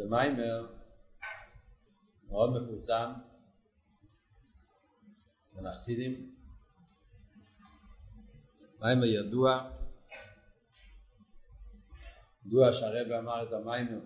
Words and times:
זה 0.00 0.08
מיימר 0.08 0.66
מאוד 2.28 2.62
מפורסם 2.62 3.12
בנחסידים, 5.52 6.34
מיימר 8.80 9.04
ידוע, 9.04 9.70
ידוע 12.46 12.72
שהרבא 12.72 13.18
אמר 13.18 13.42
את 13.42 13.52
המיימר, 13.52 14.00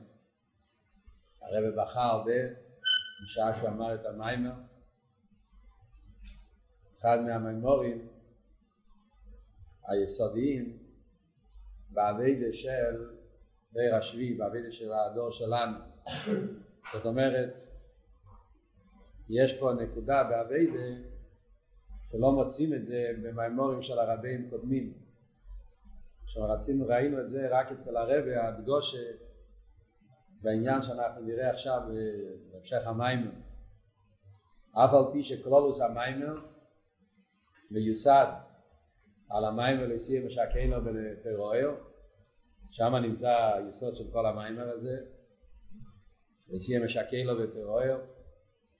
הרבא 1.41 1.83
בכה 1.83 2.05
הרבה 2.05 2.33
בשעה 3.25 3.59
שהוא 3.59 3.69
אמר 3.69 3.95
את 3.95 4.07
המיימר, 4.07 4.55
אחד 6.99 7.19
מהמימורים 7.27 8.09
היסודיים 9.89 10.79
באביידה 11.91 12.53
של 12.53 13.24
דיר 13.75 13.95
השביעי, 13.95 14.35
באביידה 14.35 14.73
של 14.73 14.93
הדור 14.93 15.31
שלנו. 15.31 15.79
זאת 16.93 17.07
אומרת, 17.07 17.55
יש 19.29 19.59
פה 19.59 19.73
נקודה 19.73 20.25
באביידה 20.25 21.03
שלא 22.11 22.33
מוצאים 22.33 22.75
את 22.75 22.87
זה 22.87 23.11
במימורים 23.23 23.83
של 23.83 23.99
הרבים 23.99 24.51
קודמים. 24.51 24.93
עכשיו 26.25 26.43
רצינו, 26.51 26.87
ראינו 26.87 27.21
את 27.21 27.29
זה 27.29 27.49
רק 27.51 27.73
אצל 27.73 27.97
הרבה, 27.97 28.49
הדגושה, 28.49 28.99
בעניין 30.43 30.83
שאנחנו 30.83 31.23
נראה 31.23 31.51
עכשיו 31.51 31.81
בהמשך 32.53 32.87
המיימר. 32.87 33.31
אף 34.73 34.95
על 34.95 35.13
פי 35.13 35.25
שקלולוס 35.25 35.81
המיימר 35.81 36.35
מיוסד 37.71 38.27
על 39.31 39.45
המיימר 39.45 39.87
לסיים 39.87 40.27
משקנו 40.27 40.85
ולפירוער, 40.85 41.75
שם 42.77 42.95
נמצא 42.95 43.55
היסוד 43.55 43.97
של 43.97 44.05
כל 44.13 44.27
המיימר 44.27 44.71
הזה, 44.71 44.97
לסיים 46.49 46.85
משקנו 46.85 47.33
ופירוער, 47.39 48.01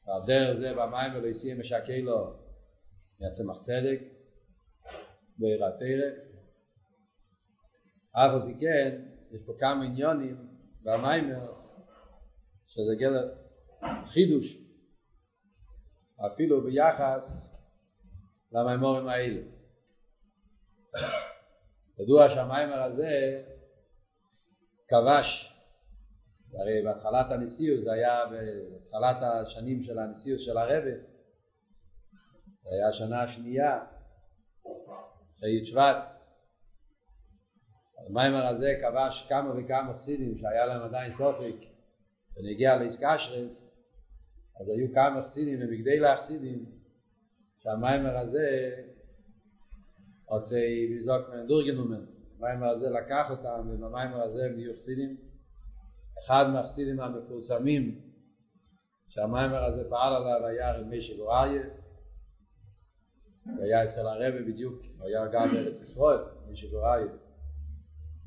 ועל 0.07 0.21
דרך 0.27 0.59
זה 0.59 0.73
במיימר 0.73 1.21
לסיים 1.21 1.61
משקנו 1.61 2.15
מהצמח 3.21 3.61
צדק, 3.61 4.01
בעירת 5.39 5.73
תרא. 5.79 6.11
אף 8.13 8.31
על 8.35 8.43
פי 8.47 8.61
כן, 8.61 9.03
יש 9.31 9.43
פה 9.47 9.53
כמה 9.59 9.85
עניונים 9.85 10.49
במיימר, 10.83 11.53
שזה 12.67 12.95
גדר 13.01 13.35
חידוש, 14.05 14.57
אפילו 16.27 16.65
ביחס 16.65 17.55
למיימורים 18.53 19.09
האלה. 19.09 19.41
ידוע 21.99 22.31
שהמיימר 22.31 22.83
הזה 22.83 23.43
כבש, 24.95 25.55
הרי 26.55 26.83
בהתחלת 26.85 27.27
הנשיאות, 27.31 27.85
זה 27.85 27.93
היה 27.93 28.21
בהתחלת 28.27 29.17
השנים 29.23 29.83
של 29.83 29.99
הנשיאות 29.99 30.41
של 30.41 30.57
הרבה, 30.59 30.91
זה 32.63 32.71
היה 32.73 32.89
השנה 32.89 33.23
השנייה, 33.23 33.85
י' 35.43 35.65
שבט, 35.67 35.97
המיימר 38.07 38.47
הזה 38.47 38.75
כבש 38.83 39.27
כמה 39.29 39.51
וכמה 39.51 39.95
חסידים 39.95 40.39
שהיה 40.39 40.67
להם 40.67 40.83
עדיין 40.83 41.13
סופק 41.13 41.67
ונגיע 42.37 42.77
לאיסקשרס, 42.77 43.71
אז 44.61 44.69
היו 44.69 44.95
כמה 44.95 45.23
חסידים 45.23 45.59
ובגדי 45.63 46.01
להחסידים 46.01 46.65
שהמיימר 47.59 48.19
הזה 48.19 48.77
רוצה 50.27 50.61
לזעוק 50.91 51.29
מהם 51.29 51.47
דורגנומן, 51.47 52.05
המיימר 52.39 52.67
הזה 52.67 52.91
לקח 52.91 53.31
אותם 53.31 53.69
ובמיימר 53.71 54.23
הזה 54.23 54.45
הם 54.45 54.57
נהיו 54.57 54.75
חסידים. 54.77 55.17
אחד 56.25 56.45
מהחסידים 56.53 57.01
המפורסמים 57.01 58.01
שהמיימר 59.09 59.65
הזה 59.65 59.83
פעל 59.91 60.15
עליו 60.15 60.47
היה 60.47 60.73
רבי 60.73 61.03
שגוריה, 61.03 61.63
היה 63.63 63.85
אצל 63.85 64.07
הרבה 64.07 64.43
בדיוק, 64.43 64.83
הוא 64.99 65.07
היה 65.07 65.27
גם 65.27 65.51
בארץ 65.53 65.83
ישראל, 65.83 66.19
רבי 66.19 66.57
שגוריה. 66.57 67.07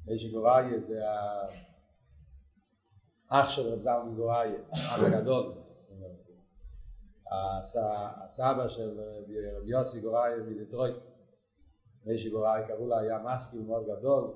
רבי 0.07 0.19
שגוריה 0.19 0.79
זה 0.87 1.01
האח 3.29 3.49
של 3.49 3.61
רב 3.61 3.81
זלמן 3.81 4.15
גוריה, 4.15 4.59
האח 4.71 5.03
הגדול. 5.03 5.53
הסבא 8.27 8.67
של 8.67 8.99
רבי 9.57 9.71
יוסי 9.71 10.01
גוריה 10.01 10.37
מדטרויט. 10.37 10.95
מי 12.07 12.19
שגוראי 12.19 12.61
קראו 12.67 12.87
לה 12.87 12.99
היה 12.99 13.19
מסקיל 13.19 13.61
מאוד 13.61 13.83
גדול, 13.83 14.33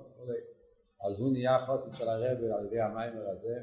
אז 1.08 1.20
הוא 1.20 1.32
נהיה 1.32 1.66
חוסן 1.66 1.94
של 1.94 2.10
הרבי 2.10 2.52
על 2.52 2.66
ידי 2.66 2.82
המיימר 2.82 3.30
הזה. 3.30 3.60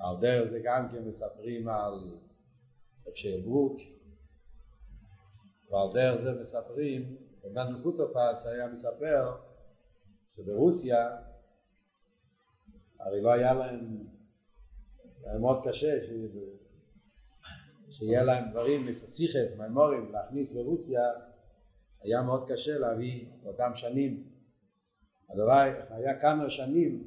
על 0.00 0.16
דרך 0.20 0.50
זה 0.50 0.60
גם 0.64 0.88
כן 0.92 1.08
מספרים 1.08 1.68
על 1.68 1.94
אפשר 3.08 3.36
ברוק, 3.44 3.76
ועל 5.70 5.92
דרך 5.94 6.20
זה 6.20 6.40
מספרים, 6.40 7.16
ובן 7.44 7.72
מפוטופס 7.72 8.46
היה 8.46 8.66
מספר 8.66 9.36
שברוסיה 10.36 11.16
הרי 13.00 13.20
לא 13.20 13.32
היה 13.32 13.54
להם, 13.54 14.06
היה 15.24 15.38
מאוד 15.38 15.58
קשה 15.68 15.98
שיהיה 17.90 18.22
להם 18.22 18.50
דברים, 18.50 18.80
סיכס, 18.92 19.58
מימורים, 19.58 20.12
להכניס 20.12 20.54
לרוסיה 20.54 21.02
היה 22.02 22.22
מאוד 22.22 22.50
קשה 22.52 22.78
להביא 22.78 23.26
באותם 23.42 23.70
שנים. 23.74 24.24
הדבר, 25.30 25.84
היה 25.90 26.20
כמה 26.20 26.50
שנים 26.50 27.04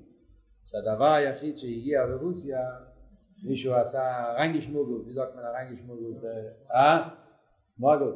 שהדבר 0.66 1.12
היחיד 1.12 1.58
שהגיע 1.58 2.06
ברוסיה, 2.06 2.59
מישהו 3.44 3.74
עשה 3.74 4.34
רנגישמוגל, 4.38 5.09
בדיוק 5.09 5.36
מן 5.36 5.44
הרנגישמוגל, 5.44 6.28
אה? 6.72 7.09
מוגל. 7.78 8.16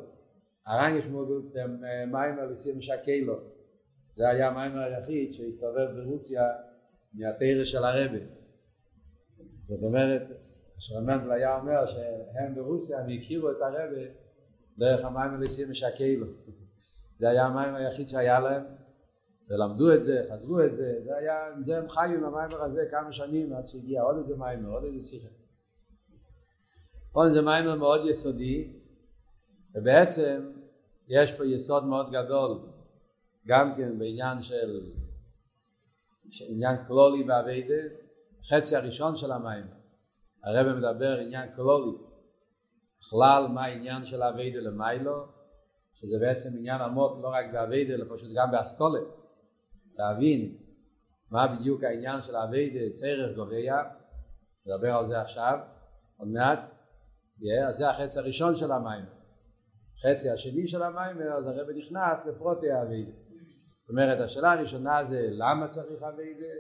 הרנגישמוגל 0.68 1.60
הם 1.62 1.82
מיימר 2.12 2.46
לסים 2.46 2.82
שקלו. 2.82 3.40
זה 4.16 4.30
היה 4.30 4.48
המיימר 4.48 4.80
היחיד 4.80 5.32
שהסתובב 5.32 5.88
ברוסיה 5.96 6.44
מהתרא 7.14 7.66
של 7.66 7.84
הרבה. 7.84 8.18
זאת 9.62 9.84
אומרת, 9.84 10.22
שרמנטל 10.78 11.32
היה 11.32 11.60
אומר 11.60 11.86
שהם 11.86 12.56
ברוסיה, 12.56 13.00
הם 13.00 13.10
הכירו 13.10 13.52
את 13.52 13.56
הרבה 13.62 14.02
דרך 14.78 15.06
המיימר 15.06 15.38
לסים 15.38 15.74
שקלו. 15.74 16.28
זה 17.20 17.30
היה 17.30 17.46
המים 17.46 17.76
היחיד 17.76 18.08
שהיה 18.08 18.40
להם, 18.40 18.64
ולמדו 19.50 19.94
את 19.94 20.04
זה, 20.04 20.24
חזרו 20.32 20.62
את 20.62 20.76
זה, 20.76 21.00
זה 21.04 21.16
היה, 21.16 21.48
עם 21.56 21.64
זה 21.64 21.78
הם 21.78 21.90
חיו 21.90 22.18
עם 22.18 22.24
המיימר 22.24 22.62
הזה 22.62 22.88
כמה 22.92 23.14
שנים 23.14 23.54
עד 23.54 23.68
שהגיע 23.68 24.02
עוד 24.02 24.18
איזה 24.18 24.36
מיימר, 24.36 24.70
עוד 24.70 24.84
איזה 24.84 25.08
שיחה. 25.08 25.28
פה 27.12 27.30
זה 27.30 27.42
מיימר 27.42 27.76
מאוד 27.76 28.02
יסודי, 28.06 28.74
ובעצם 29.76 30.52
יש 31.08 31.32
פה 31.32 31.46
יסוד 31.46 31.86
מאוד 31.86 32.12
גדול, 32.12 32.60
גם 33.48 33.74
כן 33.78 34.00
בעניין 34.00 34.42
של, 34.42 34.80
עניין 36.48 36.76
כלולי 36.88 37.24
באביידה, 37.24 37.96
חצי 38.50 38.76
הראשון 38.76 39.18
של 39.18 39.32
המיימר, 39.32 39.78
הרב 40.44 40.76
מדבר 40.76 41.18
עניין 41.20 41.56
כלולי, 41.56 41.98
בכלל 43.00 43.48
מה 43.48 43.66
העניין 43.66 44.06
של 44.06 44.22
האביידה 44.22 44.60
למיילו, 44.60 45.37
שזה 46.00 46.16
בעצם 46.22 46.50
עניין 46.58 46.82
עמוק 46.82 47.18
לא 47.22 47.28
רק 47.28 47.46
באביידה 47.54 47.94
אלא 47.94 48.06
פשוט 48.16 48.30
גם 48.36 48.52
באסכולה. 48.52 49.00
להבין 49.98 50.58
מה 51.32 51.48
בדיוק 51.48 51.84
העניין 51.84 52.22
של 52.22 52.36
האביידה 52.36 52.94
צרר 52.94 53.34
גוביה 53.34 53.84
נדבר 54.66 54.94
על 54.94 55.08
זה 55.08 55.22
עכשיו 55.22 55.60
עוד 56.18 56.28
מעט. 56.28 56.60
yeah, 57.40 57.70
אז 57.70 57.76
זה 57.76 57.90
החצי 57.90 58.20
הראשון 58.20 58.56
של 58.56 58.72
המים. 58.72 59.06
חצי 60.04 60.30
השני 60.30 60.68
של 60.68 60.84
המים 60.84 61.22
אז 61.22 61.48
הרב 61.48 61.70
נכנס 61.70 62.26
לפרוטי 62.26 62.72
האביידה 62.72 63.12
זאת 63.82 63.90
אומרת 63.90 64.20
השאלה 64.20 64.52
הראשונה 64.54 65.04
זה 65.04 65.28
למה 65.32 65.68
צריך 65.68 66.04
אביידה? 66.04 66.54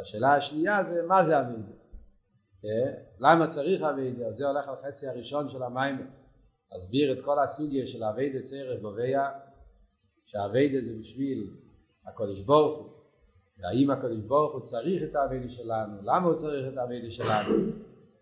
השאלה 0.00 0.34
השנייה 0.34 0.84
זה 0.84 1.02
מה 1.06 1.24
זה 1.24 1.40
אביידה? 1.40 1.72
yeah, 2.62 2.96
למה 3.18 3.46
צריך 3.46 3.82
אביידה? 3.82 4.32
זה 4.32 4.46
הולך 4.46 4.68
על 4.68 4.76
חצי 4.76 5.08
הראשון 5.08 5.48
של 5.48 5.62
המים 5.62 6.10
להסביר 6.72 7.12
את 7.12 7.24
כל 7.24 7.38
הסוגיה 7.44 7.86
של 7.86 8.04
אביידה 8.04 8.42
צרף 8.42 8.80
גוביה 8.80 9.28
שאביידה 10.26 10.78
זה 10.84 10.92
בשביל 11.00 11.50
הקודש 12.06 12.42
ברוך 12.42 12.78
הוא. 12.78 12.88
והאם 13.58 13.90
הקודש 13.90 14.22
ברוך 14.26 14.52
הוא 14.52 14.60
צריך 14.60 15.02
את 15.02 15.14
העבודה 15.14 15.48
שלנו? 15.48 16.02
למה 16.02 16.26
הוא 16.26 16.34
צריך 16.34 16.72
את 16.72 16.78
העבודה 16.78 17.10
שלנו? 17.10 17.72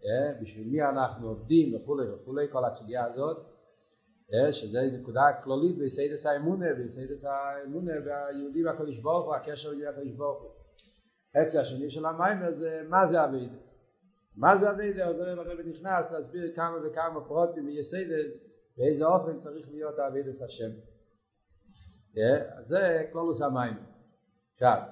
yeah, 0.02 0.43
בשביל 0.43 0.69
מי 0.69 0.82
אנחנו 0.82 1.28
עובדים? 1.28 1.76
וכולי 1.76 2.10
וכולי 2.10 2.46
כל 2.50 2.64
הסוגיה 2.64 3.04
הזאת. 3.04 3.37
yeah, 4.31 4.52
שזה 4.52 4.78
נקודה 4.93 5.22
כללית 5.44 5.79
ביסודות 5.79 6.26
האמונה 6.26 6.66
ביסודות 6.85 7.25
האמונה 7.25 7.93
והיהודי 8.04 8.64
והקודש 8.64 8.98
ברוך 8.98 9.26
הוא 9.26 9.34
הקשר 9.34 9.70
עם 9.70 9.81
הקודש 9.88 10.12
ברוך 10.12 10.43
הוא. 10.43 10.50
חצי 11.40 11.58
השני 11.58 11.90
של 11.90 12.06
המאמר 12.06 12.53
זה 12.52 12.82
מה 12.88 13.06
זה 13.06 13.25
עבודה 13.25 13.66
מה 14.37 14.56
זה 14.56 14.71
עבודה? 14.70 15.06
עוד 15.06 15.21
הרבי 15.20 15.38
הרבי 15.38 15.61
נכנס 15.61 16.12
להסביר 16.12 16.53
כמה 16.56 16.77
וכמה 16.85 17.21
פרטים 17.20 17.67
ויסודות 17.67 18.41
באיזה 18.77 19.05
אופן 19.05 19.37
צריך 19.37 19.69
להיות 19.71 19.99
עבודת 19.99 20.43
השם. 20.43 20.71
זה 22.61 23.05
כלולוס 23.12 23.43
המיימר. 23.43 23.81
עכשיו, 24.55 24.83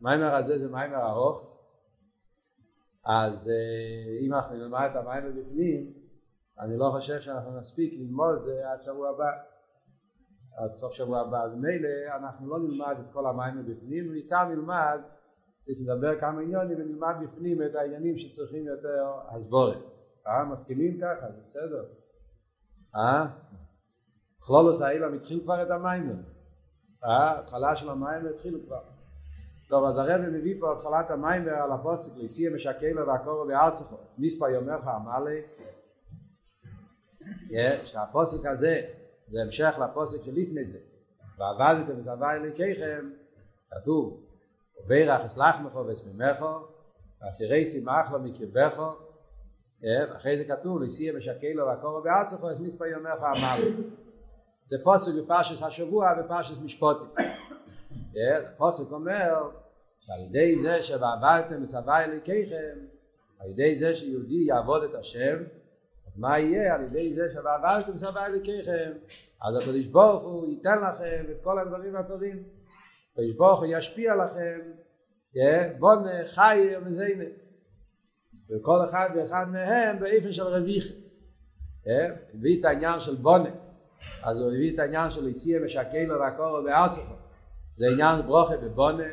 המיימר 0.00 0.34
הזה 0.34 0.58
זה 0.58 0.68
מיימר 0.68 1.10
ארוך, 1.10 1.52
אז 3.04 3.50
אם 4.26 4.34
אנחנו 4.34 4.56
נלמד 4.56 4.88
את 4.90 4.96
המים 4.96 5.24
מבפנים, 5.26 5.92
אני 6.60 6.76
לא 6.76 6.90
חושב 6.90 7.20
שאנחנו 7.20 7.58
נספיק 7.58 7.92
ללמוד 8.00 8.36
את 8.36 8.42
זה 8.42 8.70
עד 8.70 8.82
שבוע 8.82 9.08
הבא, 9.08 9.30
עד 10.56 10.74
סוף 10.74 10.92
שבוע 10.92 11.20
הבא. 11.20 11.42
אז 11.42 11.54
מילא 11.54 12.16
אנחנו 12.16 12.48
לא 12.48 12.58
נלמד 12.58 12.96
את 13.00 13.12
כל 13.12 13.26
המים 13.26 13.58
מבפנים, 13.58 14.06
ובעיקר 14.06 14.44
נלמד, 14.44 15.00
צריך 15.62 15.78
לדבר 15.82 16.20
כמה 16.20 16.40
עניונים 16.40 16.78
ונלמד 16.80 17.14
בפנים 17.22 17.62
את 17.62 17.74
העניינים 17.74 18.18
שצריכים 18.18 18.66
יותר 18.66 19.04
הסבורת. 19.28 19.78
אה, 20.26 20.44
מסכימים 20.44 21.00
ככה? 21.00 21.26
זה 21.32 21.40
בסדר. 21.48 21.84
אה? 22.96 23.26
כלולוס 24.38 24.80
האילם 24.80 25.14
התחיל 25.14 25.40
כבר 25.40 25.62
את 25.62 25.70
המיימר. 25.70 26.14
אה? 27.04 27.38
התחלה 27.38 27.76
של 27.76 27.90
המיימר 27.90 28.30
התחילו 28.34 28.58
כבר. 28.66 28.80
טוב, 29.68 29.84
אז 29.84 29.98
הרב 29.98 30.20
מביא 30.20 30.60
פה 30.60 30.72
התחלת 30.72 31.10
המיימר 31.10 31.50
על 31.52 31.72
הפוסק 31.72 32.16
ליסיה 32.18 32.50
משקלו 32.50 33.06
והקורו 33.06 33.46
בארצחו. 33.46 33.96
מספר 34.18 34.48
יומך 34.48 34.86
עמלי, 34.86 35.42
שהפוסק 37.84 38.46
הזה 38.46 38.80
זה 39.28 39.42
המשך 39.42 39.78
לפוסק 39.84 40.22
שלפני 40.22 40.64
זה. 40.64 40.78
ועבדתם 41.38 41.98
וזבי 41.98 42.24
אלוקיכם, 42.32 43.10
כתוב, 43.70 44.31
ובירך 44.84 45.20
אסלח 45.24 45.56
וסמימכו, 45.88 46.58
ואסירי 47.22 47.66
שימח 47.66 48.10
לו 48.12 48.18
מקרבכו, 48.18 48.90
אחרי 50.16 50.38
זה 50.38 50.44
כתוב, 50.44 50.82
ליסיה 50.82 51.12
משקלו 51.12 51.66
והקורו 51.66 52.02
בארצחו, 52.02 52.50
אז 52.50 52.60
מספר 52.60 52.84
יומך 52.84 53.22
עמלי. 53.22 53.70
זה 54.70 54.76
פוסק 54.84 55.12
בפרשס 55.22 55.62
השבוע 55.62 56.12
ופרשס 56.20 56.58
משפוטים. 56.58 57.08
הפוסק 58.46 58.92
אומר, 58.92 59.50
ועל 60.08 60.20
ידי 60.20 60.56
זה 60.56 60.82
שבעברתם 60.82 61.62
וסבי 61.62 62.04
אלוקיכם, 62.04 62.78
על 63.38 63.50
ידי 63.50 63.74
זה 63.74 63.94
שיהודי 63.94 64.44
יעבוד 64.48 64.82
את 64.82 64.94
השם, 64.94 65.36
אז 66.08 66.18
מה 66.18 66.38
יהיה 66.38 66.74
על 66.74 66.82
ידי 66.82 67.14
זה 67.14 67.22
שבעברתם 67.32 67.94
וסבי 67.94 68.20
אלוקיכם, 68.26 68.92
אז 69.42 69.62
הקדוש 69.62 69.86
ברוך 69.86 70.22
הוא 70.22 70.46
ייתן 70.46 70.78
לכם 70.78 71.24
את 71.30 71.36
כל 71.42 71.58
הדברים 71.58 71.96
הטובים. 71.96 72.42
ברוך 73.36 73.60
הוא 73.60 73.68
ישפיע 73.70 74.14
לכם, 74.16 74.60
בון 75.78 76.04
חי 76.26 76.74
ומזיינה. 76.76 77.24
וכל 78.50 78.78
אחד 78.88 79.08
ואחד 79.16 79.46
מהם 79.52 79.98
באיפן 79.98 80.32
של 80.32 80.42
רוויחה. 80.42 80.94
הביא 82.34 82.60
את 82.60 82.64
העניין 82.64 83.00
של 83.00 83.14
בונה. 83.14 83.50
אז 84.22 84.40
הוא 84.40 84.48
הביא 84.48 84.74
את 84.74 84.78
העניין 84.78 85.10
של 85.10 85.26
איסיה 85.26 85.60
משקלו 85.60 86.20
והקורו 86.20 86.62
בארצחו. 86.64 87.14
זה 87.76 87.86
עניין 87.92 88.26
ברוכה 88.26 88.56
בבונה. 88.56 89.08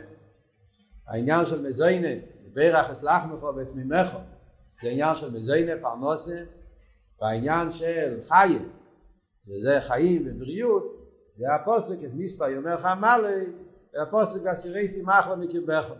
העניין 1.07 1.45
של 1.45 1.61
מזוינה, 1.61 2.21
בירח 2.53 2.89
אסלחמכו 2.89 3.55
ואסמימכו, 3.55 4.17
זה 4.81 4.89
עניין 4.89 5.15
של 5.15 5.31
מזוינה, 5.31 5.71
פרנוסה. 5.81 6.39
והעניין 7.21 7.71
של 7.71 8.19
חיים, 8.27 8.69
וזה 9.47 9.81
חיים 9.81 10.23
ובריאות, 10.27 10.83
זה 11.37 11.45
הפוסק 11.55 12.03
את 12.03 12.09
מספר 12.13 12.49
יאמר 12.49 12.75
לך 12.75 12.87
מלא, 12.99 13.29
הפוסק 14.01 14.47
אסירי 14.47 14.87
שימח 14.87 15.27
לו 15.27 15.37
מקרבכו. 15.37 15.93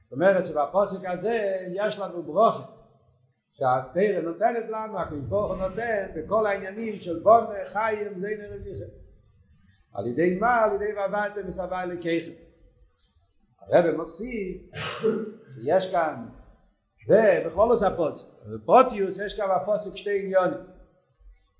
זאת 0.00 0.12
אומרת 0.12 0.46
שבפוסק 0.46 1.06
הזה 1.06 1.38
יש 1.74 1.98
לנו 1.98 2.22
ברוכה. 2.22 2.66
שהתרא 3.52 4.20
נותנת 4.22 4.64
לנו, 4.70 5.00
הקדוש 5.00 5.20
ברוך 5.20 5.52
הוא 5.52 5.68
נותן 5.68 6.06
בכל 6.16 6.46
העניינים 6.46 6.98
של 6.98 7.18
בון 7.22 7.44
חיים 7.64 8.18
זיין 8.18 8.40
רביכם. 8.40 9.04
על 9.92 10.06
ידי 10.06 10.38
מה? 10.40 10.60
על 10.60 10.74
ידי 10.74 10.92
ועבדתם 10.96 11.48
וסבא 11.48 11.82
אלוקיכם. 11.82 12.32
הרב 13.60 13.96
מוסיף 13.96 14.62
שיש 15.54 15.92
כאן, 15.92 16.26
זה 17.06 17.42
בכל 17.46 17.68
עושה 17.70 17.96
פוסק, 17.96 18.26
בפוטיוס 18.54 19.18
יש 19.18 19.36
כאן 19.36 19.46
בפוסק 19.56 19.96
שתי 19.96 20.20
עניונים, 20.20 20.58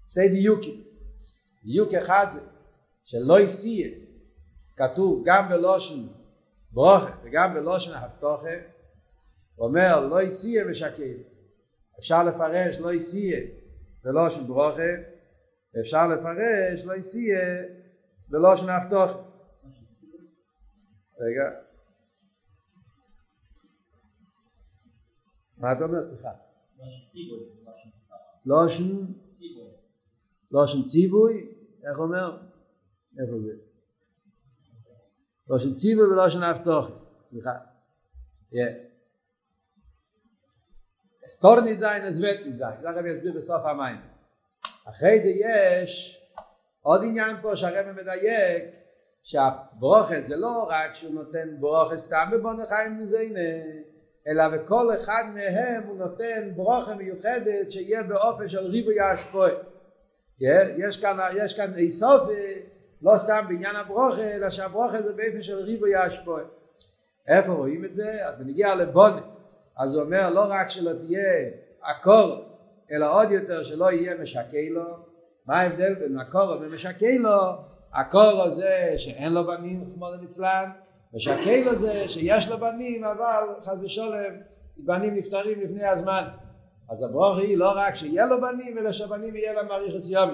שתי 0.09 0.29
דיוקים. 0.29 0.85
דיוק 1.65 1.95
אחד 1.95 2.27
זה 2.31 2.41
שלא 3.05 3.41
יסיע, 3.41 3.89
כתוב 4.77 5.23
גם 5.27 5.49
בלושן 5.49 6.07
ברוכה 6.73 7.17
וגם 7.25 7.55
בלושן 7.55 7.93
הבטוחה, 7.93 8.57
אומר 9.59 10.07
לא 10.07 10.23
יסיע 10.23 10.65
משקר. 10.65 11.17
אפשר 11.99 12.25
לפרש 12.25 12.79
לא 12.81 12.93
יסיע 12.93 13.39
בלושן 14.05 14.47
ברוכה, 14.47 14.93
אפשר 15.81 16.09
לפרש 16.09 16.85
לא 16.85 16.95
יסיע 16.95 17.39
בלושן 18.29 18.69
הבטוחה. 18.69 19.19
רגע. 21.21 21.61
מה 25.57 25.73
אתה 25.73 25.85
אומר? 25.85 26.17
סליחה. 26.17 26.31
לושן 30.51 30.83
ציווי, 30.83 31.47
איך 31.91 31.99
אומר? 31.99 32.43
איפה 33.21 33.33
זה? 33.41 33.74
לושן 35.49 35.75
ציווי 35.75 36.05
ולושן 36.05 36.43
הבטוחה. 36.43 36.93
סליחה. 37.31 37.51
תור 41.41 41.61
ניזיין 41.61 42.05
אז 42.05 42.21
וט 42.21 42.47
ניזיין. 42.47 42.81
זה 42.83 42.89
הרב 42.89 43.07
יסביר 43.07 43.33
בסוף 43.37 43.65
המים. 43.65 43.97
אחרי 44.85 45.23
זה 45.23 45.29
יש 45.29 46.21
עוד 46.81 47.01
עניין 47.05 47.37
פה 47.43 47.57
שהרב 47.57 47.87
מדייק 47.93 48.65
שהברוכה 49.23 50.21
זה 50.21 50.37
לא 50.37 50.69
רק 50.71 50.95
שהוא 50.95 51.15
נותן 51.15 51.57
ברוכה 51.61 51.97
סתם 51.97 52.29
בבון 52.33 52.61
החיים 52.61 53.01
מזיינה 53.01 53.65
אלא 54.29 54.49
בכל 54.49 54.95
אחד 54.95 55.25
מהם 55.35 55.83
הוא 55.87 55.97
נותן 55.97 56.51
ברוכה 56.57 56.95
מיוחדת 56.95 57.71
שיהיה 57.71 58.03
באופן 58.03 58.49
של 58.49 58.67
ריבוי 58.67 59.01
ההשפועה. 59.01 59.51
יש 60.77 61.01
כאן, 61.01 61.19
יש 61.37 61.57
כאן 61.57 61.75
איסוף 61.75 62.23
לא 63.05 63.19
סתם 63.19 63.45
בעניין 63.49 63.77
הברוכה 63.77 64.35
אלא 64.35 64.51
שהברוכה 64.51 65.03
זה 65.03 65.13
באופן 65.13 65.43
של 65.43 65.59
ריבוי 65.59 65.95
ההשפועה. 65.95 66.43
איפה 67.29 67.53
רואים 67.53 67.85
את 67.85 67.93
זה? 67.93 68.29
אז 68.29 68.35
בנגיע 68.39 68.75
לבונה. 68.75 69.21
אז 69.77 69.95
הוא 69.95 70.03
אומר 70.03 70.31
לא 70.31 70.45
רק 70.49 70.71
שלא 70.71 70.93
תהיה 70.93 71.51
הקור 71.83 72.45
אלא 72.93 73.21
עוד 73.21 73.31
יותר 73.31 73.65
שלא 73.65 73.93
יהיה 73.93 74.23
משקה 74.23 74.59
לו. 74.71 74.85
מה 75.47 75.61
ההבדל 75.61 75.95
בין 75.95 76.19
הקור 76.19 76.57
ומשקה 76.61 77.07
לו? 77.19 77.53
הקור 77.93 78.51
זה 78.51 78.91
שאין 78.97 79.33
לו 79.33 79.47
בנים 79.47 79.85
כמו 79.95 80.11
למצלן 80.11 80.71
משקה 81.15 81.61
לו 81.65 81.79
זה 81.79 82.09
שיש 82.09 82.49
לו 82.49 82.59
בנים 82.59 83.05
אבל 83.05 83.45
חס 83.63 83.79
ושולם 83.85 84.35
בנים 84.77 85.15
נפטרים 85.15 85.61
לפני 85.61 85.85
הזמן. 85.85 86.25
אז 86.91 87.03
הברוך 87.03 87.39
היא 87.39 87.59
לא 87.59 87.73
רק 87.77 87.95
שיהיה 87.95 88.27
לו 88.27 88.41
בנים 88.41 88.79
אלא 88.79 88.93
שהבנים 88.93 89.37
יהיה 89.37 89.53
להם 89.53 89.71
אריכוס 89.71 90.11
יומי 90.11 90.33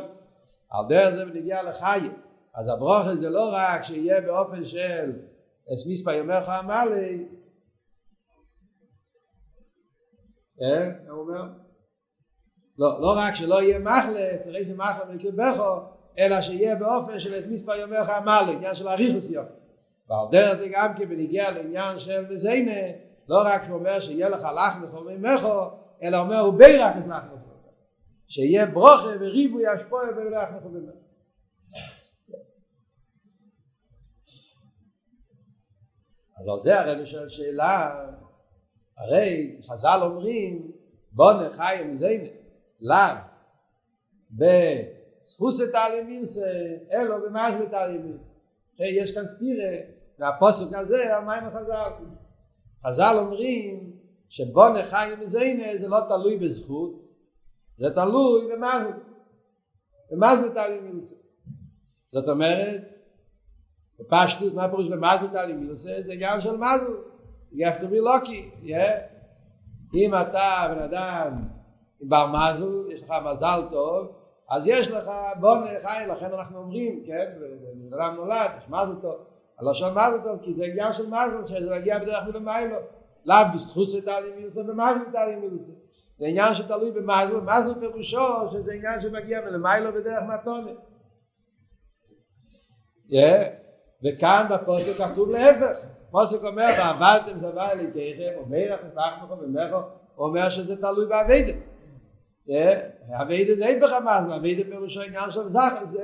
על 0.70 0.84
דרך 0.88 1.14
זה 1.14 1.24
ונגיע 1.26 1.62
לחיים 1.62 2.12
אז 2.54 2.68
הברוך 2.68 3.14
זה 3.14 3.30
לא 3.30 3.50
רק 3.52 3.82
שיהיה 3.82 4.20
באופן 4.20 4.64
של 4.64 5.12
אס 5.74 5.86
מספר 5.86 6.10
יומך 6.10 6.48
עמלי 6.48 7.28
אה? 10.62 10.90
הוא 11.08 11.20
אומר? 11.20 11.42
לא, 12.78 13.00
לא 13.00 13.14
רק 13.16 13.34
שלא 13.34 13.62
יהיה 13.62 13.78
מחלס, 13.78 14.46
הרי 14.46 14.64
זה 14.64 14.76
מחלס 14.76 15.04
בקרבכו, 15.14 15.80
אלא 16.18 16.40
שיהיה 16.40 16.76
באופן 16.76 17.18
של 17.18 17.38
את 17.38 17.44
מספר 17.50 17.76
יומך 17.76 18.08
עמל, 18.08 18.52
עניין 18.52 18.74
של 18.74 18.88
אריכוס 18.88 19.30
יום. 19.30 19.46
ועל 20.08 20.26
דרך 20.30 20.54
זה 20.54 20.68
גם 20.72 20.94
כן 20.94 21.08
בנגיע 21.08 21.50
לעניין 21.50 21.98
של 21.98 22.26
מזיינה, 22.30 22.80
לא 23.28 23.42
רק 23.44 23.62
הוא 23.68 23.78
אומר 23.78 24.00
שיהיה 24.00 24.28
לך 24.28 24.42
לחמך 24.42 24.94
ומימכו, 24.94 25.70
אלא 26.02 26.20
אומר 26.20 26.38
הוא 26.38 26.54
בירח 26.54 26.96
את 26.96 27.06
לחמך 27.06 27.40
שיהיה 28.28 28.66
ברוכה 28.66 29.08
וריבוי 29.20 29.66
השפועה 29.66 30.08
ולחמך 30.16 30.64
ומימכו. 30.64 30.99
אז 36.40 36.48
על 36.48 36.60
זה 36.60 36.80
הרב 36.80 37.04
שואל 37.04 37.28
שאלה, 37.28 38.06
הרי 38.98 39.60
חז"ל 39.62 39.98
אומרים 40.02 40.70
בונה 41.12 41.50
חיים 41.50 41.96
זיינה 41.96 42.28
לאו 42.80 42.96
בספוסת 44.30 45.74
על 45.74 45.94
ימינסה 45.94 46.52
אלו 46.92 47.14
במזלת 47.22 47.74
על 47.74 47.94
ימינסה 47.94 48.32
יש 48.78 49.14
כאן 49.14 49.26
סתירה 49.26 49.76
והפוסק 50.18 50.74
הזה 50.74 51.16
המים 51.16 51.44
החז"ל. 51.44 51.90
חז"ל 52.86 53.16
אומרים 53.18 53.96
שבונה 54.28 54.84
חיים 54.84 55.24
זיינה 55.24 55.78
זה 55.78 55.88
לא 55.88 55.98
תלוי 56.08 56.36
בזכות 56.36 57.02
זה 57.78 57.90
תלוי 57.94 58.52
במזל 58.52 58.98
במזלת 60.10 60.56
על 60.56 60.72
ימינסה 60.72 61.14
זאת 62.08 62.28
אומרת 62.28 62.99
בפשטוס 64.00 64.54
מה 64.54 64.68
פירוש 64.68 64.88
במזלת 64.88 65.34
על 65.34 65.50
ימינסה 65.50 65.90
זה 66.06 66.12
עניין 66.12 66.40
של 66.40 66.56
מזל 66.56 66.94
you 67.52 67.64
have 67.64 67.80
to 67.80 67.88
be 67.88 68.00
lucky, 68.00 68.64
yeah? 68.64 69.20
אם 69.94 70.14
אתה 70.14 70.74
בן 70.74 70.82
אדם 70.82 71.42
עם 72.00 72.08
בר 72.08 72.26
מזל, 72.26 72.92
יש 72.92 73.02
לך 73.02 73.14
מזל 73.32 73.60
טוב, 73.70 74.12
אז 74.50 74.66
יש 74.66 74.90
לך 74.90 75.10
בון 75.40 75.64
חי, 75.82 76.06
לכן 76.08 76.32
אנחנו 76.32 76.58
אומרים, 76.58 77.02
כן, 77.06 77.32
בן 77.90 77.98
אדם 77.98 78.14
נולד, 78.14 78.50
יש 78.58 78.68
מזל 78.68 78.94
טוב. 79.02 79.16
הלשון 79.58 79.92
מזל 79.92 80.20
טוב, 80.24 80.38
כי 80.42 80.54
זה 80.54 80.64
עניין 80.64 80.92
של 80.92 81.06
מזל, 81.06 81.46
שזה 81.46 81.76
מגיע 81.76 81.98
בדרך 81.98 82.24
מלמיילו. 82.24 82.76
לאו 83.24 83.36
בזכות 83.54 83.88
תעלי 84.04 84.30
מילוסה 84.36 84.60
ומזל 84.60 85.10
תעלי 85.12 85.36
מילוסה 85.36 85.72
זה 86.18 86.26
עניין 86.26 86.54
שתלוי 86.54 86.90
במזל, 86.90 87.40
מזל 87.40 87.80
פירושו 87.80 88.50
שזה 88.52 88.72
עניין 88.72 89.00
שמגיע 89.00 89.40
מלמיילו 89.40 89.92
בדרך 89.92 90.22
מתונה. 90.22 90.70
וכאן 94.04 94.46
בפוסק 94.50 94.96
כתוב 94.96 95.30
להפך, 95.30 95.78
פוסק 96.10 96.44
אומר 96.44 96.68
ועבדתם 96.78 97.38
זבה 97.38 97.72
אליקיכם, 97.72 98.32
אומר 98.36 98.74
לכם 98.74 98.88
פחמכם 98.94 99.44
ומכו, 99.44 99.76
אומר 100.18 100.50
שזה 100.50 100.76
תלוי 100.76 101.06
באביידה. 101.06 101.52
אביידה 103.22 103.54
זה 103.54 103.66
אין 103.66 103.80
מזל, 103.98 104.32
אביידה 104.32 104.70
פירושו 104.70 105.00
עניין 105.02 105.30
של 105.30 105.48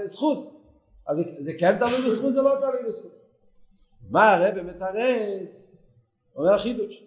זכוס. 0.04 0.54
אז 1.06 1.22
זה 1.38 1.52
כן 1.58 1.78
תלוי 1.78 2.10
בזכות, 2.10 2.34
זה 2.34 2.42
לא 2.42 2.56
תלוי 2.60 2.82
בזכות. 2.86 3.12
מה 4.10 4.34
הרב 4.34 4.62
מתרץ? 4.62 5.70
אומר 6.36 6.58
חידוש. 6.58 7.02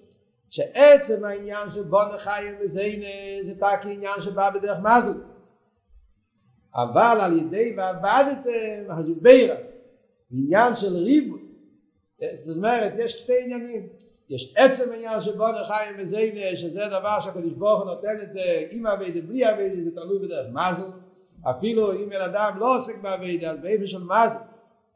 שעצם 0.49 1.25
העניין 1.25 1.71
של 1.71 1.83
בוא 1.83 2.03
נחיים 2.15 2.55
וזיינה 2.61 3.43
זה 3.43 3.53
רק 3.61 3.85
עניין 3.85 4.21
שבא 4.21 4.49
בדרך 4.49 4.77
מזל. 4.79 5.21
אבל 6.75 7.17
על 7.21 7.37
ידי 7.37 7.73
ועבדתם 7.77 8.91
אז 8.91 9.07
הוא 9.07 9.17
בירה. 9.21 9.55
עניין 10.31 10.75
של 10.75 10.97
ריבוי. 10.97 11.41
זאת 12.33 12.57
אומרת, 12.57 12.93
יש 12.97 13.11
שתי 13.11 13.43
עניינים. 13.43 13.87
יש 14.29 14.53
עצם 14.57 14.93
עניין 14.93 15.21
של 15.21 15.37
בוא 15.37 15.49
נחיים 15.51 15.95
וזיינה 15.99 16.57
שזה 16.57 16.87
דבר 16.87 17.19
שהקדוש 17.19 17.53
ברוך 17.53 17.79
הוא 17.79 17.89
נותן 17.89 18.17
את 18.23 18.31
זה 18.31 18.65
עם 18.69 18.87
אביידה 18.87 19.21
בלי 19.21 19.51
אביידה 19.51 19.83
זה 19.83 19.91
תלוי 19.95 20.19
בדרך 20.19 20.47
מזל. 20.49 20.91
אפילו 21.43 21.93
אם 21.93 22.09
בן 22.09 22.21
אדם 22.21 22.51
לא 22.59 22.77
עוסק 22.77 23.01
באביידה 23.01 23.51
אז 23.51 23.57
באיפה 23.61 23.87
של 23.87 24.03
מזל 24.03 24.39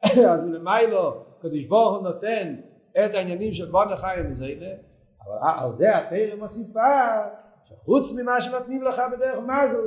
אז 0.30 0.40
מלמיילו 0.40 1.24
הקדוש 1.38 1.64
ברוך 1.64 1.96
הוא 1.96 2.02
נותן 2.02 2.54
את 2.90 3.14
העניינים 3.14 3.54
של 3.54 3.70
בוא 3.70 3.84
נחיים 3.84 4.30
וזיינה 4.30 4.70
אבל 5.24 5.36
על 5.64 5.76
זה 5.76 5.98
התרא 5.98 6.36
מוסיפה 6.38 6.80
שחוץ 7.64 8.12
ממה 8.12 8.40
שנותנים 8.40 8.82
לך 8.82 9.02
בדרך 9.12 9.38
מזל 9.38 9.84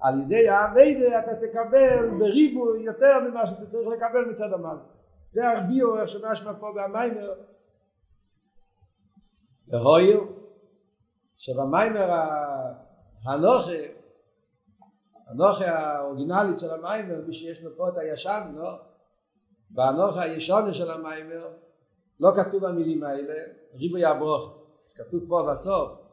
על 0.00 0.20
ידי 0.20 0.48
האביידה 0.48 1.18
אתה 1.18 1.34
תקבל 1.34 2.10
בריבוי 2.18 2.82
יותר 2.82 3.30
ממה 3.30 3.46
שאתה 3.46 3.66
צריך 3.66 3.88
לקבל 3.88 4.24
מצד 4.30 4.52
המזל 4.52 4.76
זה 5.32 5.50
הרביעו 5.50 5.98
איך 5.98 6.08
שמשמע 6.08 6.52
פה 6.60 6.72
במיימר. 6.72 7.32
והויו 9.68 10.20
שבמיימר 11.36 12.08
הנוכה 13.24 13.72
הנוכה 15.26 15.64
האורגינלית 15.64 16.58
של 16.58 16.70
המיימר 16.70 17.20
מי 17.26 17.34
שיש 17.34 17.62
לו 17.62 17.70
פה 17.76 17.88
את 17.88 17.96
הישן 17.96 18.52
לא? 18.56 18.70
והנוכה 19.74 20.22
הישונה 20.22 20.74
של 20.74 20.90
המיימר 20.90 21.48
לא 22.20 22.30
כתוב 22.36 22.64
המילים 22.64 23.04
האלה 23.04 23.34
ריבוי 23.74 24.04
הברוך 24.04 24.58
כתוב 24.96 25.24
פה 25.28 25.38
בסוף 25.52 26.07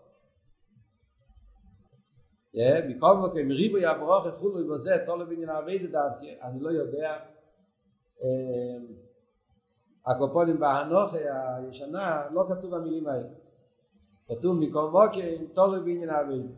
מכל 2.88 3.14
מקום 3.24 3.52
ריבוי 3.52 3.86
הברוך 3.86 4.28
אפילו 4.28 4.68
בזה 4.74 4.92
תולו 5.06 5.28
בניין 5.28 5.50
אביידה 5.50 5.88
דווקא 5.88 6.26
אני 6.42 6.60
לא 6.62 6.70
יודע 6.70 7.18
הקופונים 10.06 10.60
בהנוכה 10.60 11.18
הישנה 11.58 12.26
לא 12.32 12.46
כתוב 12.50 12.74
המילים 12.74 13.08
האלה 13.08 13.30
כתוב 14.28 14.58
מכל 14.60 14.90
מקום 14.90 15.22
תולו 15.54 15.84
בניין 15.84 16.10
אביידה 16.10 16.54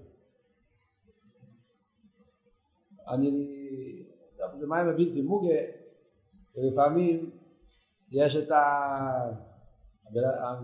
אני 3.08 3.48
זה 4.60 4.68
מים 4.68 4.90
הבלתי 4.90 5.22
מוגה 5.22 5.60
ולפעמים 6.56 7.32
יש 8.12 8.36
את 8.36 8.52
ה... 8.52 8.64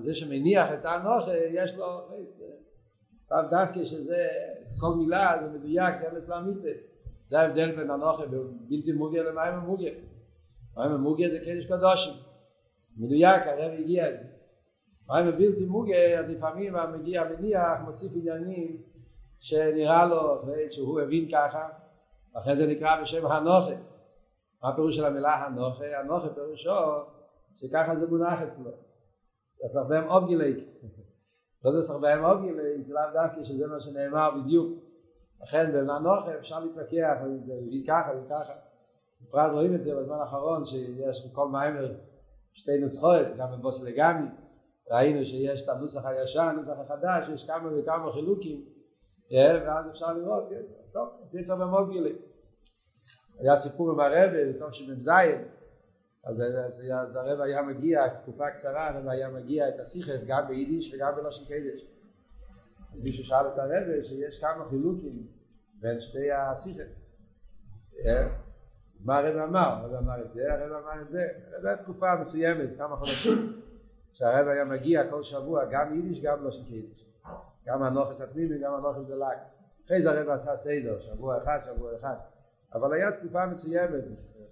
זה 0.04 0.16
שמניח 0.16 0.74
את 0.74 0.86
האנוכה 0.86 1.32
יש 1.54 1.76
לו 1.78 1.86
לאו 3.34 3.50
דווקא 3.50 3.86
שזה 3.86 4.28
כל 4.80 4.96
מילה 4.96 5.32
זה 5.44 5.58
מדויק 5.58 5.98
זה 6.00 6.12
אמס 6.12 6.30
לאמיתה 6.30 6.70
זה 7.30 7.40
ההבדל 7.40 7.76
בין 7.76 7.92
אנוכה 7.92 8.24
בלתי 8.70 8.92
מוגיה 8.92 9.24
למים 9.24 9.54
המוגיה 9.54 9.92
מים 10.78 10.92
המוגיה 10.92 11.30
זה 11.30 11.40
קדש 11.40 11.66
קדושים 11.66 12.14
מדויק 12.98 13.48
הרב 13.48 13.72
הגיע 13.80 14.10
את 14.10 14.20
זה 14.20 14.26
מים 15.10 15.28
הבלתי 15.28 15.66
מוגיה 15.66 16.20
אז 16.20 16.30
לפעמים 16.30 16.76
המגיע 16.76 17.22
המניח 17.22 17.80
מוסיף 17.86 18.12
עניינים 18.16 18.78
שנראה 19.40 20.06
לו 20.06 20.42
שהוא 20.70 21.02
הבין 21.02 21.30
ככה 21.32 21.70
אחרי 22.34 22.56
זה 22.56 22.68
נקרא 22.68 23.02
בשם 23.02 23.26
הנוכה 23.26 23.76
מה 24.64 24.70
הפירוש 24.70 24.96
של 24.96 25.06
המילה 25.06 25.46
הנוכה? 25.46 26.00
הנוכה 26.00 26.30
פירושו 26.30 26.72
שככה 27.56 28.00
זה 28.00 28.08
מונח 28.08 28.42
אצלו 28.42 28.72
זה 29.72 29.80
הרבה 29.80 30.16
אובגילייק 30.16 30.58
לא 31.64 31.82
זה 31.82 31.94
הרבה 31.94 32.32
אובגילייק 32.32 32.88
זה 32.88 32.94
לאו 32.94 33.02
דווקא 33.14 33.44
שזה 33.44 33.68
מה 33.68 33.80
שנאמר 33.80 34.30
בדיוק 34.42 34.84
לכן 35.44 35.72
בנוכה 35.72 36.38
אפשר 36.40 36.60
להתווכח 36.60 37.18
אם 37.26 37.46
זה 37.46 37.54
ככה 37.88 38.12
וככה 38.26 38.54
בפרט 39.22 39.52
רואים 39.52 39.76
את 39.76 39.84
זה 39.84 39.96
בזמן 39.96 40.16
האחרון 40.16 40.66
שיש 40.66 41.26
בכל 41.26 41.48
מיימר 41.48 41.96
שתי 42.54 42.80
נוסחאות 42.80 43.28
גם 43.38 43.48
בבוס 43.52 43.84
לגמי 43.84 44.28
ראינו 44.92 45.26
שיש 45.26 45.64
את 45.64 45.70
הנוסח 45.70 46.06
הישן, 46.06 46.40
הנוסח 46.40 46.74
החדש, 46.80 47.30
יש 47.34 47.48
כמה 47.48 47.70
וכמה 47.78 48.12
חילוקים 48.12 48.66
ואז 49.32 49.90
אפשר 49.92 50.14
לראות, 50.14 50.44
טוב, 50.94 51.10
זה 51.32 51.40
יצא 51.40 51.56
במוגילייק 51.56 52.18
היה 53.40 53.58
סיפור 53.58 53.92
עם 53.92 54.00
הרבה 54.00 54.28
בתוך 54.54 54.74
שבמ"ז 54.74 55.10
אז, 56.24 56.42
אז, 56.42 56.84
אז 56.94 57.16
הרב 57.16 57.42
היה 57.42 57.62
מגיע 57.62 58.08
תקופה 58.08 58.52
קצרה 58.52 58.88
הרב 58.88 59.08
היה 59.08 59.30
מגיע 59.30 59.70
את 59.70 59.80
הסיכס 59.80 60.24
גם 60.28 60.48
ביידיש 60.48 60.94
וגם 60.94 61.16
בלושן 61.16 61.46
קדש 61.46 61.86
אז 62.94 63.00
מישהו 63.04 63.26
שאל 63.26 63.48
את 63.48 63.60
הרב 63.60 64.04
שיש 64.04 64.40
כמה 64.42 64.70
חילוקים 64.70 65.28
בין 65.74 66.00
שתי 66.00 66.32
הסיכס. 66.32 66.88
מה 69.00 69.18
הרב 69.18 69.38
אמר? 69.38 69.60
הרב 69.60 69.94
אמר 69.94 70.22
את 70.22 70.32
זה, 70.32 70.54
הרב 70.54 70.72
אמר 70.72 71.02
את 71.02 71.10
זה. 71.10 71.28
זו 71.62 71.68
הייתה 71.68 71.84
תקופה 71.84 72.16
מסוימת 72.22 72.70
כמה 72.78 72.96
חודשים. 72.96 73.62
שהרב 74.14 74.48
היה 74.48 74.66
מגיע 74.66 75.10
כל 75.10 75.24
שבוע 75.24 75.66
גם 75.72 75.96
יידיש 75.96 76.22
גם 76.22 76.40
בלושן 76.40 76.64
קדש 76.64 77.06
גם 77.66 77.84
הנוכס 77.84 78.22
התמימי 78.22 78.60
גם 78.60 78.74
הנוכס 78.74 79.10
בלק 79.10 79.38
אחרי 79.86 80.02
זה 80.02 80.12
הרב 80.12 80.30
עשה 80.30 80.58
סדר 80.58 81.00
שבוע 81.00 81.44
אחד 81.44 81.60
שבוע 81.66 81.96
אחד. 81.96 82.16
אבל 82.74 82.94
היה 82.94 83.12
תקופה 83.12 83.46
מסוימת, 83.46 84.04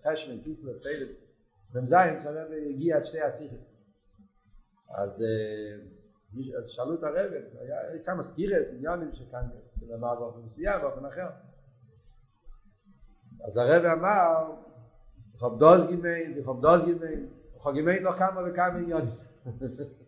חשמן, 0.08 0.42
קיסלר, 0.42 0.80
פיידס, 0.80 1.16
כשהרבא 2.20 2.56
הגיע 2.70 2.98
עד 2.98 3.06
שתי 3.06 3.22
הסיכס. 3.22 3.66
אז, 4.90 5.24
אז 6.60 6.70
שאלו 6.70 6.94
את 6.94 7.04
הרבא, 7.04 7.38
היה 7.60 8.04
כמה 8.06 8.24
סטירס, 8.24 8.74
עניונים 8.74 9.14
שכאן, 9.14 9.48
זה 9.88 9.96
אמר 9.96 10.16
באופן 10.16 10.40
מסוים, 10.40 10.82
באופן 10.82 11.06
אחר. 11.06 11.28
אז 13.46 13.58
הרבא 13.58 13.94
אמר, 13.94 14.56
חוב 15.36 15.60
דוז 15.60 15.88
גימיין, 15.88 16.40
וחוב 16.40 16.62
דוז 16.62 16.86
גימיין, 16.86 17.28
וחוב 17.56 17.74
גימיין 17.74 18.04
לא 18.04 18.12
כמה 18.12 18.42
וכמה 18.46 18.80
עניונים. 18.80 19.14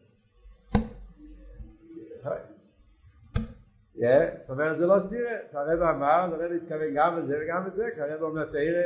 זאת 4.39 4.49
אומרת 4.49 4.77
זה 4.77 4.85
לא 4.85 4.99
סתירה, 4.99 5.31
הרב 5.53 5.81
אמר, 5.81 6.07
הרב 6.07 6.51
התכוון 6.51 6.93
גם 6.95 7.19
לזה 7.19 7.37
וגם 7.43 7.67
לזה, 7.67 7.89
כי 7.95 8.01
הרב 8.01 8.21
אומר 8.21 8.45
תרא, 8.45 8.83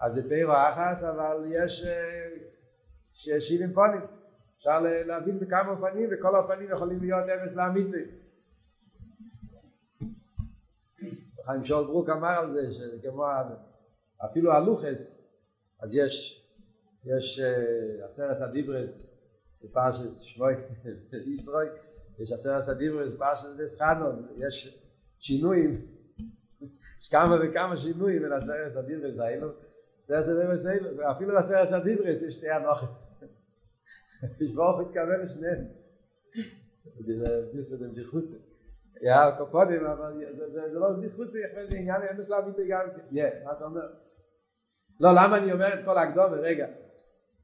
אז 0.00 0.12
זה 0.12 0.28
תרא 0.28 0.70
אחס, 0.70 1.04
אבל 1.04 1.44
יש 1.50 1.84
שבעים 3.12 3.72
פונים, 3.74 4.00
אפשר 4.58 4.80
להבין 4.80 5.40
בכמה 5.40 5.70
אופנים, 5.70 6.10
וכל 6.12 6.34
האופנים 6.34 6.70
יכולים 6.70 7.00
להיות 7.00 7.24
אמס 7.30 7.56
לאמיתי. 7.56 8.04
חיים 11.46 11.64
שאול 11.64 11.86
ברוק 11.86 12.08
אמר 12.08 12.28
על 12.28 12.50
זה, 12.50 12.60
שכמו 12.72 13.24
אפילו 14.24 14.52
הלוחס, 14.52 15.22
אז 15.80 15.94
יש, 15.94 16.46
יש 17.16 17.40
עשרת 18.08 18.40
הדיברס, 18.40 19.16
בפרשס 19.62 20.20
שמוי 20.20 20.54
ישראל, 21.32 21.68
יש 22.18 22.32
עשר 22.32 22.56
עשר 22.56 22.72
דיברס, 22.72 23.14
פרשת 23.18 23.48
וסחנון, 23.58 24.28
יש 24.36 24.80
שינויים, 25.18 25.72
יש 27.00 27.08
כמה 27.10 27.36
וכמה 27.42 27.76
שינויים 27.76 28.22
בין 28.22 28.32
עשר 28.32 28.52
עשר 28.66 28.80
דיברס 28.80 29.18
האלו, 29.18 29.48
עשר 30.14 30.40
דיברס 30.40 30.66
האלו, 30.66 30.96
ואפילו 30.96 31.36
עשר 31.38 31.78
דיברס 31.78 32.22
יש 32.22 32.34
שתי 32.34 32.50
הנוחס. 32.50 33.14
ברוך 34.54 34.80
מתכוון 34.80 35.20
לשניהם. 35.20 35.64
זה 37.60 37.76
בדיחוסי. 37.78 38.36
יא, 39.02 39.30
קופונים, 39.38 39.86
אבל 39.86 40.22
זה 40.48 40.60
לא 40.72 40.92
בדיחוסי, 40.98 41.38
זה 41.68 41.76
עניין 41.78 42.02
אמס 42.02 42.30
להביא 42.30 42.52
גם 42.68 42.88
כן. 42.96 43.02
יא, 43.10 43.30
מה 43.44 43.52
אתה 43.52 43.64
אומר? 43.64 43.86
לא, 45.00 45.10
למה 45.12 45.38
אני 45.38 45.52
אומר 45.52 45.74
את 45.74 45.84
כל 45.84 45.98
ההקדום? 45.98 46.32
רגע. 46.32 46.66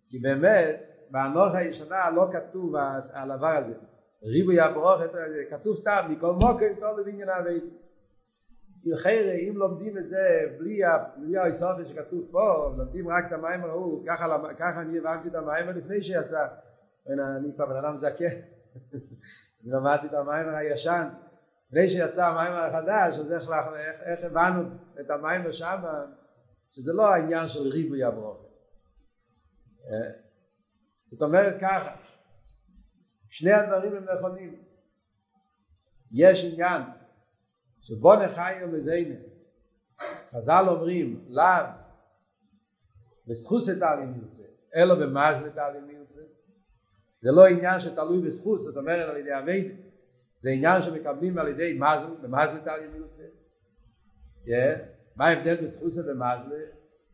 כי 0.09 0.19
באמת, 0.19 0.81
באנוך 1.11 1.55
הישנה 1.55 2.11
לא 2.11 2.29
כתוב 2.33 2.75
על 3.15 3.31
הדבר 3.31 3.47
הזה. 3.47 3.75
ריבוי 4.23 4.61
הברוך, 4.61 5.01
כתוב 5.51 5.77
סתם, 5.77 6.07
מכל 6.11 6.33
מוקר 6.33 6.67
טוב 6.81 6.99
לבניין 6.99 7.29
אבית. 7.29 7.65
חיירה, 8.97 9.33
אם 9.33 9.57
לומדים 9.57 9.99
את 9.99 10.09
זה 10.09 10.41
בלי, 10.59 10.81
בלי 11.17 11.39
האיסופי 11.39 11.83
שכתוב 11.89 12.29
פה, 12.31 12.75
לומדים 12.79 13.09
רק 13.09 13.25
את 13.27 13.33
המים 13.33 13.65
ההוא, 13.65 14.07
ככה, 14.07 14.39
ככה 14.59 14.81
אני 14.81 14.99
הבנתי 14.99 15.29
את 15.29 15.35
המים 15.35 15.69
לפני 15.69 16.03
שיצא. 16.03 16.47
אני 17.07 17.55
כבר 17.55 17.67
בן 17.67 17.77
אדם 17.77 17.97
זקן, 17.97 18.35
למדתי 19.65 20.07
את 20.07 20.15
המיימר 20.15 20.55
הישן, 20.55 21.09
לפני 21.67 21.89
שיצא 21.89 22.27
המיימר 22.27 22.65
החדש, 22.65 23.19
אז 23.19 23.33
איך, 23.33 23.51
איך, 23.77 24.03
איך 24.03 24.25
הבנו 24.25 24.63
את 25.01 25.11
המיימר 25.11 25.53
שמה, 25.53 26.05
שזה 26.71 26.93
לא 26.93 27.15
העניין 27.15 27.49
של 27.49 27.63
ריבוי 27.63 28.05
הברוכת. 28.05 28.49
זאת 31.11 31.23
אומרת 31.23 31.61
ככה, 31.61 31.97
שני 33.29 33.53
הדברים 33.53 33.97
הם 33.97 34.05
נכונים. 34.17 34.63
יש 36.13 36.45
עניין 36.45 36.83
שבו 37.83 38.15
נחי 38.17 38.55
ומזיינה, 38.65 39.15
חז"ל 40.31 40.65
אומרים 40.69 41.25
לאו 41.29 41.65
בסחוס 43.27 43.71
את 43.71 43.83
העלי 43.83 44.07
מילסה, 44.07 44.43
אלא 44.75 44.95
במזל 44.95 45.47
את 45.47 45.59
העלי 45.59 45.81
מילסה. 45.81 46.21
זה 47.21 47.31
לא 47.31 47.47
עניין 47.47 47.81
שתלוי 47.81 48.27
בסחוס, 48.27 48.63
זאת 48.63 48.77
אומרת 48.77 49.09
על 49.09 49.17
ידי 49.17 49.39
אביידה, 49.39 49.75
זה 50.41 50.51
עניין 50.51 50.83
שמקבלים 50.83 51.39
על 51.39 51.49
ידי 51.49 51.79
מזל, 51.79 52.15
במזל 52.23 52.57
את 52.63 52.67
העלי 52.67 52.89
מילסה. 52.89 53.23
מה 55.17 55.29
ההבדל 55.29 55.65
בסחוסה 55.65 56.01
ומזל? 56.01 56.57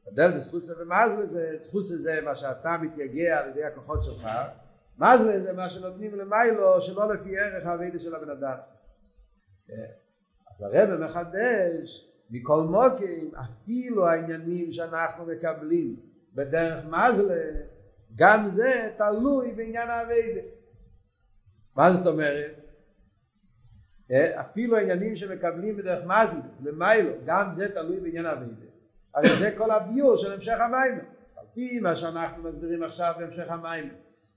ההבדל 0.07 0.39
בסחוסה 0.39 0.73
ומזל 0.83 1.27
זה 1.27 1.55
סחוסה 1.57 1.97
זה 1.97 2.21
מה 2.25 2.37
שאתה 2.37 2.77
מתייגע 2.83 3.39
על 3.39 3.49
ידי 3.51 3.65
הכוחות 3.65 4.03
שלך, 4.03 4.29
מזל 4.99 5.41
זה 5.41 5.53
מה 5.53 5.69
שנותנים 5.69 6.15
למיילו 6.15 6.81
שלא 6.81 7.15
לפי 7.15 7.39
ערך 7.39 7.67
האביידה 7.67 7.99
של 7.99 8.15
הבן 8.15 8.31
אדם. 8.31 8.57
הרב 10.61 11.01
מחדש 11.01 12.09
מכל 12.31 12.63
מוקים 12.63 13.31
אפילו 13.45 14.09
העניינים 14.09 14.73
שאנחנו 14.73 15.27
מקבלים 15.27 15.97
בדרך 16.35 16.85
מזלה 16.85 17.45
גם 18.15 18.49
זה 18.49 18.91
תלוי 18.97 19.53
בעניין 19.53 19.91
האביידה 19.91 20.41
מה 21.77 21.93
זאת 21.93 22.07
אומרת? 22.07 22.55
אפילו 24.41 24.77
העניינים 24.77 25.17
שמקבלים 25.17 25.77
בדרך 25.77 26.05
מזלה 26.05 26.43
למיילו 26.61 27.13
גם 27.25 27.55
זה 27.55 27.69
תלוי 27.69 28.01
בעניין 28.01 28.27
האביידה 28.27 28.69
הרי 29.15 29.29
זה 29.39 29.55
כל 29.59 29.71
הביור 29.71 30.17
של 30.17 30.33
המשך 30.33 30.61
המים. 30.61 30.99
על 31.37 31.45
פי 31.55 31.81
מה 31.81 31.97
שאנחנו 31.97 32.43
מסבירים 32.43 32.83
עכשיו 32.83 33.15
בהמשך 33.19 33.51
המים 33.51 33.89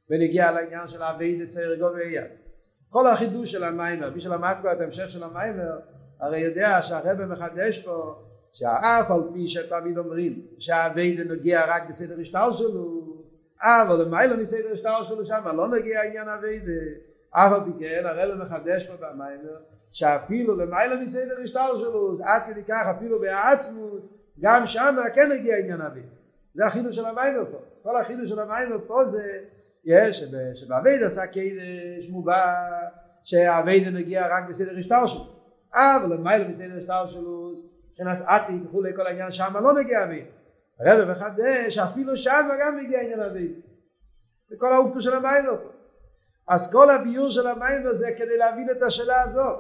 ונגיע 0.09 0.51
לעניין 0.51 0.87
של 0.87 1.01
האביידה 1.01 1.45
צייר 1.45 1.75
גוביה 1.75 2.23
כל 2.89 3.07
החידוש 3.07 3.51
של 3.51 3.63
המיימר, 3.63 4.09
מי 4.09 4.21
שלמד 4.21 4.53
כבר 4.61 4.71
את 4.71 4.79
ההמשך 4.79 5.09
של 5.09 5.23
המיימר, 5.23 5.79
הרי 6.21 6.39
יודע 6.39 6.81
שהרבא 6.81 7.25
מחדש 7.25 7.79
פה 7.85 8.15
שהאף 8.51 9.11
על 9.11 9.21
פי 9.33 9.47
שתמיד 9.47 9.97
אומרים 9.97 10.41
שהאביידה 10.59 11.23
נוגע 11.23 11.63
רק 11.67 11.89
בסדר 11.89 12.21
השטר 12.21 12.51
שלו, 12.51 13.01
אבל 13.61 14.05
למעלה 14.05 14.37
מסדר 14.37 14.73
השטר 14.73 15.03
שלו 15.03 15.25
שם 15.25 15.43
לא 15.55 15.67
נגיע 15.67 16.03
עניין 16.03 16.27
האביידה, 16.27 16.81
אף 17.31 17.51
על 17.53 17.59
פי 17.65 17.71
כן 17.79 18.03
הרבא 18.05 18.43
מחדש 18.43 18.87
פה 18.87 18.93
במיימר 18.93 19.57
שאפילו 19.91 20.55
למעלה 20.55 21.01
מסדר 21.01 21.35
השטר 21.43 21.77
שלו, 21.79 22.13
עד 22.23 22.41
כדי 22.47 22.63
כך 22.63 22.87
אפילו 22.97 23.19
בעצמות, 23.19 24.07
גם 24.39 24.65
שם 24.65 24.95
כן 25.15 25.29
נגיע 25.31 25.57
עניין 25.57 25.81
האביידה. 25.81 26.07
זה 26.55 26.65
החידוש 26.65 26.95
של 26.95 27.05
המיימר 27.05 27.45
פה. 27.51 27.57
כל 27.83 28.01
החידוש 28.01 28.29
של 28.29 28.39
המיימר 28.39 28.77
פה 28.87 29.05
זה 29.05 29.39
יש 29.85 30.23
שבאבייד 30.53 31.03
עשה 31.03 31.27
קדש 31.27 32.09
מובא 32.09 32.63
שהאבייד 33.23 33.87
נגיע 33.87 34.27
רק 34.37 34.43
בסדר 34.49 34.77
השטר 34.77 35.07
שלו 35.07 35.40
אבל 35.75 36.13
למעלה 36.13 36.47
מסדר 36.47 36.77
השטר 36.77 37.09
שלו 37.09 37.53
שנס 37.97 38.21
עתי 38.27 38.53
וכולי 38.65 38.95
כל 38.95 39.07
העניין 39.07 39.31
שם 39.31 39.53
לא 39.63 39.73
נגיע 39.79 40.03
אבייד 40.03 40.25
הרב 40.79 41.11
מחדש 41.11 41.77
אפילו 41.77 42.17
שם 42.17 42.49
גם 42.61 42.77
נגיע 42.77 43.01
עניין 43.01 43.19
אבייד 43.19 43.51
זה 44.49 44.55
כל 44.59 44.73
האופטו 44.73 45.01
של 45.01 45.13
המים 45.13 45.45
פה. 45.45 45.69
אז 46.47 46.71
כל 46.71 46.89
הביור 46.89 47.29
של 47.29 47.47
המים 47.47 47.81
זה 47.93 48.07
כדי 48.17 48.37
להבין 48.37 48.69
את 48.69 48.83
השאלה 48.83 49.21
הזאת 49.21 49.57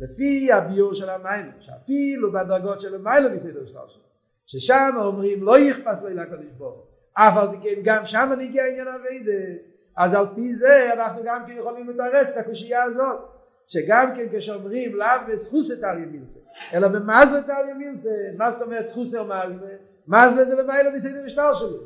לפי 0.00 0.52
הביור 0.52 0.94
של 0.94 1.10
המים 1.10 1.52
שאפילו 1.60 2.32
בדרגות 2.32 2.80
של 2.80 2.94
המעלה 2.94 3.28
מסדר 3.28 3.62
השטר 3.62 3.88
שלו 3.88 4.02
ששם 4.46 4.90
אומרים 4.96 5.42
לא 5.42 5.58
יכפס 5.58 6.02
לו 6.02 6.08
אלה 6.08 6.26
קדוש 6.26 6.44
ברוך 6.58 6.86
אף 7.12 7.36
על 7.36 7.48
פי 7.50 7.56
כן 7.62 7.80
גם 7.84 8.06
שם 8.06 8.32
נגיע 8.38 8.66
עניין 8.66 8.88
אביידה 8.88 9.62
אז 9.96 10.14
על 10.14 10.26
פי 10.34 10.54
זה 10.54 10.92
אנחנו 10.92 11.22
גם 11.24 11.46
כן 11.46 11.52
יכולים 11.58 11.90
לתרץ 11.90 12.28
את 12.28 12.36
הקושייה 12.36 12.82
הזאת 12.82 13.33
שגם 13.68 14.12
כן 14.16 14.38
כשאומרים 14.38 14.96
לאו 14.96 15.06
בסחוס 15.28 15.70
את 15.72 15.84
על 15.84 16.02
ימילסה 16.02 16.38
אלא 16.74 16.88
במזלה 16.88 17.38
את 17.38 17.50
על 17.50 17.68
ימילסה 17.68 18.10
מה 18.36 18.50
זאת 18.52 18.62
אומרת 18.62 18.86
סחוס 18.86 19.14
או 19.14 19.24
מזלה 19.24 19.68
מזלה 20.08 20.44
זה 20.44 20.62
למעלה 20.62 20.90
מסדר 20.90 21.26
משטר 21.26 21.54
שלו 21.54 21.78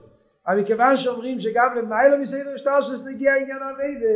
אבל 0.47 0.61
מכיוון 0.61 0.97
שאומרים 0.97 1.41
שגם 1.41 1.77
למעלה 1.79 2.19
מסדר 2.19 2.55
משטר 2.55 2.83
שלו 2.83 3.11
נגיע 3.11 3.35
עניין 3.35 3.59
אביידה 3.75 4.07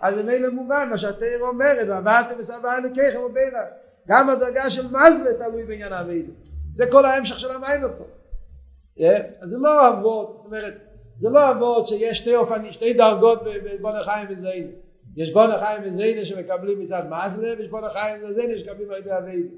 אז 0.00 0.14
זה 0.14 0.22
מילא 0.22 0.50
מובן 0.50 0.88
מה 0.90 0.98
שהתאר 0.98 1.38
אומרת 1.40 1.88
ועברתם 1.88 2.34
וסבא 2.38 2.76
אלוקיכם 2.76 3.20
וברך 3.20 3.54
גם 4.08 4.30
הדרגה 4.30 4.70
של 4.70 4.86
מזלה 4.86 5.34
תלוי 5.38 5.64
בעניין 5.64 5.92
אביידה 5.92 6.32
זה 6.74 6.84
כל 6.90 7.04
ההמשך 7.04 7.38
של 7.38 7.50
המים 7.50 7.80
פה. 7.98 8.04
אז 9.40 9.50
זה 9.50 9.56
לא 9.58 9.88
אבות, 9.88 10.34
זאת 10.36 10.46
אומרת, 10.46 10.74
זה 11.20 11.28
לא 11.28 11.50
אבות 11.50 11.88
שיש 11.88 12.18
שתי 12.18 12.34
אופנים, 12.34 12.72
שתי 12.72 12.92
דרגות 12.92 13.42
בבון 13.44 13.96
החיים 13.96 14.26
וזיינה. 14.30 14.70
יש 15.16 15.32
בון 15.32 15.50
החיים 15.50 15.82
וזיינה 15.84 16.24
שמקבלים 16.24 16.80
מצד 16.80 17.02
מזלה, 17.10 17.48
ויש 17.58 17.68
בון 17.68 17.84
החיים 17.84 18.30
וזיינה 18.30 18.58
שמקבלים 18.58 18.90
על 18.90 18.98
ידי 18.98 19.18
אביידה. 19.18 19.56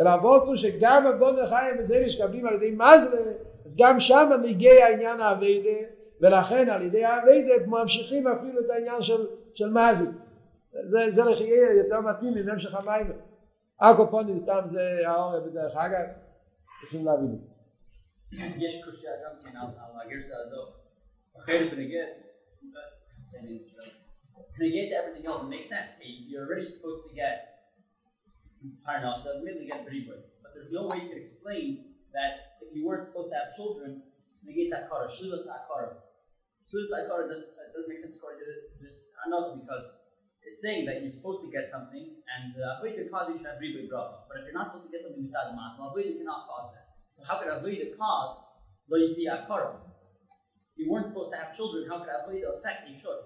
אלא 0.00 0.14
אבות 0.14 0.46
הוא 0.46 0.56
שגם 0.56 1.06
הבון 1.06 1.38
החיים 1.38 1.76
וזיינה 1.80 2.10
שמקבלים 2.10 2.46
על 2.46 2.54
ידי 2.54 2.70
מזלה, 2.70 3.32
אז 3.66 3.76
גם 3.78 4.00
שם 4.00 4.30
מגיע 4.42 4.84
העניין 4.84 5.20
האביידה, 5.20 5.78
ולכן 6.20 6.68
על 6.70 6.82
ידי 6.82 7.04
האביידה 7.04 7.66
ממשיכים 7.66 8.28
אפילו 8.28 8.60
את 8.60 8.70
העניין 8.70 9.02
של, 9.02 9.26
של 9.54 9.68
מזלה. 9.68 10.10
זה, 10.84 11.10
זה 11.10 11.24
לכי 11.24 11.44
יהיה 11.44 11.72
יותר 11.72 12.00
מתאים 12.00 12.34
עם 12.40 12.48
המשך 12.48 12.74
המים. 12.74 13.12
אקופונים 13.78 14.38
סתם 14.38 14.60
זה 14.68 15.08
האור 15.08 15.40
בדרך 15.40 15.76
אגב, 15.76 16.06
צריכים 16.80 17.06
להבין. 17.06 17.38
יש 18.58 18.84
קושיה 18.84 19.10
גם 19.24 19.30
כן 19.42 19.56
על 19.56 19.66
הגרסה 20.06 20.34
הזו. 20.46 20.62
אחרת 21.36 21.72
בנגד, 21.72 22.06
negate 24.58 24.92
everything 24.92 25.26
else. 25.26 25.44
It 25.44 25.50
makes 25.50 25.68
sense. 25.68 25.96
Hey, 26.00 26.26
you're 26.28 26.46
already 26.46 26.66
supposed 26.66 27.08
to 27.08 27.14
get 27.14 27.50
Pater 28.84 29.00
Noster, 29.00 29.40
admittedly 29.40 29.66
get 29.66 29.88
Bribur, 29.88 30.20
but 30.42 30.52
there's 30.52 30.72
no 30.72 30.86
way 30.86 31.00
you 31.00 31.08
could 31.08 31.18
explain 31.18 31.96
that 32.12 32.60
if 32.60 32.76
you 32.76 32.84
weren't 32.84 33.04
supposed 33.04 33.32
to 33.32 33.36
have 33.36 33.56
children, 33.56 34.02
you 34.44 34.52
get 34.52 34.68
that 34.68 34.90
Akara, 34.90 35.08
Shilas 35.08 35.48
sakara. 35.48 35.96
Shilas 36.68 36.92
sakara 36.92 37.24
doesn't, 37.24 37.56
uh, 37.56 37.72
doesn't 37.72 37.88
make 37.88 38.00
sense 38.00 38.16
according 38.16 38.44
to 38.44 38.84
this 38.84 39.16
Anok 39.24 39.64
because 39.64 40.00
it's 40.44 40.60
saying 40.60 40.84
that 40.86 41.00
you're 41.00 41.12
supposed 41.12 41.40
to 41.44 41.50
get 41.50 41.68
something, 41.68 42.20
and 42.28 42.52
Avodah 42.52 43.06
uh, 43.06 43.08
cause 43.08 43.32
you 43.32 43.36
should 43.40 43.48
have 43.48 43.60
Bribur 43.60 43.88
brought. 43.88 44.28
But 44.28 44.44
if 44.44 44.50
you're 44.50 44.56
not 44.56 44.72
supposed 44.72 44.88
to 44.88 44.92
get 44.92 45.00
something 45.00 45.24
mitzad 45.24 45.56
Mas, 45.56 45.80
well, 45.80 45.96
Avodah 45.96 46.20
cannot 46.20 46.44
cause 46.44 46.76
that. 46.76 47.00
So 47.16 47.24
how 47.24 47.40
could 47.40 47.48
Avodah 47.48 47.96
cause 47.96 48.44
Lo 48.88 49.00
Yisi 49.00 49.24
Akara? 49.24 49.88
You 50.76 50.90
weren't 50.90 51.06
supposed 51.06 51.32
to 51.32 51.36
have 51.40 51.56
children, 51.56 51.88
how 51.88 52.04
could 52.04 52.12
Avodah 52.12 52.60
affect 52.60 52.88
you 52.88 52.96
should? 52.96 53.24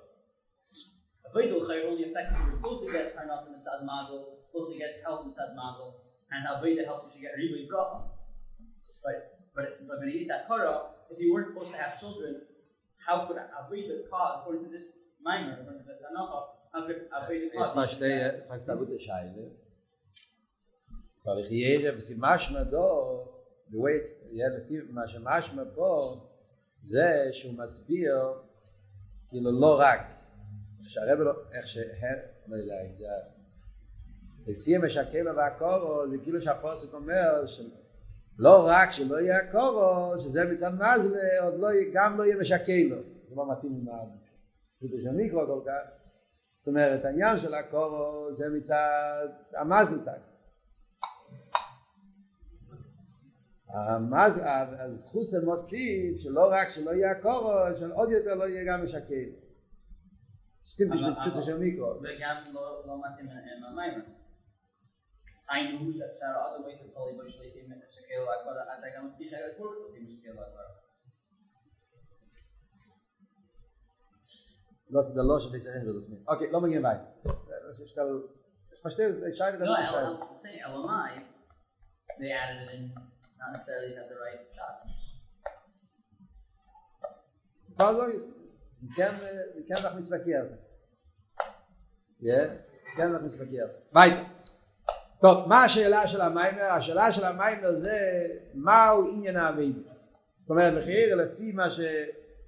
Avodah 1.34 1.86
only 1.88 2.04
affects 2.10 2.40
you. 2.40 2.46
You're 2.46 2.56
supposed 2.56 2.88
to 2.88 2.92
get 2.92 3.16
Parnas 3.16 3.46
and 3.48 3.56
Mitzad 3.56 3.86
Mazel, 3.86 4.40
supposed 4.50 4.74
to 4.74 4.80
get 4.80 5.02
help 5.04 5.26
Mitzad 5.26 5.56
Mazel, 5.56 6.02
and 6.32 6.48
Avodah 6.48 6.86
helps 6.86 7.08
you 7.08 7.12
to 7.14 7.20
get 7.22 7.34
Ribu 7.38 7.68
Bracha. 7.72 8.02
Right? 9.06 9.24
But, 9.56 9.88
but 9.88 10.00
when 10.00 10.10
you 10.10 10.22
eat 10.22 10.28
that 10.28 10.48
kara, 10.48 10.90
if 11.12 11.20
you 11.20 11.34
weren't 11.34 11.48
supposed 11.48 11.72
to 11.72 11.78
have 11.78 12.00
children, 12.00 12.42
how 13.06 13.26
could 13.26 13.38
Avodah 13.38 14.10
cause, 14.10 14.40
according 14.42 14.66
to 14.66 14.72
this 14.72 15.00
minor, 15.22 15.60
according 15.62 15.84
to 15.84 15.88
this 15.88 16.02
Anaka, 16.02 16.40
how 16.74 16.88
could 16.88 17.10
Avodah 17.12 17.54
cause? 17.54 17.68
Ich 17.68 17.74
verstehe, 17.74 18.44
fragst 18.48 18.68
du 18.68 18.78
gute 18.78 19.00
Scheile. 19.00 19.52
Soll 21.16 21.40
ich 21.40 21.48
hier, 21.50 21.94
was 21.96 22.10
ich 22.10 22.18
machme 22.18 22.66
da, 22.66 23.40
the 23.70 23.78
way 23.78 23.98
it's, 23.98 24.10
yeah, 24.32 24.48
לפי 24.50 24.78
מה 24.90 25.08
שמשמע 25.08 25.64
פה 25.76 26.16
זה 26.84 27.30
שהוא 27.34 27.54
מסביר 27.54 28.16
כאילו 29.30 29.52
לא 29.60 29.80
רק 29.80 30.00
שהרב 30.95 31.21
לא, 31.21 31.33
איך 31.53 31.67
ש... 31.67 31.79
לא 32.47 32.57
יודע 32.57 32.75
אם 32.83 32.97
זה 32.97 33.07
לסיים 34.47 34.85
משקלו 34.85 35.37
והקורו 35.37 36.09
זה 36.11 36.17
כאילו 36.23 36.41
שהפוסק 36.41 36.95
אומר 36.95 37.47
שלא 37.47 38.67
רק 38.67 38.91
שלא 38.91 39.21
יהיה 39.21 39.39
הקורו 39.39 40.15
שזה 40.21 40.45
מצד 40.45 40.75
מזלה 40.75 41.43
עוד 41.43 41.55
לא, 41.59 41.69
גם 41.93 42.19
לא 42.19 42.25
יהיה 42.25 42.37
משקלו 42.37 42.97
זה 43.29 43.35
לא 43.37 43.53
מתאים 43.53 43.73
עם 43.73 43.89
הפשוטו 43.89 45.03
של 45.03 45.11
מיקרו 45.11 45.47
כל 45.47 45.61
כך. 45.67 45.91
זאת 46.59 46.69
אומרת 46.69 47.05
העניין 47.05 47.39
של 47.39 47.55
הקורו 47.55 48.29
זה 48.33 48.49
מצד 48.49 49.27
המזלתק 49.57 50.21
המאז, 53.69 54.41
הזכוס 54.79 55.31
זה 55.31 55.47
מוסיף 55.47 56.17
שלא 56.19 56.49
רק 56.51 56.69
שלא 56.69 56.91
יהיה 56.91 57.11
הקורו, 57.11 57.53
של 57.79 57.93
עוד 57.93 58.11
יותר 58.11 58.35
לא 58.35 58.45
יהיה 58.45 58.65
גם 58.65 58.85
משקל. 58.85 59.44
stimmt 60.73 60.93
nicht 60.93 61.07
mit 61.07 61.19
kritischer 61.19 61.59
Mikro. 61.59 61.91
Aber 61.93 62.03
wir 62.03 62.29
haben 62.29 62.53
noch 62.53 62.97
mal 62.97 63.11
mit 63.11 63.21
dem 63.21 63.29
äh, 63.29 63.61
Mamaima. 63.61 64.05
Ein 65.47 65.79
Hus 65.81 66.01
hat 66.03 66.17
Sarah 66.17 66.47
auch 66.47 66.59
dabei 66.59 66.75
zu 66.75 66.91
tollen, 66.93 67.19
weil 67.19 67.27
ich 67.27 67.39
leite 67.39 67.59
ihm 67.59 67.69
mit 67.69 67.83
der 67.83 67.89
Schakel 67.89 68.27
Akbar, 68.27 68.67
als 68.69 68.83
er 68.83 68.93
gar 68.93 69.05
nicht 69.05 69.19
mehr 69.19 69.31
gehört 69.31 69.59
hat, 69.59 69.95
dem 69.95 70.09
Schakel 70.09 70.39
Akbar. 70.39 70.81
Das 74.89 75.09
ist 75.09 75.15
der 75.15 75.25
Losch, 75.25 75.53
wie 75.53 75.59
sie 75.59 75.73
hin 75.73 75.87
will 75.87 75.95
das 75.95 76.09
nicht. 76.09 76.23
Okay, 76.27 76.49
lass 76.51 76.61
mal 76.63 76.71
gehen 76.71 76.83
weiter. 76.83 77.15
Das 77.67 77.81
ist 77.81 77.97
der... 77.97 78.23
Ich 78.73 78.81
verstehe, 78.81 79.29
ich 79.29 79.37
scheide 79.37 79.59
das 79.59 79.69
nicht. 79.69 79.79
Nein, 79.79 79.95
aber 79.95 80.23
ich 80.23 80.41
sage, 80.41 80.67
aber 80.67 81.11
they 82.19 82.33
added 82.33 82.69
it 82.69 82.75
in, 82.75 82.95
not 83.39 83.53
necessarily 83.53 83.95
had 83.95 84.09
the 84.09 84.15
right 84.15 84.47
shot. 84.55 84.87
Was 87.77 87.97
soll 87.97 88.11
Ja? 92.21 92.41
Ich 92.87 92.95
kann 92.97 93.13
doch 93.13 93.23
nicht 93.23 93.37
verkehrt. 93.37 93.73
weiter. 93.93 94.25
טוב, 95.21 95.49
מה 95.49 95.65
השאלה 95.65 96.09
של 96.09 96.21
המיימר? 96.21 96.65
השאלה 96.65 97.13
של 97.13 97.25
המיימר 97.25 97.73
זה 97.73 98.27
מהו 98.55 99.09
עניין 99.09 99.37
האבידה. 99.37 99.81
זאת 100.39 100.51
אומרת, 100.51 100.73
לחייר 100.73 101.15
לפי 101.15 101.53
מה 101.53 101.71
ש... 101.71 101.81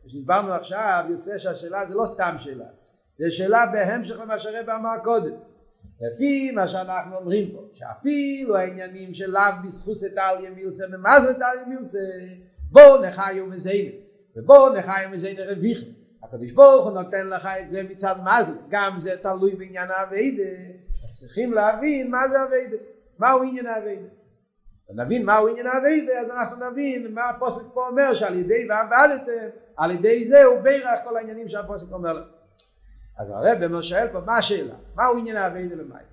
שהסברנו 0.07 0.53
עכשיו, 0.53 1.05
יוצא 1.11 1.39
שהשאלה 1.39 1.87
זה 1.87 1.95
לא 1.95 2.07
סתם 2.07 2.37
שאלה. 2.39 2.65
זה 3.19 3.31
שאלה 3.31 3.67
בהמשך 3.73 4.21
למה 4.21 4.39
שהרבא 4.39 4.77
אמר 4.77 4.99
קודם. 5.05 5.35
לפי 6.01 6.51
מה 6.51 6.69
שאנחנו 6.69 7.17
אומרים 7.17 7.53
פה, 7.53 7.63
שאפילו 7.75 8.57
העניינים 8.57 9.15
של 9.15 9.31
לאו 9.31 9.43
בזכות 9.65 9.97
את 10.07 10.19
אריה 10.19 10.51
מילסה 10.51 10.85
ומה 10.93 11.21
זה 11.21 11.31
את 11.31 11.43
אריה 11.43 11.67
מילסה, 11.67 11.99
בואו 12.71 13.03
נחיו 13.03 13.47
מזיינה, 13.47 13.97
ובואו 14.37 14.73
נחיו 14.73 15.11
מזיינה 15.11 15.43
רוויחה. 15.45 15.87
הקדוש 16.29 16.53
ברוך 16.53 16.85
הוא 16.85 17.03
נותן 17.03 17.29
לך 17.29 17.49
את 17.61 17.69
זה 17.69 17.83
מצד 17.83 18.15
מזל, 18.21 18.55
גם 18.69 18.99
זה 18.99 19.17
תלוי 19.17 19.55
בעניין 19.55 19.91
האביידה, 19.91 20.51
צריכים 21.11 21.53
להבין 21.53 22.11
מה 22.11 22.29
זה 22.29 22.37
אביידה, 22.49 22.77
מהו 23.19 23.43
עניין 23.43 23.67
האביידה. 23.67 24.09
נבין 24.95 25.25
מהו 25.25 25.49
עניין 25.49 25.67
האביידה, 25.67 26.13
אז 26.21 26.31
אנחנו 26.31 26.71
נבין 26.71 27.15
מה 27.15 27.29
הפוסק 27.29 27.67
פה 27.75 27.89
אומר, 27.89 28.15
שעל 28.15 28.39
ידי 28.39 28.69
ועבדתם, 28.69 29.49
על 29.77 29.91
ידי 29.91 30.29
זה 30.29 30.45
הוא 30.45 30.61
בירך 30.61 31.01
כל 31.05 31.17
העניינים 31.17 31.49
שהפוסק 31.49 31.87
אומר 31.93 32.13
לנו. 32.13 32.27
אז 33.19 33.29
הרב 33.31 33.63
אומר 33.63 33.83
שואל 33.83 34.09
פה 34.13 34.21
מה 34.21 34.39
השאלה? 34.39 34.75
מהו 34.95 35.19
עניין 35.19 35.37
האביידה 35.37 35.75
למים? 35.75 36.07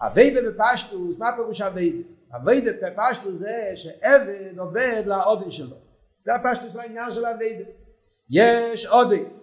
אביידה 0.00 0.50
בפשטוס, 0.50 1.18
מה 1.18 1.30
פירוש 1.36 1.60
אביידה? 1.60 2.08
אביידה 2.36 2.70
בפשטוס 2.82 3.38
זה 3.38 3.72
שעבד 3.74 4.58
עובד 4.58 5.02
לעודן 5.06 5.50
שלו. 5.50 5.76
זה 6.24 6.34
הפשטוס 6.34 6.74
לעניין 6.74 7.12
של 7.12 7.26
אביידה. 7.26 7.64
יש 8.30 8.86
עודן. 8.86 9.37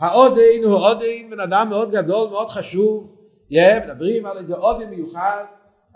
העודן 0.00 0.64
הוא 0.64 0.76
עודן 0.76 1.30
בן 1.30 1.40
אדם 1.40 1.68
מאוד 1.68 1.90
גדול, 1.90 2.30
מאוד 2.30 2.48
חשוב. 2.48 3.14
Yeah, 3.50 3.86
מדברים 3.86 4.26
על 4.26 4.38
איזה 4.38 4.54
עודן 4.54 4.90
מיוחד. 4.90 5.44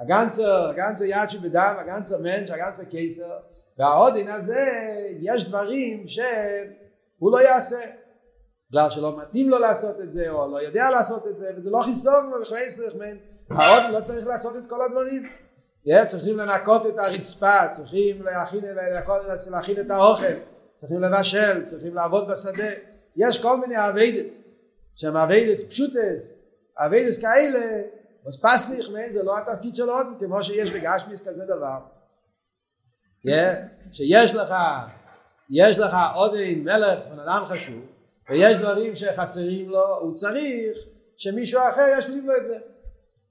הגנצר, 0.01 0.69
הגנצר 0.69 1.05
יד 1.05 1.31
שבדם, 1.31 1.75
הגנצר 1.79 2.19
מנש, 2.19 2.51
הגנצר 2.51 2.85
קיסר. 2.85 3.31
והעודן 3.79 4.29
הזה, 4.29 4.67
יש 5.21 5.49
דברים 5.49 6.05
שהוא 6.09 7.33
לא 7.33 7.43
יעשה. 7.43 7.81
בגלל 8.71 8.91
שלא 8.91 9.19
מתאים 9.23 9.51
לו 9.51 9.59
לעשות 9.59 10.01
את 10.01 10.12
זה, 10.12 10.31
או 10.31 10.51
לא 10.53 10.62
יודע 10.62 10.91
לעשות 10.91 11.27
את 11.27 11.38
זה, 11.38 11.51
וזה 11.57 11.71
לא 11.71 11.83
חיסון 11.83 12.31
לו 12.31 12.37
וחסך 12.43 12.95
מן. 12.99 13.17
העוד 13.51 13.83
לא 13.93 14.01
צריך 14.01 14.27
לעשות 14.27 14.57
את 14.57 14.62
כל 14.69 14.83
הדברים. 14.83 15.29
Yeah, 15.87 16.07
צריכים 16.07 16.37
לנקות 16.37 16.87
את 16.87 16.99
הרצפה, 16.99 17.69
צריכים 17.73 18.23
להכין, 18.23 18.65
להכין, 18.65 19.51
להכין 19.51 19.81
את 19.81 19.91
האוכל, 19.91 20.35
צריכים 20.75 21.01
לבשל, 21.01 21.65
צריכים 21.65 21.95
לעבוד 21.95 22.29
בשדה. 22.31 22.91
יש 23.16 23.42
כל 23.42 23.57
מיני 23.57 23.88
אביידס, 23.88 24.38
שהם 24.94 25.16
אביידס 25.16 25.64
פשוטס, 25.64 26.38
אביידס 26.79 27.20
כאלה, 27.20 27.83
אז 28.27 28.40
פסליך 28.40 28.88
מן 28.88 29.12
זה 29.12 29.22
לא 29.22 29.38
התפקיד 29.38 29.77
של 29.77 29.88
עוד, 29.88 30.07
כמו 30.20 30.44
שיש 30.44 30.70
בגשמיס 30.70 31.20
כזה 31.20 31.44
דבר. 31.44 31.79
שיש 33.92 34.35
לך, 34.35 34.55
יש 35.51 35.79
לך 35.79 35.96
עוד 36.14 36.33
מלך, 36.57 37.07
בן 37.07 37.18
אדם 37.18 37.42
חשוב, 37.46 37.87
ויש 38.31 38.57
דברים 38.57 38.94
שחסרים 38.94 39.70
לו, 39.70 39.96
הוא 39.96 40.14
צריך 40.14 40.79
שמישהו 41.16 41.61
אחר 41.72 41.83
ישלים 41.98 42.27
לו 42.27 42.37
את 42.37 42.48
זה. 42.48 42.59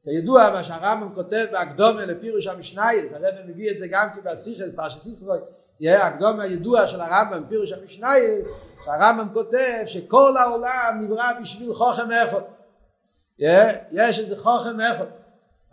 כידוע 0.04 0.50
מה 0.54 0.64
שהרמב"ם 0.64 1.16
כותב 1.16 1.46
בהקדומה 1.52 2.06
לפירוש 2.06 2.48
המשנייס, 2.48 3.14
הרב 3.14 3.34
מביא 3.48 3.72
את 3.72 3.78
זה 3.78 3.88
גם 3.88 4.08
כן 4.16 4.22
בסיכס, 4.24 4.76
פרשת 4.76 5.06
ישראל, 5.06 5.40
הקדומה 5.90 6.44
הידוע 6.44 6.88
של 6.88 7.02
הרמב"ם, 7.02 7.44
פירוש 7.50 7.72
המשנייס, 7.72 8.72
שהרמב"ם 8.86 9.28
כותב 9.34 9.84
שכל 9.86 10.38
העולם 10.38 11.00
נברא 11.02 11.32
בשביל 11.42 11.74
חוכם 11.74 12.12
אחד. 12.12 12.42
יש 13.92 14.20
איזה 14.20 14.38
חוכם 14.38 14.80
אחד. 14.80 15.06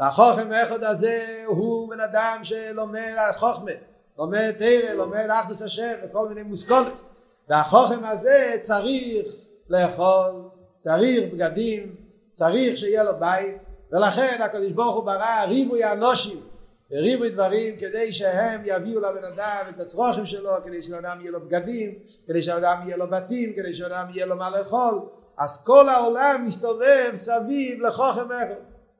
והחוכם 0.00 0.52
אחד 0.52 0.82
הזה 0.82 1.44
הוא 1.46 1.90
בן 1.90 2.00
אדם 2.00 2.40
שלומד 2.42 3.14
חוכמה, 3.36 3.70
לומד 4.18 4.52
תרא, 4.58 4.92
לומד 4.92 5.26
אחדוס 5.30 5.62
השם 5.62 5.92
וכל 6.04 6.28
מיני 6.28 6.42
מושכולת. 6.42 7.00
והחוכם 7.48 8.04
הזה 8.04 8.56
צריך 8.62 9.26
לאכול, 9.68 10.48
צריך 10.78 11.32
בגדים, 11.32 11.94
צריך 12.32 12.78
שיהיה 12.78 13.04
לו 13.04 13.12
בית, 13.18 13.56
ולכן 13.92 14.42
הקדוש 14.42 14.72
ברוך 14.72 14.94
הוא 14.96 15.04
ברא 15.04 15.44
ריבוי 15.48 15.92
אנושים 15.92 16.40
וריבוי 16.90 17.30
דברים 17.30 17.76
כדי 17.76 18.12
שהם 18.12 18.60
יביאו 18.64 19.00
לבן 19.00 19.24
אדם 19.24 19.62
את 19.68 19.80
הצרוכים 19.80 20.26
שלו, 20.26 20.50
כדי 20.64 20.82
שלאדם 20.82 21.18
יהיה 21.20 21.30
לו 21.30 21.40
בגדים, 21.40 21.94
כדי 22.26 22.42
שלאדם 22.42 22.80
יהיה 22.84 22.96
לו 22.96 23.10
בתים, 23.10 23.52
כדי 23.56 23.74
שלאדם 23.74 24.06
יהיה 24.14 24.26
לו 24.26 24.36
מה 24.36 24.58
לאכול, 24.58 25.00
אז 25.38 25.64
כל 25.64 25.88
העולם 25.88 26.44
מסתובב 26.46 27.12
סביב 27.14 27.82
לחוכם 27.82 28.32
אחד. 28.32 28.54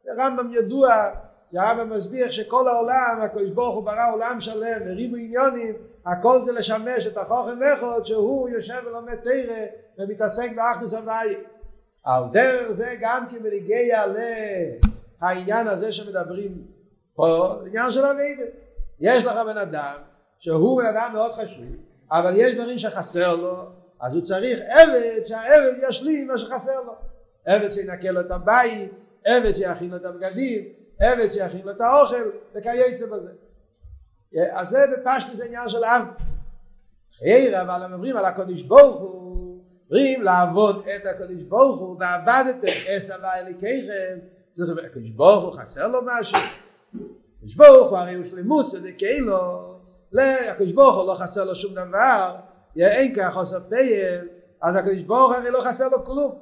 הרמב"ם 0.09 0.51
ידוע, 0.51 0.95
הרמב"ם 1.55 1.91
מסביר 1.91 2.31
שכל 2.31 2.69
העולם, 2.69 3.21
הקדוש 3.23 3.51
ברוך 3.51 3.75
הוא 3.75 3.85
ברא 3.85 4.13
עולם 4.13 4.41
שלם 4.41 4.81
וריבוי 4.87 5.25
עניונים, 5.25 5.75
הכל 6.07 6.43
זה 6.43 6.53
לשמש 6.53 7.07
את 7.07 7.19
החוכם 7.19 7.63
אחד 7.63 8.05
שהוא 8.05 8.49
יושב 8.49 8.81
ולומד 8.87 9.15
תרא 9.15 9.65
ומתעסק 9.99 10.51
באחדוס 10.57 10.95
הוואי. 10.95 11.35
על 12.05 12.23
דרך 12.33 12.73
זה 12.73 12.97
גם 13.01 13.25
בנגיע 13.43 14.05
לעניין 15.23 15.67
הזה 15.67 15.93
שמדברים 15.93 16.78
פה, 17.19 17.55
עניין 17.67 17.91
של 17.91 18.05
אביידה. 18.05 18.45
יש 19.01 19.25
לך 19.25 19.37
בן 19.47 19.57
אדם 19.57 19.95
שהוא 20.39 20.83
בן 20.83 20.87
אדם 20.87 21.11
מאוד 21.13 21.33
חשוב, 21.33 21.65
אבל 22.13 22.33
יש 22.37 22.55
דברים 22.55 22.79
שחסר 22.79 23.37
לו, 23.37 23.65
אז 24.01 24.15
הוא 24.15 24.23
צריך 24.23 24.61
עבד 24.69 25.25
שהעבד 25.25 25.73
ישלים 25.89 26.29
מה 26.29 26.39
שחסר 26.39 26.81
לו. 26.87 26.93
עבד 27.47 27.73
שינקה 27.73 28.11
לו 28.11 28.21
את 28.21 28.31
הבית, 28.31 28.93
עבד 29.25 29.53
שיכין 29.55 29.91
לו 29.91 29.97
את 29.97 30.05
הבגדים, 30.05 30.65
עבד 31.01 31.31
שיכין 31.31 31.61
לו 31.65 31.71
את 31.71 31.81
האוכל, 31.81 32.31
וכייצא 32.55 33.07
בזה. 33.07 33.33
אז 34.51 34.69
זה 34.69 34.79
בפשטי 34.97 35.37
זה 35.37 35.45
עניין 35.45 35.69
של 35.69 35.85
עבד. 35.85 36.13
חייר 37.19 37.63
אבל 37.63 37.83
הם 37.83 37.93
אומרים 37.93 38.17
על 38.17 38.25
הקודש 38.25 38.63
ברוך 38.63 39.01
הוא 39.01 39.61
אומרים 39.91 40.23
לעבוד 40.23 40.85
את 40.97 41.07
הקדוש 41.07 41.43
ברוך 41.43 41.81
הוא 41.81 41.97
ועבדתם 42.01 42.69
זאת 44.53 44.69
אומרת 44.69 44.85
הקדוש 44.85 45.11
ברוך 45.11 45.45
הוא 45.45 45.63
חסר 45.63 45.89
לו 45.89 45.99
משהו 46.05 46.39
הקדוש 47.37 47.55
ברוך 47.55 47.91
הוא 47.91 47.99
הרי 47.99 48.15
הוא 48.15 48.25
שלמוס 48.25 48.77
זה 48.77 48.93
כאילו 48.93 49.75
הקדוש 50.51 50.73
ברוך 50.73 50.97
הוא 50.97 51.07
לא 51.07 51.15
חסר 51.15 51.45
לו 51.45 51.55
שום 51.55 51.73
דבר 51.73 52.37
אין 52.77 53.15
כך 53.17 53.35
חוסר 53.35 53.61
פייל 53.69 54.29
אז 54.63 54.77
הקדוש 54.77 55.03
ברוך 55.03 55.33
הרי 55.33 55.51
לא 55.51 55.61
חסר 55.61 55.89
לו 55.89 56.05
כלום 56.05 56.39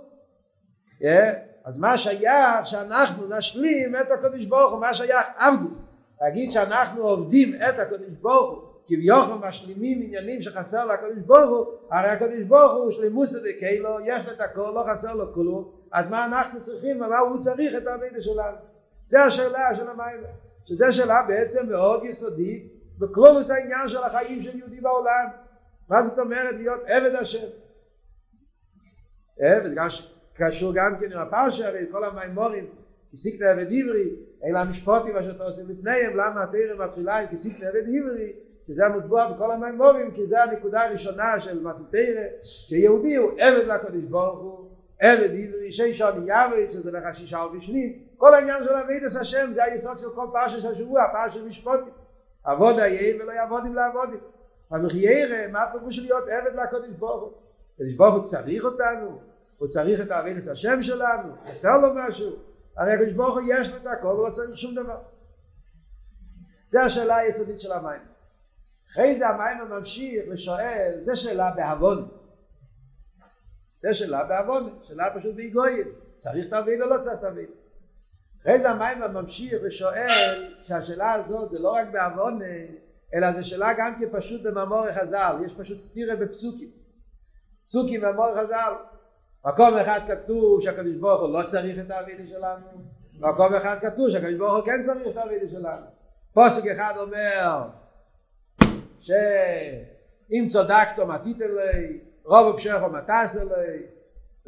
אז 1.64 1.78
מה 1.78 1.98
שייך 1.98 2.66
שאנחנו 2.66 3.28
נשלים 3.28 3.96
את 3.96 4.10
הקדוש 4.10 4.44
ברוך 4.44 4.72
הוא 4.72 4.80
מה 4.80 4.94
שייך 4.94 5.26
עבדוס 5.36 5.86
להגיד 6.22 6.52
שאנחנו 6.52 7.08
עובדים 7.08 7.54
את 7.54 7.78
הקדוש 7.78 8.14
ברוך 8.20 8.50
הוא 8.50 8.66
כביכול 8.86 9.48
משלימים 9.48 10.00
עניינים 10.02 10.42
שחסר 10.42 10.86
לקדוש 10.86 11.18
ברוך 11.26 11.50
הוא, 11.50 11.66
הרי 11.90 12.08
הקדוש 12.08 12.42
ברוך 12.48 12.72
הוא 12.72 12.90
שלמוס 12.92 13.34
דקילו, 13.34 13.98
יש 14.04 14.26
לו 14.26 14.32
את 14.32 14.40
הכל, 14.40 14.72
לא 14.74 14.84
חסר 14.92 15.14
לו 15.14 15.34
כלום, 15.34 15.70
אז 15.92 16.10
מה 16.10 16.24
אנחנו 16.24 16.60
צריכים, 16.60 16.98
מה 16.98 17.18
הוא 17.18 17.40
צריך 17.40 17.74
את 17.76 17.86
העבידה 17.86 18.22
שלנו? 18.22 18.75
זה 19.08 19.24
השאלה 19.24 19.76
של 19.76 19.88
המים, 19.88 20.20
שזו 20.64 20.86
שאלה 20.90 21.22
בעצם 21.28 21.68
מאוד 21.68 22.04
יסודית, 22.04 22.72
בכלולוס 22.98 23.50
העניין 23.50 23.88
של 23.88 24.02
החיים 24.02 24.42
של 24.42 24.58
יהודי 24.58 24.80
בעולם. 24.80 25.26
מה 25.88 26.02
זאת 26.02 26.18
אומרת 26.18 26.54
להיות 26.54 26.80
עבד 26.86 27.14
השם? 27.14 27.46
עבד, 29.40 29.74
גם 29.74 29.88
קשור 30.34 30.72
גם 30.74 30.96
כן 31.00 31.12
עם 31.12 31.18
הפרשה, 31.18 31.68
הרי 31.68 31.86
כל 31.90 32.04
המימורים, 32.04 32.66
כסיקנה 33.12 33.50
עבד 33.50 33.66
עברי, 33.66 34.10
אלה 34.44 34.60
המשפוטים 34.60 35.16
אשר 35.16 35.30
אתה 35.30 35.44
עושה 35.44 35.62
לפניהם, 35.68 36.12
למה 36.12 36.42
התרם 36.42 36.88
מתחילה 36.88 37.16
עם 37.16 37.26
כסיקנה 37.26 37.68
עבד 37.68 37.82
עברי, 37.82 38.32
כי 38.66 38.74
זה 38.74 38.86
המוסבור 38.86 39.34
בכל 39.34 39.50
המימורים, 39.52 40.10
כי 40.10 40.26
זה 40.26 40.42
הנקודה 40.42 40.84
הראשונה 40.84 41.40
של 41.40 41.62
מתנתרא, 41.62 42.22
שיהודי 42.42 43.16
הוא 43.16 43.30
עבד 43.38 43.66
לקדוש 43.66 44.04
ברוך 44.04 44.40
הוא, 44.40 44.70
עבד 45.00 45.30
עברי, 45.30 45.72
שישון 45.72 46.26
יעבד, 46.26 46.70
שזה 46.70 46.92
לך 46.92 47.14
שישה 47.14 47.38
ובשנים, 47.38 48.05
כל 48.16 48.34
העניין 48.34 48.64
של 48.64 48.74
אבידס 48.74 49.16
השם, 49.16 49.52
זה 49.54 49.64
היסוד 49.64 49.98
של 49.98 50.10
כל 50.14 50.26
פרשת 50.32 50.70
השבוע, 50.70 51.02
פרשת 51.12 51.40
משפוטים. 51.40 51.92
עבוד 52.44 52.78
היה 52.78 53.22
ולא 53.22 53.32
יעבוד 53.32 53.66
עם 53.66 53.74
לעבודים. 53.74 54.20
אז 54.70 54.84
לחיירא, 54.84 55.48
מה 55.52 55.62
הפירוש 55.62 55.98
להיות 55.98 56.24
עבד 56.28 56.54
לקדוש 56.54 56.96
ברוך 56.98 57.22
הוא? 57.22 57.32
הקדוש 57.74 57.92
ברוך 57.92 58.14
הוא 58.14 58.24
צריך 58.24 58.64
אותנו, 58.64 59.20
הוא 59.58 59.68
צריך 59.68 60.00
את 60.00 60.10
אבידס 60.10 60.48
השם 60.48 60.82
שלנו, 60.82 61.34
חסר 61.50 61.78
לו 61.82 61.88
משהו, 61.94 62.36
הרי 62.76 62.92
הקדוש 62.92 63.12
ברוך 63.12 63.38
הוא 63.38 63.42
יש 63.48 63.70
לו 63.70 63.76
את 63.76 63.86
הכל, 63.86 64.06
הוא 64.06 64.28
לא 64.28 64.30
צריך 64.30 64.58
שום 64.58 64.74
דבר. 64.74 64.98
זה 66.70 66.82
השאלה 66.82 67.16
היסודית 67.16 67.60
של 67.60 67.72
המים. 67.72 68.00
אחרי 68.90 69.18
זה 69.18 69.28
המים 69.28 69.58
ממשיך 69.68 70.24
ושואל, 70.32 70.98
זה 71.00 71.16
שאלה 71.16 71.50
בעוון. 71.56 72.08
זה 73.82 73.94
שאלה 73.94 74.24
בעוון, 74.24 74.78
שאלה 74.82 75.04
פשוט 75.16 75.36
בהיגויין. 75.36 75.88
צריך 76.18 76.46
תבין 76.46 76.82
או 76.82 76.88
לא 76.88 76.98
צריך 76.98 77.20
תבין. 77.20 77.46
אחרי 78.46 78.60
זה 78.60 78.70
המים 78.70 79.00
ממשיך 79.00 79.54
ושואל 79.64 80.52
שהשאלה 80.62 81.12
הזאת 81.12 81.50
זה 81.50 81.58
לא 81.58 81.70
רק 81.70 81.86
בעוון 81.92 82.38
אלא 83.14 83.32
זו 83.32 83.48
שאלה 83.48 83.72
גם 83.78 83.94
כפשוט 84.00 84.42
במאמור 84.42 84.92
חז"ל, 84.92 85.36
יש 85.44 85.54
פשוט 85.58 85.80
סתירה 85.80 86.16
בפסוקים. 86.16 86.70
פסוקים 87.64 88.00
במאמור 88.00 88.34
חז"ל. 88.34 88.72
מקום 89.46 89.76
אחד 89.76 90.00
כתוב 90.08 90.60
שהקדוש 90.60 90.94
ברוך 90.94 91.20
הוא 91.20 91.32
לא 91.32 91.46
צריך 91.46 91.78
את 91.86 91.90
האבידי 91.90 92.28
שלנו, 92.28 92.66
מקום 93.18 93.54
אחד 93.54 93.76
כתוב 93.80 94.10
שהקדוש 94.10 94.34
ברוך 94.34 94.56
הוא 94.56 94.64
כן 94.64 94.82
צריך 94.82 95.06
את 95.06 95.16
האבידי 95.16 95.50
שלנו. 95.50 95.86
פוסק 96.32 96.66
אחד 96.66 96.94
אומר 96.96 97.62
שאם 99.00 100.46
צדקתו 100.48 101.06
מה 101.06 101.18
תיתן 101.18 101.50
לי, 101.50 102.00
רוב 102.24 102.54
ופשחו 102.54 102.88
מה 102.88 103.00
תעשה 103.00 103.44
לי, 103.44 103.86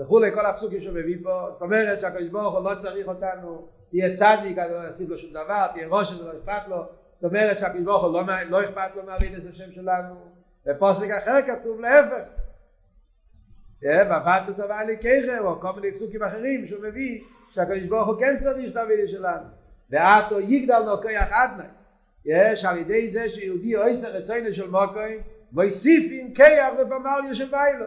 וכולי, 0.01 0.35
כל 0.35 0.47
הפסוקים 0.47 0.81
שהוא 0.81 0.95
מביא 0.95 1.17
פה, 1.23 1.49
זאת 1.53 1.63
אומרת 1.63 2.01
שהקדוש 2.01 2.29
ברוך 2.29 2.55
הוא 2.55 2.65
לא 2.65 2.75
צריך 2.75 3.09
אותנו, 3.09 3.78
תהיה 3.91 4.15
צדיק, 4.15 4.59
אני 4.59 4.73
לא 4.73 4.87
אעשה 4.87 5.05
לו 5.09 5.19
שום 5.19 5.31
דבר, 5.31 5.67
תהיה 5.75 5.89
ראש 5.89 6.09
שזה 6.11 6.25
לא 6.25 6.33
אכפת 6.39 6.69
לו, 6.69 6.83
זאת 7.17 7.31
אומרת 7.31 7.59
שהקדוש 7.59 7.83
ברוך 7.83 8.05
הוא 8.05 8.13
לא, 8.13 8.23
לא 8.49 8.61
אכפת 8.61 8.97
לו 8.97 9.03
מעביד 9.03 9.35
את 9.35 9.55
השם 9.55 9.73
שלנו, 9.73 10.15
בפוסק 10.67 11.11
אחר 11.11 11.39
כתוב 11.47 11.81
להפך, 11.81 12.29
ועבדת 13.83 14.51
סבא 14.51 14.83
לי 14.83 14.97
ככם, 14.97 15.45
או 15.45 15.61
כל 15.61 15.73
מיני 15.81 15.95
פסוקים 15.95 16.23
אחרים 16.23 16.67
שהוא 16.67 16.83
מביא, 16.83 17.21
שהקדוש 17.55 17.83
ברוך 17.83 18.09
הוא 18.09 18.21
כן 18.21 18.37
צריך 18.39 18.73
את 18.73 18.77
האבידה 18.77 19.09
שלנו, 19.09 19.47
ועתו 19.91 20.41
יגדל 20.41 20.79
לו 20.79 21.03
כוח 21.03 21.29
אדמי, 21.31 21.69
יש 22.25 22.65
על 22.65 22.79
ידי 22.79 23.11
זה 23.11 23.31
שיהודי 23.31 23.75
עושה 23.75 24.09
רצונו 24.09 24.53
של 24.53 24.71
מוקוים, 24.71 25.21
מוסיפים 25.53 26.35
כיח 26.35 26.69
ופמליה 26.75 27.35
של 27.35 27.51
ביילו. 27.51 27.85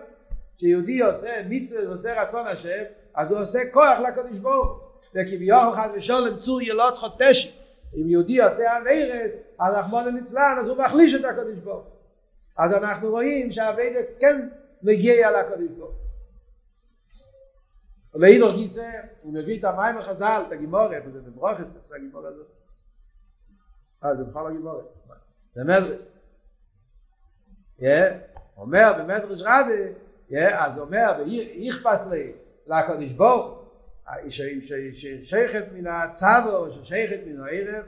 כשיהודי 0.58 1.02
עושה 1.02 1.34
מצווה, 1.50 1.94
עושה 1.94 2.22
רצון 2.22 2.48
השם, 2.48 2.84
אז 3.16 3.32
הוא 3.32 3.40
עושה 3.40 3.60
כוח 3.72 4.00
לקדוש 4.00 4.38
ברוך 4.38 4.81
וכביכול 5.16 5.76
חס 5.76 5.92
ושלום 5.96 6.40
צור 6.40 6.62
ילוד 6.62 6.94
חוטשי. 6.94 7.52
אם 7.96 8.10
יהודי 8.10 8.42
עושה 8.42 8.78
אביירס, 8.78 9.34
אז 9.60 9.76
רחמון 9.76 10.08
המצלן, 10.08 10.56
אז 10.60 10.68
הוא 10.68 10.78
מחליש 10.78 11.14
את 11.14 11.26
הקדוש 11.26 11.60
ברוך 11.64 11.86
אז 12.58 12.74
אנחנו 12.74 13.10
רואים 13.10 13.52
שהאביידה 13.52 14.00
כן 14.20 14.50
מגיע 14.84 15.32
לקדוש 15.32 15.68
ברוך 15.78 15.92
ולאידור 18.14 18.52
גיסא, 18.52 18.92
הוא 19.22 19.34
מביא 19.34 19.60
את 19.60 19.64
המים 19.64 19.98
החז"ל, 19.98 20.44
את 20.48 20.52
הגימורה, 20.52 20.94
איפה 20.94 21.10
זה 21.10 21.22
בברוכס, 21.22 21.78
זה 21.88 21.96
הגימורה 21.96 22.30
הזאת? 22.30 22.48
אה, 24.04 24.16
זה 24.16 24.24
בכלל 24.24 24.48
הגימורה. 24.48 24.84
זה 25.56 25.64
מדרש. 25.64 26.00
אומר 28.58 28.92
במדרש 29.00 29.42
רבי, 29.42 29.94
אז 30.54 30.78
אומר, 30.78 31.24
ויכפס 31.26 32.08
לי 32.08 32.34
לקדוש 32.66 33.12
ברוך 33.12 33.61
ששייכת 34.30 35.66
מן 35.74 35.88
הצבו, 35.88 36.68
ששייכת 36.72 37.20
מן 37.26 37.44
הערב, 37.44 37.86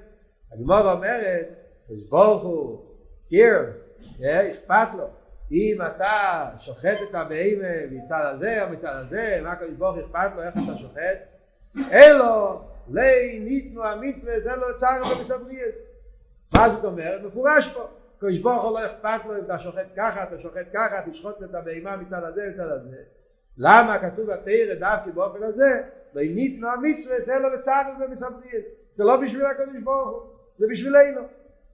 הגמור 0.53 0.91
אומרת, 0.91 1.49
קדוש 1.87 2.03
ברוך 2.09 2.43
הוא, 2.43 2.79
קירס, 3.27 3.83
אכפת 4.21 4.87
לו, 4.97 5.07
אם 5.51 5.77
אתה 5.87 6.49
שוחט 6.59 6.97
את 7.09 7.15
הבהמה 7.15 7.85
מצד 7.91 8.21
הזה 8.23 8.63
או 8.63 8.69
מצד 8.69 8.95
הזה, 8.95 9.39
מה 9.43 9.51
הקדוש 9.51 9.73
ברוך 9.77 9.97
אכפת 9.97 10.35
לו, 10.35 10.43
איך 10.43 10.53
אתה 10.53 10.77
שוחט? 10.77 11.17
אלו, 11.91 12.61
לי 12.91 13.39
ניתנו 13.39 13.87
המצווה, 13.87 14.39
זה 14.39 14.55
לא 14.55 14.67
צער 14.77 15.15
במסבריאס. 15.15 15.87
מה 16.53 16.69
זאת 16.69 16.85
אומרת? 16.85 17.21
מפורש 17.21 17.67
פה. 17.73 17.87
קדוש 18.19 18.37
ברוך 18.37 18.63
הוא 18.63 18.79
לא 18.79 18.85
אכפת 18.85 19.25
לו 19.25 19.37
אם 19.37 19.45
אתה 19.45 19.59
שוחט 19.59 19.87
ככה, 19.95 20.23
אתה 20.23 20.39
שוחט 20.39 20.65
ככה, 20.73 21.11
תשחוט 21.11 21.43
את 21.43 21.55
הבהמה 21.55 21.97
מצד 21.97 22.23
הזה, 22.23 22.49
מצד 22.49 22.67
הזה. 22.69 22.97
למה 23.57 23.97
כתוב 23.97 24.25
בתרא 24.25 24.75
דווקא 24.79 25.11
באופן 25.11 25.43
הזה? 25.43 25.83
וניתנו 26.15 26.67
המצווה 26.67 27.21
זה 27.21 27.39
לא 27.39 27.51
לצער 27.51 27.81
במסבריאס. 28.01 28.67
זה 28.97 29.03
לא 29.03 29.21
בשביל 29.21 29.45
הקדוש 29.45 29.77
ברוך 29.83 30.09
הוא, 30.09 30.21
זה 30.59 30.65
בשבילנו. 30.69 31.21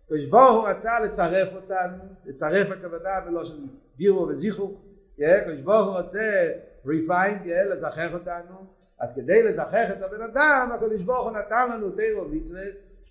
הקדוש 0.06 0.26
ברוך 0.26 0.52
הוא 0.52 0.68
רצה 0.68 1.00
לצרף 1.00 1.50
אותנו, 1.56 1.98
לצרף 2.26 2.72
הכוונה 2.72 3.20
הוא 3.28 3.46
לשון 3.46 3.60
בירור 3.98 4.28
וזיכוך. 4.28 4.78
הקדוש 5.20 5.60
ברוך 5.60 5.88
הוא 5.88 6.02
רוצה 6.02 6.52
refined, 6.86 7.42
לזכך 7.46 8.14
אותנו. 8.14 8.56
אז 9.00 9.16
כדי 9.16 9.44
לזכך 9.44 9.92
את 9.92 10.02
הבן 10.02 10.22
אדם, 10.22 10.70
הקדוש 10.74 11.02
ברוך 11.02 11.24
הוא 11.24 11.38
נתן 11.38 11.72
לנו 11.72 11.92
תורה 11.92 12.26
ומצווה, 12.26 12.62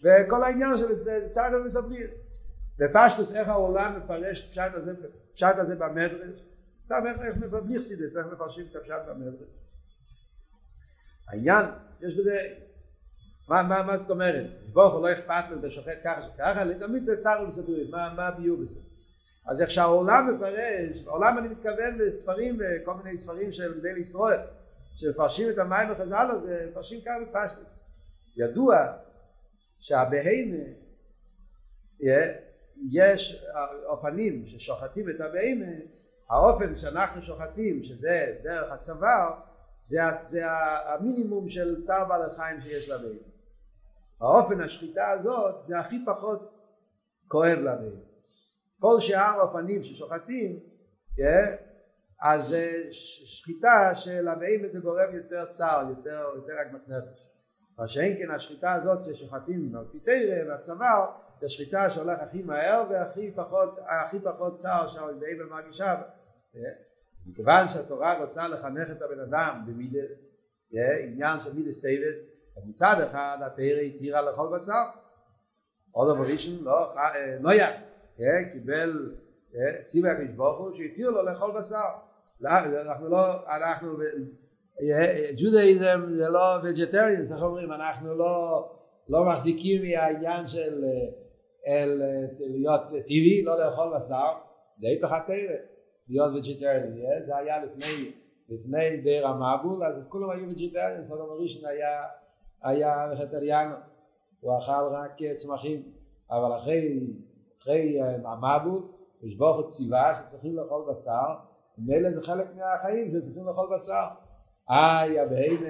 וכל 0.02 0.42
העניין 0.42 0.78
של 0.78 1.02
לצרף 1.30 1.58
בהם 1.60 1.74
את 1.74 1.83
הבריאס. 1.83 2.14
בפשטוס 2.78 3.34
איך 3.34 3.48
העולם 3.48 3.98
מפרש 3.98 4.48
פשט 4.50 4.74
הזה, 4.74 4.94
פשט 5.34 5.56
הזה 5.58 5.76
במדרש, 5.76 6.42
סתם 6.84 7.06
איך, 7.06 7.20
איך 7.22 7.36
מפרשים 7.36 7.98
איך 8.16 8.26
מפרשים 8.32 8.66
את 8.70 8.76
הפשט 8.76 9.00
במדרש. 9.08 9.57
העניין, 11.28 11.64
יש 12.00 12.14
בזה, 12.14 12.38
מה, 13.48 13.62
מה, 13.62 13.82
מה 13.82 13.96
זאת 13.96 14.10
אומרת? 14.10 14.46
ברוך 14.72 14.94
הוא 14.94 15.08
לא 15.08 15.12
אכפת 15.12 15.44
לו, 15.50 15.58
אתה 15.58 15.70
שוחט 15.70 15.98
ככה 16.04 16.22
שככה, 16.22 16.64
תמיד 16.80 17.04
זה 17.04 17.20
צר 17.20 17.40
ומסדרים, 17.44 17.90
מה, 17.90 18.14
מה 18.16 18.28
הביאו 18.28 18.56
בזה? 18.56 18.80
אז 19.48 19.60
איך 19.60 19.70
שהעולם 19.70 20.34
מפרש, 20.34 21.00
בעולם 21.04 21.38
אני 21.38 21.48
מתכוון 21.48 21.98
לספרים, 21.98 22.58
כל 22.84 22.94
מיני 22.94 23.18
ספרים 23.18 23.52
של 23.52 23.72
בני 23.72 24.00
ישראל, 24.00 24.40
שמפרשים 24.96 25.50
את 25.50 25.58
המים 25.58 25.90
החז"ל 25.90 26.26
הזה, 26.30 26.66
מפרשים 26.70 27.00
ככה 27.00 27.14
בפשטוס. 27.28 27.64
ידוע 28.36 28.76
שהבהמה 29.80 30.64
יש 32.90 33.46
אופנים 33.86 34.46
ששוחטים 34.46 35.10
את 35.10 35.20
הבהמה, 35.20 35.72
האופן 36.30 36.76
שאנחנו 36.76 37.22
שוחטים, 37.22 37.82
שזה 37.84 38.36
דרך 38.42 38.72
הצוואר, 38.72 39.30
זה, 39.82 39.98
זה 40.26 40.42
המינימום 40.86 41.48
של 41.48 41.80
צער 41.80 42.08
בעל 42.08 42.30
החיים 42.30 42.60
שיש 42.60 42.90
לבהמה. 42.90 43.28
האופן 44.20 44.60
השחיטה 44.60 45.10
הזאת 45.10 45.66
זה 45.66 45.78
הכי 45.78 45.96
פחות 46.06 46.54
כואב 47.28 47.58
לבהמה. 47.58 48.00
כל 48.80 49.00
שאר 49.00 49.38
האופנים 49.38 49.82
ששוחטים, 49.82 50.58
כן, 51.16 51.56
אז 52.22 52.56
שחיטה 53.24 53.94
של 53.94 54.28
הבהמה 54.28 54.68
זה 54.72 54.78
גורם 54.78 55.14
יותר 55.14 55.52
צער, 55.52 55.88
יותר, 55.88 56.24
יותר 56.36 56.52
רק 56.60 56.72
מסנפש. 56.72 57.28
מה 57.78 57.88
שאין 57.88 58.18
כן 58.18 58.30
השחיטה 58.30 58.72
הזאת 58.72 59.04
ששוחטים 59.04 59.76
על 59.76 59.84
פי 59.92 60.00
תרא 60.00 60.48
והצוואר 60.48 61.06
זה 61.40 61.46
השחיטה 61.46 61.90
שהולך 61.90 62.18
הכי 62.20 62.42
מהר 62.42 62.84
והכי 62.90 63.32
פחות, 63.36 63.78
הכי 63.86 64.20
פחות 64.20 64.56
צער 64.56 64.88
שהבהמה 64.88 65.44
מרגישה 65.50 65.94
מכיוון 67.30 67.68
שהתורה 67.68 68.18
רוצה 68.18 68.48
לחנך 68.48 68.90
את 68.90 69.02
הבן 69.02 69.20
אדם 69.20 69.64
במידס, 69.66 70.36
עניין 71.02 71.40
של 71.44 71.52
מידס 71.52 71.80
טייבס, 71.80 72.32
אז 72.56 72.62
מצד 72.66 72.96
אחד 73.06 73.38
התרא 73.46 73.80
התירה 73.80 74.22
לכל 74.22 74.48
בשר. 74.56 74.82
עוד 75.92 76.14
דבר 76.14 76.26
ראשון, 76.26 76.64
לא, 76.64 76.94
נויה, 77.40 77.80
קיבל 78.52 79.16
ציווי 79.84 80.10
הקדוש 80.10 80.30
ברוך 80.36 80.58
הוא 80.58 80.72
שהתיר 80.72 81.10
לו 81.10 81.22
לאכול 81.22 81.50
בשר. 81.58 81.88
אנחנו 82.86 83.08
לא, 83.08 83.56
אנחנו, 83.56 83.96
Judaism 85.36 86.00
זה 86.14 86.28
לא 86.28 86.58
vegetarians, 86.64 87.32
איך 87.32 87.42
אומרים, 87.42 87.72
אנחנו 87.72 88.14
לא, 88.14 88.64
לא 89.08 89.24
מחזיקים 89.24 89.82
מהעניין 89.82 90.46
של 90.46 90.84
להיות 92.40 92.82
טבעי, 92.90 93.42
לא 93.44 93.64
לאכול 93.64 93.96
בשר, 93.96 94.32
זה 94.80 94.86
היפך 94.86 95.12
התרא. 95.12 95.77
להיות 96.08 96.32
וג'יטריאן, 96.36 96.94
זה 97.26 97.36
היה 97.36 97.64
לפני, 97.64 98.12
לפני 98.48 98.96
דיר 98.96 99.26
המבול, 99.26 99.84
אז 99.84 100.04
כולם 100.08 100.30
היו 100.30 100.50
וג'יטריאן, 100.50 101.04
סודום 101.04 101.30
הראשון 101.30 101.64
היה, 101.64 102.02
היה 102.62 103.12
וחטריאנו, 103.12 103.74
הוא 104.40 104.58
אכל 104.58 104.88
רק 104.90 105.18
צמחים, 105.36 105.82
אבל 106.30 106.56
אחרי, 106.56 107.00
אחרי 107.62 107.98
המבול, 108.24 108.82
יש 109.22 109.36
ברוך 109.36 109.68
ציווה 109.68 110.20
שצריכים 110.22 110.56
לאכול 110.56 110.84
בשר, 110.90 111.34
ומילא 111.78 112.10
זה 112.10 112.22
חלק 112.22 112.46
מהחיים 112.56 113.10
שצריכים 113.10 113.46
לאכול 113.46 113.68
בשר. 113.76 114.06
איי, 114.70 115.20
הבהמה, 115.20 115.68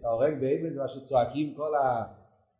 אתה 0.00 0.08
הורג 0.08 0.40
בהמה, 0.40 0.70
זה 0.74 0.80
מה 0.80 0.88
שצועקים 0.88 1.54
כל, 1.54 1.74
ה, 1.74 2.04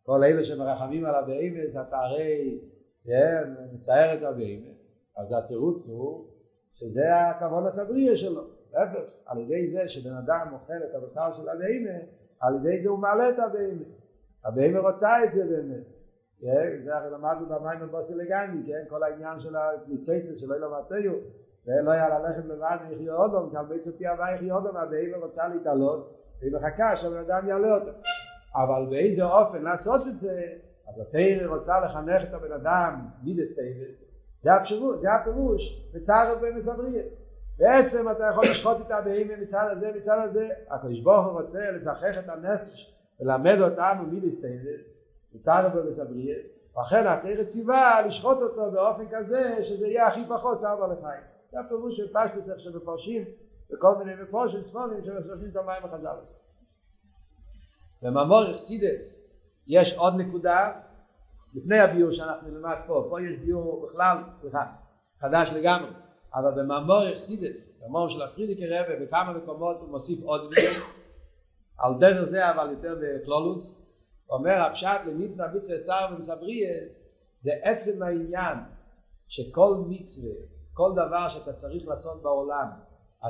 כל 0.02 0.24
אלה 0.24 0.44
שמרחמים 0.44 1.04
על 1.04 1.14
הבהמה, 1.14 1.82
אתה 1.88 1.98
הרי 1.98 2.58
מצער 3.72 4.14
את 4.14 4.22
הבהמה. 4.22 4.70
אז 5.16 5.34
התירוץ 5.38 5.88
הוא 5.88 6.26
שזה 6.74 7.02
הכבוד 7.16 7.66
הסבריה 7.66 8.16
שלו, 8.16 8.42
להפך, 8.72 9.12
על 9.26 9.38
ידי 9.38 9.66
זה 9.66 9.88
שבן 9.88 10.16
אדם 10.16 10.48
אוכל 10.52 10.72
את 10.90 10.94
הבשר 10.94 11.34
של 11.36 11.48
הבהמה, 11.48 11.98
על 12.40 12.54
ידי 12.54 12.82
זה 12.82 12.88
הוא 12.88 12.98
מעלה 12.98 13.28
את 13.28 13.38
הבהמה, 13.38 13.84
הבהמה 14.44 14.88
רוצה 14.88 15.24
את 15.24 15.32
זה 15.32 15.44
באמת, 15.44 15.84
זה 16.84 16.96
הרי 16.96 17.10
למדנו 17.10 17.48
במים 17.48 17.80
בבוסי 17.80 18.14
לגני, 18.14 18.66
כן, 18.66 18.84
כל 18.88 19.02
העניין 19.02 19.40
של 19.40 19.56
הניצצת 19.56 20.38
שלא 20.38 20.56
לו 20.56 20.70
מטריו, 20.70 21.12
ולא 21.66 21.90
היה 21.90 22.18
ללכת 22.18 22.44
לבד 22.44 22.76
יחיה 22.90 23.14
אודום, 23.14 23.56
על 23.56 23.66
בית 23.66 23.82
ספי 23.82 24.06
הבא 24.06 24.30
יחיה 24.34 24.54
אודום, 24.54 24.76
הבהמה 24.76 25.16
רוצה 25.16 25.48
להתעלות, 25.48 26.20
והיא 26.40 26.52
מחכה 26.52 26.96
שהבן 26.96 27.18
אדם 27.18 27.48
יעלה 27.48 27.74
אותה, 27.74 27.90
אבל 28.54 28.90
באיזה 28.90 29.24
אופן 29.24 29.62
לעשות 29.62 30.06
את 30.06 30.18
זה, 30.18 30.42
אז 30.88 31.00
התרא 31.00 31.46
רוצה 31.46 31.80
לחנך 31.80 32.22
את 32.28 32.34
הבן 32.34 32.52
אדם 32.52 33.08
מידס 33.22 33.54
טייבס, 33.54 34.13
זה 34.44 34.54
הפירוש, 34.54 34.96
זה 35.00 35.12
הפירוש, 35.12 35.90
בצער 35.94 36.36
ובמסבריות. 36.36 37.12
בעצם 37.58 38.10
אתה 38.10 38.24
יכול 38.32 38.44
לשחוט 38.44 38.76
את 38.86 38.90
הבהמה 38.90 39.36
מצד 39.36 39.68
הזה, 39.70 39.92
מצד 39.96 40.18
הזה, 40.18 40.48
הקדוש 40.70 41.00
ברוך 41.00 41.26
הוא 41.26 41.40
רוצה 41.40 41.70
לזכח 41.70 42.18
את 42.18 42.28
הנפש 42.28 42.94
ולמד 43.20 43.60
אותנו 43.60 44.02
מידס 44.02 44.40
תרס, 44.40 45.02
מצד 45.34 45.70
בו 45.72 45.88
בסבריה, 45.88 46.36
ואכן 46.76 47.06
התרס 47.06 47.46
ציווה 47.46 48.06
לשחוט 48.06 48.38
אותו 48.38 48.70
באופן 48.70 49.04
כזה 49.10 49.64
שזה 49.64 49.86
יהיה 49.86 50.06
הכי 50.06 50.24
פחות 50.28 50.58
צער 50.58 50.76
בעלי 50.80 51.00
חיים. 51.02 51.22
זה 51.52 51.60
הפירוש 51.60 51.96
של 51.96 52.12
פשטוס 52.12 52.50
איך 52.50 52.60
שמפרשים 52.60 53.24
וכל 53.72 53.96
מיני 53.98 54.22
מפורשים 54.22 54.62
ספונים 54.62 55.04
שמפרשים 55.04 55.48
את 55.50 55.56
המים 55.56 55.84
החז"ל. 55.84 56.16
במאמור 58.02 58.50
אכסידס 58.50 59.20
יש 59.66 59.94
עוד 59.94 60.14
נקודה 60.16 60.72
לפני 61.54 61.78
הביור 61.78 62.12
שאנחנו 62.12 62.48
נלמד 62.48 62.76
פה, 62.86 63.06
פה 63.10 63.22
יש 63.22 63.36
ביור 63.38 63.86
בכלל, 63.86 64.18
סליחה, 64.40 64.64
חדש 65.20 65.50
לגמרי, 65.52 65.90
אבל 66.34 66.62
במאמור 66.62 67.12
אכסידס, 67.12 67.68
במאמור 67.78 68.08
של 68.08 68.22
הפרידיקי 68.22 68.66
רבה, 68.66 68.96
בכמה 69.04 69.32
מקומות 69.32 69.76
הוא 69.80 69.88
מוסיף 69.88 70.24
עוד 70.24 70.50
ביור, 70.50 70.86
על 71.78 71.92
דרך 72.00 72.28
זה 72.28 72.50
אבל 72.50 72.70
יותר 72.70 72.96
בכלולוס, 73.02 73.84
אומר 74.30 74.52
הפשט 74.52 75.00
לניתנה 75.06 75.46
מצווה 75.54 75.80
צער 75.80 76.14
ומסבריאס, 76.14 76.98
זה 77.40 77.50
עצם 77.62 78.02
העניין 78.02 78.58
שכל 79.28 79.84
מצווה, 79.88 80.34
כל 80.72 80.92
דבר 80.92 81.28
שאתה 81.28 81.52
צריך 81.52 81.88
לעשות 81.88 82.22
בעולם, 82.22 82.68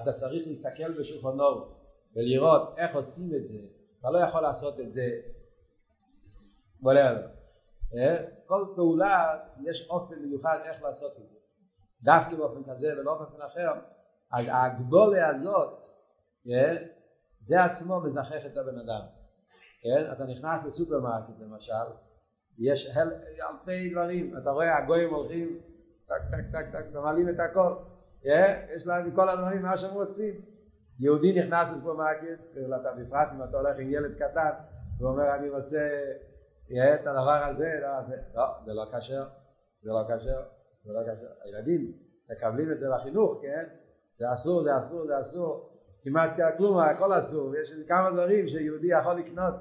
אתה 0.03 0.13
צריך 0.13 0.47
להסתכל 0.47 0.93
בשולחנו 1.01 1.75
ולראות 2.17 2.75
איך 2.77 2.95
עושים 2.95 3.37
את 3.37 3.47
זה, 3.47 3.59
אתה 4.01 4.11
לא 4.11 4.19
יכול 4.19 4.41
לעשות 4.41 4.81
את 4.81 4.93
זה, 4.93 5.09
whatever. 6.83 7.34
כל 8.47 8.67
פעולה 8.77 9.39
יש 9.65 9.89
אופן 9.91 10.15
מיוחד 10.19 10.59
איך 10.65 10.83
לעשות 10.83 11.13
את 11.13 11.29
זה. 11.29 11.37
דווקא 12.05 12.37
באופן 12.37 12.71
כזה 12.71 12.93
ולא 12.99 13.19
באופן 13.19 13.43
אחר, 13.43 13.73
ההגבלה 14.31 15.29
הזאת, 15.29 15.85
זה 17.41 17.65
עצמו 17.65 18.01
מזכך 18.01 18.47
את 18.47 18.57
הבן 18.57 18.79
אדם. 18.79 19.03
כן? 19.83 20.13
אתה 20.13 20.25
נכנס 20.25 20.65
לסופרמרקט 20.65 21.41
למשל, 21.41 21.73
יש 22.59 22.97
אלפי 23.51 23.91
דברים, 23.91 24.39
אתה 24.39 24.51
רואה 24.51 24.79
הגויים 24.79 25.15
הולכים 25.15 25.61
טק 26.07 26.23
טק 26.31 26.53
טק 26.53 26.67
טק 26.73 26.87
ממלאים 26.95 27.29
את 27.29 27.41
הכל, 27.41 27.75
יש 28.77 28.87
להם 28.87 29.09
מכל 29.09 29.29
הדברים 29.29 29.63
מה 29.63 29.77
שהם 29.77 29.95
רוצים. 29.95 30.35
יהודי 30.99 31.41
נכנס 31.41 31.73
לסופרמרקט, 31.73 32.41
בפרט 32.99 33.29
אם 33.35 33.43
אתה 33.43 33.57
הולך 33.57 33.79
עם 33.79 33.91
ילד 33.91 34.15
קטן, 34.15 34.51
הוא 34.99 35.09
אומר 35.11 35.35
אני 35.35 35.49
רוצה 35.49 36.01
יהיה 36.69 36.95
את 36.95 37.07
הדבר 37.07 37.41
הזה, 37.45 37.79
לא, 37.83 38.03
זה, 38.09 38.17
לא, 38.35 38.45
זה 38.67 38.73
לא 38.73 38.85
כשר, 38.93 39.25
זה 39.83 39.91
לא 39.91 40.03
כשר, 40.09 40.43
זה 40.85 40.93
לא 40.93 41.01
כשר. 41.03 41.27
הילדים 41.45 41.93
מקבלים 42.31 42.71
את 42.71 42.79
זה 42.79 42.89
לחינוך, 42.89 43.39
כן? 43.43 43.65
זה 44.19 44.33
אסור, 44.35 44.63
זה 44.63 44.79
אסור, 44.79 45.07
זה 45.07 45.21
אסור, 45.21 45.71
כמעט 46.03 46.31
כלום, 46.57 46.79
הכל 46.79 47.19
אסור, 47.19 47.57
יש 47.57 47.73
כמה 47.89 48.11
דברים 48.11 48.49
שיהודי 48.49 48.87
יכול 48.87 49.15
לקנות. 49.15 49.55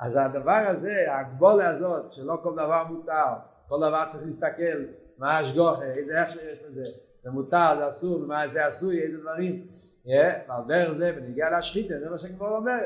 אז 0.00 0.16
הדבר 0.16 0.62
הזה, 0.66 1.12
ההגבולה 1.12 1.68
הזאת, 1.68 2.12
שלא 2.12 2.38
כל 2.42 2.52
דבר 2.52 2.84
מותר, 2.88 3.34
כל 3.68 3.76
דבר 3.76 4.04
צריך 4.08 4.26
להסתכל, 4.26 4.84
מה 5.18 5.38
השגוחה, 5.38 5.84
איך 5.84 6.30
שיש 6.30 6.62
לזה, 6.62 6.84
זה 7.22 7.30
מותר, 7.30 7.76
זה 7.78 7.88
אסור, 7.88 8.18
מה 8.18 8.48
זה 8.48 8.66
עשוי, 8.66 9.02
איזה 9.02 9.18
דברים, 9.18 9.66
ועל 10.06 10.62
דרך 10.68 10.92
זה, 10.92 11.12
בניגיע 11.12 11.50
להשחיתה, 11.50 11.94
זה 12.00 12.10
מה 12.10 12.18
שכבר 12.18 12.56
אומר, 12.56 12.78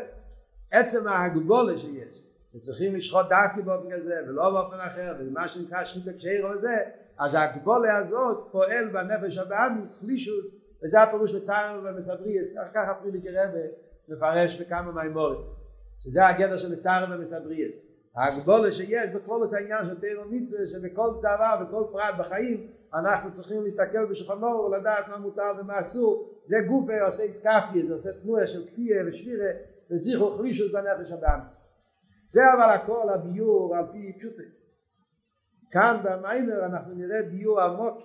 עצם 0.71 1.09
ההגבולה 1.09 1.79
שיש. 1.79 2.24
וצריכים 2.55 2.97
לשחוט 2.97 3.27
דווקא 3.29 3.61
באופן 3.65 3.91
כזה 3.91 4.15
ולא 4.29 4.51
באופן 4.51 4.77
אחר 4.77 5.15
ומה 5.21 5.49
שנקרא 5.49 5.85
שחית 5.85 6.09
הקשיר 6.09 6.47
וזה 6.47 6.77
אז 7.19 7.37
הגבולה 7.39 7.97
הזאת 7.97 8.49
פועל 8.53 8.89
בנפש 8.89 9.39
הבאמיס 9.39 10.01
חלישוס 10.01 10.61
וזה 10.85 11.03
הפירוש 11.03 11.33
בצער 11.33 11.79
ובמסבריאס 11.79 12.55
ככה 12.75 12.95
פרידיקי 12.95 13.29
רבה 13.31 13.59
מפרש 14.09 14.61
בכמה 14.61 15.03
מימורים 15.03 15.41
שזה 16.01 16.27
הגדר 16.27 16.59
של 16.59 16.77
צער 16.77 17.07
ומסבריאס 17.11 17.87
הגבולה 18.17 18.73
שיש 18.73 19.11
בכל 19.15 19.41
עושה 19.41 19.57
העניין 19.57 19.87
של 19.87 20.01
תירו 20.01 20.23
מצווה 20.31 20.69
שבכל 20.69 21.11
דבר 21.19 21.55
וכל 21.63 21.85
פרט 21.93 22.15
בחיים 22.19 22.67
אנחנו 22.95 23.31
צריכים 23.31 23.65
להסתכל 23.65 24.05
בשולחנו 24.11 24.47
ולדעת 24.47 25.09
מה 25.09 25.19
מותר 25.19 25.53
ומה 25.61 25.81
אסור. 25.81 26.31
זה 26.45 26.57
גופה 26.69 27.03
עושה 27.07 27.23
איסקפיה 27.23 27.87
זה 27.89 27.95
עושה 27.95 28.11
תנועה 28.23 28.47
של 28.47 28.67
כפייה 28.67 29.03
ושבירה 29.07 29.51
וזיכרו 29.91 30.31
חלישוס 30.31 30.73
בנפש 30.73 31.11
הבאמיס 31.11 31.57
זה 32.35 32.41
אבל 32.55 32.71
הכל 32.71 33.09
הביור 33.15 33.77
על 33.77 33.85
פי 33.93 34.13
פשוטי. 34.19 34.43
כאן 35.71 36.01
במיימר 36.03 36.65
אנחנו 36.65 36.95
נראה 36.95 37.23
ביור 37.31 37.61
עמוק 37.61 38.03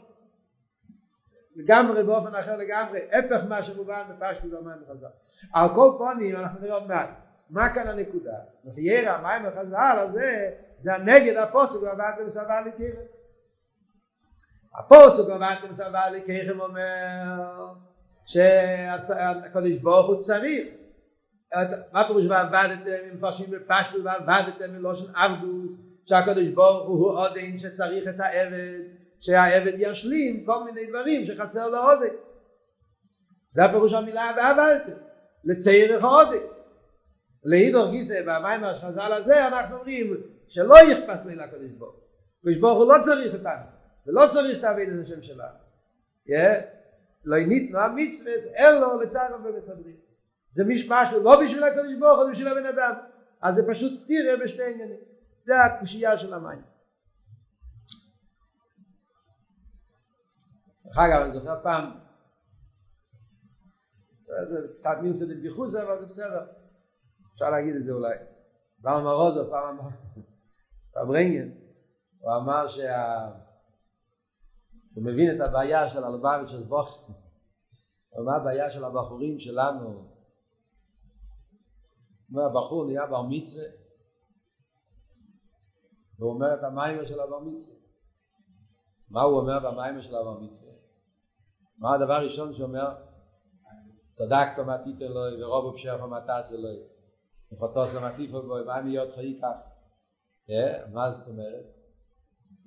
לגמרי 1.55 2.03
באופן 2.03 2.35
אחר 2.35 2.57
לגמרי, 2.57 2.99
הפך 3.11 3.43
מה 3.49 3.63
שמובן 3.63 4.01
בפשטי 4.09 4.47
במיימר 4.47 4.85
חז"ל. 4.89 5.07
על 5.53 5.69
כל 5.75 5.95
פונים 5.97 6.35
אנחנו 6.35 6.59
נראה 6.61 6.73
עוד 6.73 6.87
מעט. 6.87 7.09
מה 7.49 7.73
כאן 7.73 7.87
הנקודה? 7.87 8.33
מחייר 8.65 9.11
המיימר 9.11 9.51
חז"ל 9.51 9.97
הזה 9.99 10.49
זה 10.79 10.95
הנגד 10.95 11.35
הפוסק 11.35 11.81
ועבדתם 11.81 12.29
סבא 12.29 12.59
לקרם. 12.65 13.03
הפוסק 14.79 15.29
ועבדתם 15.29 15.73
סבא 15.73 16.09
לקרם 16.09 16.59
אומר 16.59 17.75
שהקדוש 18.25 19.77
ברוך 19.81 20.07
הוא 20.07 20.19
צריך 20.19 20.78
מה 21.93 22.07
פירוש 22.07 22.25
ועבדתם 22.25 22.91
אם 23.09 23.15
מפרשים 23.15 23.51
בפשטות 23.51 24.01
ועבדתם 24.03 24.73
מלושן 24.73 25.15
עבדוס 25.15 25.71
שהקדוש 26.05 26.47
ברוך 26.47 26.87
הוא 26.87 27.11
עודן 27.11 27.57
שצריך 27.57 28.07
את 28.07 28.19
העבד 28.19 28.83
שהעבד 29.19 29.73
ישלים 29.77 30.45
כל 30.45 30.63
מיני 30.63 30.87
דברים 30.87 31.25
שחסר 31.25 31.69
לו 31.69 31.77
עודן 31.77 32.15
זה 33.51 33.65
הפירוש 33.65 33.93
המילה 33.93 34.31
ועבדתם 34.37 34.99
לצייר 35.43 35.95
איך 35.95 36.05
עודן 36.05 36.45
להידור 37.43 37.91
גיסא 37.91 38.21
במים 38.25 38.63
השחזל 38.63 39.13
הזה 39.13 39.47
אנחנו 39.47 39.75
אומרים 39.75 40.13
שלא 40.47 40.75
יכפס 40.91 41.25
לי 41.25 41.35
לקדוש 41.35 41.71
ברוך 41.77 41.95
הקדוש 42.39 42.57
ברוך 42.57 42.77
הוא 42.77 42.93
לא 42.93 43.03
צריך 43.03 43.33
אותנו 43.33 43.65
ולא 44.07 44.27
צריך 44.31 44.59
את 44.59 44.63
העבד 44.63 44.89
הזה 44.89 45.05
שם 45.05 45.21
שלנו. 45.23 45.57
לא 47.25 47.37
ניתנו 47.39 47.79
המצווה 47.79 48.31
אלו 48.57 48.99
לצערם 48.99 49.45
ומסדרים 49.45 49.95
זה 50.51 50.63
משהו 50.87 51.23
לא 51.23 51.43
בשביל 51.43 51.63
הקדוש 51.63 51.93
ברוך 51.99 52.17
הוא, 52.17 52.25
זה 52.25 52.31
בשביל 52.31 52.47
הבן 52.47 52.65
אדם. 52.65 52.93
אז 53.41 53.55
זה 53.55 53.61
פשוט 53.69 53.93
סטירה 53.93 54.37
בשתי 54.43 54.73
עניינים. 54.73 54.99
זה 55.41 55.53
הקושייה 55.63 56.17
של 56.17 56.33
המים. 56.33 56.61
דרך 60.85 60.97
אגב, 60.97 61.21
אני 61.21 61.31
זוכר 61.31 61.63
פעם, 61.63 61.99
זה 64.49 64.67
קצת 64.77 64.97
מילסה 65.01 65.25
דבדיחוסה, 65.25 65.83
אבל 65.83 65.99
זה 65.99 66.05
בסדר. 66.05 66.45
אפשר 67.33 67.49
להגיד 67.49 67.75
את 67.75 67.83
זה 67.83 67.91
אולי. 67.91 68.15
פעם 68.81 69.03
מרוזו, 69.03 69.49
פעם 69.49 69.67
אמר, 69.67 69.89
פעם 70.93 71.11
רנגן, 71.11 71.49
הוא 72.19 72.35
אמר 72.35 72.67
שה... 72.67 73.29
הוא 74.93 75.05
מבין 75.05 75.35
את 75.35 75.47
הבעיה 75.47 75.89
של 75.89 76.03
הלבביץ' 76.03 76.49
של 76.49 76.63
בוכר. 76.63 77.13
אמר 78.19 78.35
הבעיה 78.41 78.71
של 78.71 78.83
הבחורים 78.83 79.39
שלנו, 79.39 80.18
אומר 82.31 82.43
הבחור 82.43 82.85
נהיה 82.85 83.07
בר 83.07 83.21
מצווה 83.21 83.65
והוא 86.19 86.33
אומר 86.33 86.53
את 86.53 86.63
המיימר 86.63 87.05
של 87.05 87.19
הבר 87.19 87.39
מצווה 87.39 87.79
מה 89.09 89.21
הוא 89.21 89.39
אומר 89.39 89.59
במיימר 89.59 90.01
של 90.01 90.15
הבר 90.15 90.39
מצווה? 90.39 90.73
מה 91.77 91.93
הדבר 91.93 92.13
הראשון 92.13 92.53
שאומר? 92.53 92.95
צדקת 94.09 94.59
מה 94.65 94.77
תיתן 94.77 95.05
לו 95.05 95.21
ורוב 95.39 95.75
מה 96.09 96.21
תעשה 96.21 96.55
לו 96.55 96.69
וחותו 97.51 97.87
סמטיף 97.87 98.31
בו 98.31 98.65
מה 98.65 98.81
מיות 98.81 99.13
חיי 99.15 99.39
כך 99.41 99.57
מה 100.91 101.11
זאת 101.11 101.27
אומרת? 101.27 101.65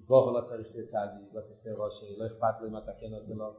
ברוך 0.07 0.37
לא 0.37 0.41
צריך 0.41 0.69
לצדי, 0.75 1.25
לא 1.33 1.41
צריך 1.41 1.61
לראשי, 1.65 2.17
לא 2.17 2.27
אכפת 2.27 2.61
לו 2.61 2.69
אם 2.69 2.77
אתה 2.77 2.93
כן 3.01 3.15
עושה 3.15 3.35
לו 3.35 3.55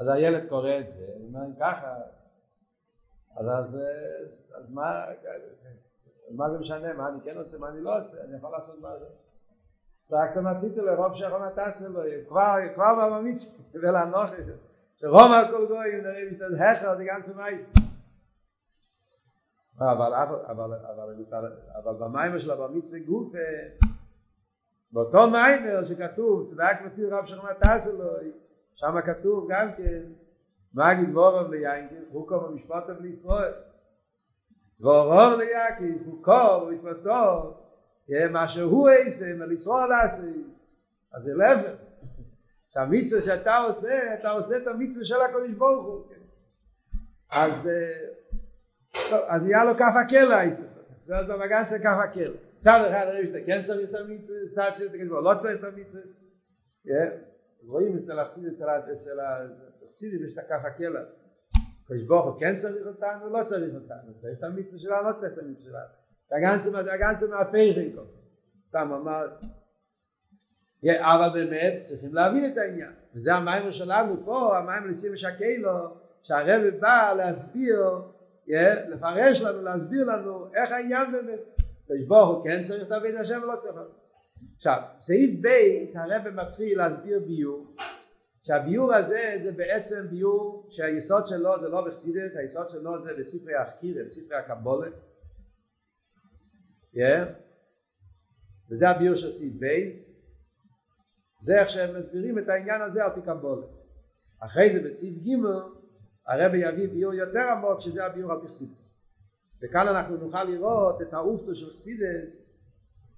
אז 0.00 0.08
הילד 0.08 0.48
קורא 0.48 0.78
את 0.80 0.90
זה, 0.90 1.06
הוא 1.16 1.26
אומר 1.26 1.40
ככה 1.60 1.94
אז, 3.38 3.46
אז, 3.46 3.78
אז 4.54 4.70
מה, 4.70 5.04
מה 6.30 6.50
זה 6.50 6.58
משנה, 6.58 6.92
מה 6.92 7.08
אני 7.08 7.18
כן 7.24 7.36
עושה, 7.38 7.58
מה 7.58 7.68
אני 7.68 7.80
לא 7.80 8.00
עושה, 8.00 8.16
אני 8.24 8.36
יכול 8.36 8.50
לעשות 8.50 8.80
מה 8.80 8.98
זה. 8.98 9.06
צעקת 10.04 10.36
מתיתו 10.36 10.82
לרוב 10.82 11.14
שיכול 11.14 11.46
נתעשה 11.46 11.88
לו, 11.88 12.00
כבר, 12.28 12.54
כבר 12.74 12.92
את 14.38 14.44
זה. 14.44 14.52
שרום 14.96 15.32
על 15.32 15.44
כל 15.50 15.66
גויים 15.68 16.02
נראה 16.02 16.30
משתד 16.30 16.54
הכר, 16.60 16.96
זה 16.96 17.04
גם 17.04 17.22
צמאי. 17.22 17.64
אבל, 19.80 20.14
אבל, 20.14 20.44
אבל, 20.46 20.74
אבל, 20.74 21.52
אבל 21.82 21.94
במיימר 21.98 22.38
של 22.38 22.50
המצווה 22.50 23.00
גוף, 23.00 23.32
באותו 24.92 25.30
מיימר 25.30 25.84
שכתוב, 25.86 26.44
צדק 26.44 26.76
מתיר 26.86 27.14
רב 27.14 27.26
שיכול 27.26 27.50
נתעשה 27.50 27.92
לו, 27.92 28.04
שם 28.74 29.00
כתוב 29.06 29.46
גם 29.50 29.68
כן, 29.76 30.02
מגיד 30.74 31.16
וורם 31.16 31.50
ליינקס, 31.50 32.12
חוקו 32.12 32.40
במשפט 32.40 32.88
על 32.88 33.06
ישראל. 33.06 33.52
וורם 34.80 35.38
ליינקס, 35.38 36.04
חוקו 36.04 36.66
במשפטו, 36.66 37.54
יהיה 38.08 38.28
מה 38.28 38.48
שהוא 38.48 38.88
עשם, 38.88 39.42
על 39.42 39.52
ישראל 39.52 39.92
עשם. 40.04 40.42
אז 41.12 41.22
זה 41.22 41.34
לבן. 41.34 41.74
שהמצווה 42.74 43.22
שאתה 43.22 43.56
עושה, 43.56 44.14
אתה 44.14 44.30
עושה 44.30 44.56
את 44.56 44.66
המצווה 44.66 45.04
של 45.04 45.14
הקודש 45.30 45.54
ברוך 45.54 45.86
הוא. 45.86 46.04
אז, 47.30 47.68
אז 49.28 49.46
יהיה 49.46 49.64
לו 49.64 49.74
כף 49.74 49.94
הקלע, 50.06 50.44
עוד 50.44 51.26
במגן 51.28 51.66
של 51.66 51.78
כף 51.78 51.96
הקל. 52.04 52.34
צד 52.60 52.88
אחד 52.90 53.06
הרי 53.08 53.26
שאתה 53.26 53.38
כן 53.46 53.62
צריך 53.62 53.90
את 53.90 53.94
המצווה, 53.94 54.38
צד 54.54 54.70
שני 54.76 55.04
לא 55.04 55.34
צריך 55.38 55.60
את 55.60 55.64
המצווה. 55.64 56.02
רואים 57.66 57.98
אצל 57.98 58.18
החסידים, 58.18 58.54
אצל 58.54 59.10
החסידים 59.88 60.26
יש 60.26 60.32
את 60.32 60.38
הכף 60.38 60.64
הקלע. 60.64 61.00
הקדוש 61.84 62.02
ברוך 62.02 62.26
הוא 62.26 62.40
כן 62.40 62.56
צריך 62.56 62.86
אותנו, 62.86 63.30
לא 63.30 63.44
צריך 63.44 63.74
אותנו. 63.74 64.14
צריך 64.14 64.38
את 64.38 64.44
המצווה 64.44 64.80
שלנו, 64.80 65.08
לא 65.08 65.12
צריך 65.12 65.32
את 65.32 65.38
המצווה 65.38 65.70
שלנו. 65.70 65.98
הגנצה 66.94 67.26
מהפייכן 67.30 67.88
כל. 67.94 68.04
סתם 68.68 68.92
אמר, 68.92 69.26
אבל 71.00 71.28
באמת 71.34 71.82
צריכים 71.84 72.14
להבין 72.14 72.52
את 72.52 72.58
העניין. 72.58 72.92
וזה 73.14 73.34
המים 73.34 73.72
שלנו 73.72 74.24
פה, 74.24 74.58
המים 74.58 74.90
לשים 74.90 75.12
משקלו, 75.12 75.96
שהרב 76.22 76.62
בא 76.80 77.14
להסביר, 77.16 77.80
לפרש 78.88 79.42
לנו, 79.42 79.62
להסביר 79.62 80.04
לנו 80.04 80.46
איך 80.54 80.72
העניין 80.72 81.12
באמת. 81.12 81.40
הקדוש 81.84 82.06
ברוך 82.08 82.36
הוא 82.36 82.44
כן 82.44 82.64
צריך 82.64 82.82
את 82.82 82.92
אבי 82.92 83.18
השם 83.18 83.40
ולא 83.42 83.56
צריך. 83.56 83.76
עכשיו, 84.56 84.82
סעיף 85.00 85.40
בייס 85.40 85.96
הרב 85.96 86.28
מתחיל 86.28 86.78
להסביר 86.78 87.20
ביור, 87.26 87.66
שהביור 88.48 88.94
הזה 88.94 89.38
זה 89.42 89.52
בעצם 89.52 90.06
ביור 90.10 90.66
שהיסוד 90.70 91.26
שלו 91.26 91.60
זה 91.60 91.68
לא 91.68 91.86
בחסידס, 91.86 92.36
היסוד 92.36 92.70
שלו 92.70 93.02
זה 93.02 93.14
בספרי 93.18 93.54
החקירה, 93.54 94.04
בספרי 94.04 94.36
הקבולה. 94.36 94.90
Yeah. 96.94 97.28
וזה 98.70 98.88
הביור 98.88 99.16
של 99.16 99.30
סעיף 99.30 99.52
בייס. 99.58 100.04
זה 101.42 101.60
איך 101.60 101.70
שהם 101.70 102.00
מסבירים 102.00 102.38
את 102.38 102.48
העניין 102.48 102.80
הזה 102.80 103.04
על 103.04 103.10
פי 103.14 103.20
קבולה. 103.22 103.66
אחרי 104.40 104.72
זה 104.72 104.88
בסעיף 104.88 105.14
ג' 105.18 105.44
הרב 106.26 106.54
יביא 106.54 106.88
ביור 106.88 107.14
יותר 107.14 107.48
עמוק 107.56 107.80
שזה 107.80 108.04
הביור 108.04 108.32
על 108.32 108.40
פי 108.40 108.48
חסידס. 108.48 108.98
וכאן 109.62 109.88
אנחנו 109.88 110.16
נוכל 110.16 110.44
לראות 110.44 111.02
את 111.02 111.12
האופטו 111.14 111.54
של 111.54 111.70
חסידס 111.70 112.50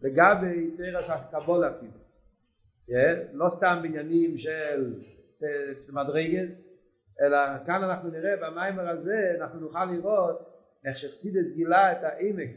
לגבי 0.03 0.77
תרס 0.77 1.11
הקבולה 1.11 1.71
אפילו. 1.77 2.01
Yeah, 2.89 3.33
לא 3.33 3.49
סתם 3.49 3.79
בניינים 3.83 4.37
של 4.37 5.01
מדרגס, 5.93 6.67
אלא 7.21 7.39
כאן 7.67 7.85
אנחנו 7.85 8.11
נראה 8.11 8.35
במיימר 8.37 8.89
הזה, 8.89 9.35
אנחנו 9.41 9.61
נוכל 9.61 9.85
לראות 9.85 10.51
איך 10.85 10.99
שחסידס 10.99 11.53
גילה 11.55 11.93
את 11.93 11.99
העמק 12.03 12.51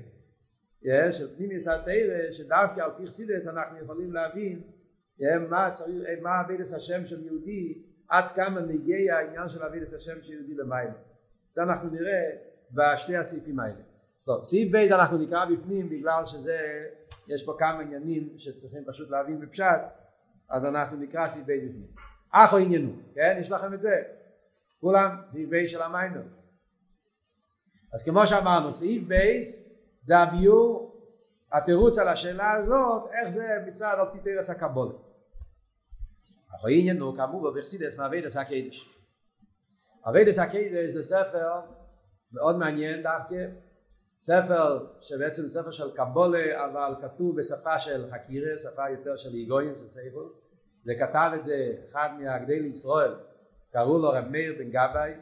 של 1.12 1.36
פנימיוס 1.36 1.68
התרא, 1.68 2.32
שדווקא 2.32 2.82
על 2.82 2.92
פי 2.98 3.08
חסידס 3.08 3.48
אנחנו 3.48 3.78
יכולים 3.80 4.14
להבין 4.14 4.62
מה, 5.50 5.72
צריך, 5.74 6.04
מה 6.22 6.42
אבידס 6.42 6.74
השם 6.74 7.06
של 7.06 7.26
יהודי, 7.26 7.84
עד 8.10 8.24
כמה 8.36 8.62
נגיע 8.62 9.16
העניין 9.16 9.50
של 9.50 9.64
אבידס 9.64 9.94
השם 9.94 10.22
של 10.22 10.34
יהודי 10.34 10.54
למיימר. 10.54 10.98
זה 11.56 11.64
אנחנו 11.64 11.90
נראה 11.90 12.30
בשתי 12.72 13.16
הסעיפים 13.16 13.60
האלה. 13.60 13.82
טוב, 14.26 14.44
סעיף 14.44 14.72
ב' 14.72 14.76
אנחנו 14.76 15.18
נקרא 15.18 15.46
בפנים 15.46 15.90
בגלל 15.90 16.26
שזה, 16.26 16.86
יש 17.28 17.46
פה 17.46 17.56
כמה 17.60 17.80
עניינים 17.80 18.30
שצריכים 18.38 18.84
פשוט 18.88 19.10
להבין 19.10 19.40
בפשט, 19.40 19.82
אז 20.50 20.66
אנחנו 20.66 20.98
נקרא 20.98 21.28
סעיף 21.28 21.46
ב' 21.46 21.52
בפנים. 21.52 21.88
אחו 22.36 22.58
עניינו, 22.58 22.92
כן? 23.16 23.38
יש 23.42 23.52
לכם 23.52 23.74
את 23.74 23.82
זה. 23.82 24.02
כולם, 24.82 25.16
סעיף 25.32 25.50
ב' 25.52 25.68
של 25.68 25.82
המיימר. 25.82 26.22
אז 27.94 28.04
כמו 28.04 28.28
שאמרנו, 28.28 28.74
סעיף 28.74 29.04
ב' 29.08 29.16
זה 30.04 30.18
הביור, 30.18 30.96
התירוץ 31.52 31.98
על 31.98 32.08
השאלה 32.08 32.52
הזאת, 32.52 33.12
איך 33.14 33.30
זה 33.30 33.66
מצד 33.68 33.96
על 34.00 34.08
פי 34.14 34.20
תרס 34.20 34.50
הקבולה. 34.50 34.94
אך 36.56 36.68
העניין 36.68 36.96
הוא, 36.96 37.16
כאמור, 37.16 37.52
בחסידס 37.52 37.96
מאביידס 37.96 38.36
הקדש. 38.38 38.90
אביידס 40.10 40.40
הקדש 40.40 40.92
זה 40.92 41.04
ספר 41.04 41.52
מאוד 42.32 42.58
מעניין 42.58 43.04
דווקא, 43.04 43.46
ספר 44.22 44.88
שבעצם 45.02 45.48
ספר 45.48 45.72
של 45.72 45.92
קבולה 45.96 46.66
אבל 46.66 46.96
כתוב 47.02 47.40
בשפה 47.40 47.80
של 47.80 48.06
חקירה, 48.12 48.60
שפה 48.60 48.90
יותר 48.90 49.18
של 49.18 49.34
היגויים 49.34 49.76
של 49.76 49.90
ספר, 49.90 50.43
זה 50.86 50.94
כתב 51.00 51.32
את 51.36 51.44
זה 51.44 51.56
אחד 51.86 52.10
מהגדי 52.20 52.60
לישראל, 52.60 53.16
קראו 53.72 54.00
לו 54.00 54.10
רב 54.10 54.28
מאיר 54.28 54.54
בן 54.58 54.70
גבאי, 54.70 55.14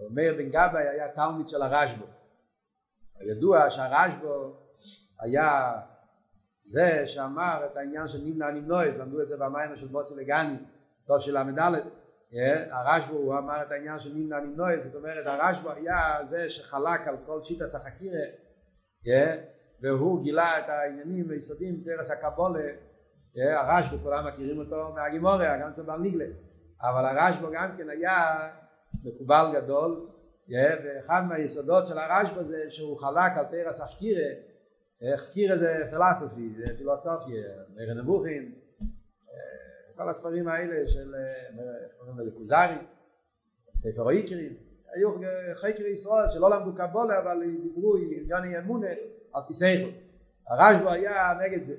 רב 0.00 0.12
מאיר 0.12 0.34
בן 0.34 0.48
גבאי 0.48 0.88
היה 0.88 1.08
תלמיד 1.12 1.48
של 1.48 1.62
הרשב"א, 1.62 2.04
ידוע 3.20 3.70
שהרשב"א 3.70 4.26
היה 5.20 5.72
זה 6.60 7.06
שאמר 7.06 7.66
את 7.72 7.76
העניין 7.76 8.08
של 8.08 8.18
נמנע 8.24 8.50
נמנועס, 8.50 8.96
למדו 8.96 9.22
את 9.22 9.28
זה 9.28 9.36
במים 9.36 9.76
של 9.76 9.88
בוסי 9.88 10.14
לגני, 10.22 10.56
טוב 11.06 11.20
של 11.20 11.38
ל"ד 11.38 11.58
הרשב"א 12.70 13.12
הוא 13.12 13.38
אמר 13.38 13.62
את 13.62 13.70
העניין 13.70 13.98
של 13.98 14.12
נמנע 14.14 14.40
נמנועי, 14.40 14.80
זאת 14.80 14.94
אומרת 14.94 15.26
הרשב"א 15.26 15.72
היה 15.72 16.24
זה 16.28 16.50
שחלק 16.50 17.08
על 17.08 17.16
כל 17.26 17.42
שיטה 17.42 17.68
סחקירה 17.68 18.20
והוא 19.82 20.22
גילה 20.22 20.58
את 20.58 20.68
העניינים 20.68 21.30
היסודיים 21.30 21.82
תרס 21.84 22.10
הקבולה 22.10 22.70
הרשב"א 23.36 23.96
כולם 24.02 24.26
מכירים 24.26 24.58
אותו 24.58 24.92
מהגימוריה 24.94 25.58
גם 25.58 25.72
צבא 25.72 25.96
ניגלה 25.96 26.24
אבל 26.80 27.06
הרשב"א 27.06 27.48
גם 27.52 27.76
כן 27.76 27.90
היה 27.90 28.48
מקובל 29.04 29.46
גדול 29.54 30.08
ואחד 30.84 31.22
מהיסודות 31.28 31.86
של 31.86 31.98
הרשב"א 31.98 32.42
זה 32.42 32.70
שהוא 32.70 32.98
חלק 32.98 33.32
על 33.36 33.44
תרס 33.44 33.80
החקירה 33.80 34.26
חקירה 35.16 35.56
זה 35.56 35.68
פילוסופי, 35.90 36.52
זה 36.56 36.76
פילוסופיה, 36.76 37.42
מרד 37.76 37.96
נבוכים 37.96 38.54
כל 39.96 40.08
הספרים 40.08 40.48
האלה 40.48 40.90
של, 40.90 41.14
איך 41.14 41.92
קוראים 41.98 42.18
לזה, 42.18 42.30
כוזרי, 42.36 42.78
ספר 43.76 44.10
איקרים, 44.10 44.52
היו 44.94 45.10
חקר 45.54 45.86
ישראל 45.86 46.28
שלא 46.32 46.50
למדו 46.50 46.74
קבולה 46.74 47.18
אבל 47.18 47.42
דיברו 47.62 47.96
עם 47.96 48.10
יוני 48.28 48.58
אמונה 48.58 48.88
על 49.32 49.42
כיסאיכו. 49.46 49.90
הרשב"א 50.48 50.90
היה 50.90 51.38
נגד 51.40 51.64
זה. 51.64 51.76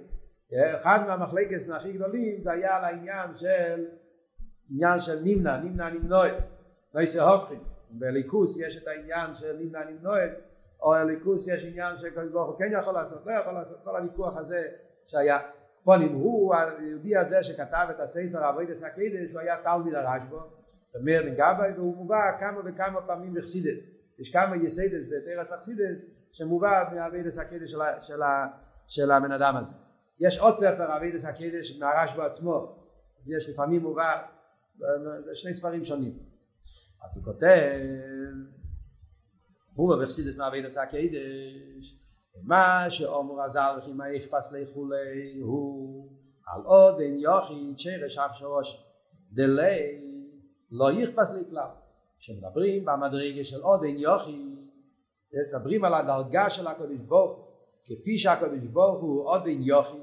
אחד 0.54 1.00
מהמחלקת 1.08 1.58
הכי 1.76 1.94
גדולים 1.94 2.42
זה 2.42 2.52
היה 2.52 2.76
על 2.76 2.84
העניין 2.84 3.36
של 3.36 3.86
עניין 4.70 5.00
של 5.00 5.20
נמנע, 5.24 5.58
נמנע 5.58 5.90
נמנועץ, 5.90 6.50
יעשה 6.96 7.24
הופכים. 7.24 7.64
בליכוס 7.90 8.58
יש 8.60 8.78
את 8.78 8.88
העניין 8.88 9.36
של 9.36 9.58
נמנע 9.60 9.80
נמנועץ, 9.90 10.38
או 10.82 10.92
בליכוס 10.92 11.48
יש 11.48 11.64
עניין 11.64 11.98
שקדוש 11.98 12.32
ברוך 12.32 12.50
הוא 12.50 12.60
כן 12.60 12.70
יכול 12.82 12.94
לעשות, 12.94 13.26
לא 13.26 13.32
יכול 13.32 13.54
לעשות, 13.54 13.78
כל 13.84 13.96
הוויכוח 13.96 14.38
הזה 14.38 14.68
שהיה. 15.08 15.40
פונים 15.84 16.14
הוא 16.14 16.56
היהודי 16.56 17.18
הזה 17.18 17.44
שכתב 17.44 17.88
את 17.90 18.00
הספר 18.00 18.50
אבוידס 18.50 18.84
הקדש 18.84 19.32
הוא 19.32 19.40
היה 19.40 19.56
תלמיד 19.64 19.96
הרשב"א 19.96 20.38
מאיר 21.04 21.22
בן 21.38 21.74
והוא 21.76 21.96
מובא 21.96 22.18
כמה 22.40 22.60
וכמה 22.66 23.02
פעמים 23.02 23.34
בחסידס 23.34 23.84
יש 24.20 24.34
כמה 24.34 24.56
יסיידס 24.56 25.04
בתרס 25.06 25.54
אכסידס 25.54 26.06
שמובא 26.32 26.84
מאבוידס 26.96 27.38
הקדש 27.38 27.72
של, 27.72 27.80
של, 28.02 28.20
של 28.88 29.12
הבן 29.12 29.32
אדם 29.32 29.56
הזה 29.56 29.72
יש 30.20 30.40
עוד 30.40 30.56
ספר 30.56 30.98
אבוידס 30.98 31.26
הקדש 31.26 31.78
מהרשב"א 31.80 32.26
עצמו 32.26 32.76
אז 33.22 33.30
יש 33.30 33.50
לפעמים 33.50 33.82
מובא 33.82 34.22
זה 35.26 35.36
שני 35.36 35.54
ספרים 35.54 35.86
שונים. 35.86 36.20
אז 37.06 37.18
הוא 37.18 37.24
כותב 37.24 37.80
הוא 39.74 39.96
בחסידס 39.96 40.36
מאבוידס 40.36 40.78
הקדש 40.78 41.98
מה 42.44 42.86
שאומר 42.90 43.42
חז"ל 43.44 43.76
וכי 43.80 43.94
מה 43.94 44.14
אכפס 44.14 44.54
לו 44.54 45.40
להקב"ה 45.40 46.10
על 46.46 46.62
עוד 46.62 47.00
אין 47.00 47.20
יוכי 47.20 47.74
שרש 47.78 48.18
אף 48.18 48.32
שרוש 48.34 48.84
דלי 49.32 50.02
לא 50.72 50.92
יכפס 50.92 51.32
לי 51.32 51.42
כלל. 51.50 51.70
כשמדברים 52.20 52.86
במדרגה 52.86 53.46
של 53.46 53.62
עוד 53.62 53.84
אין 53.84 53.98
יוכי 53.98 54.56
מדברים 55.34 55.86
על 55.86 55.94
הדרגה 55.94 56.50
של 56.50 56.68
הקודש 56.68 56.98
ברוך 57.08 57.48
כפי 57.86 58.18
שהקודש 58.18 58.64
ברוך 58.72 59.02
הוא 59.02 59.30
עוד 59.30 59.48
אין 59.48 59.62
יוכי 59.62 59.98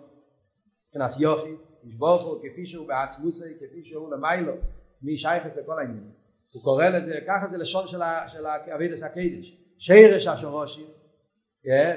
יוכי 1.18 1.57
קודש 1.82 1.95
ברוך 1.95 2.22
הוא 2.22 2.38
כפי 2.42 2.66
שהוא 2.66 2.88
בעצמוסי 2.88 3.55
כפי 3.57 3.84
שהוא 3.84 4.11
למיילו 4.14 4.53
מי 5.03 5.18
שייכת 5.18 5.57
לכל 5.57 5.78
העניין 5.78 6.11
הוא 6.53 6.62
קורא 6.62 6.84
לזה 6.84 7.18
ככה 7.28 7.47
זה 7.47 7.59
לשון 7.59 7.88
של 7.88 8.03
אבידס 8.74 9.03
הקדש 9.03 9.57
שרש 9.78 10.26
השורשים 10.26 10.86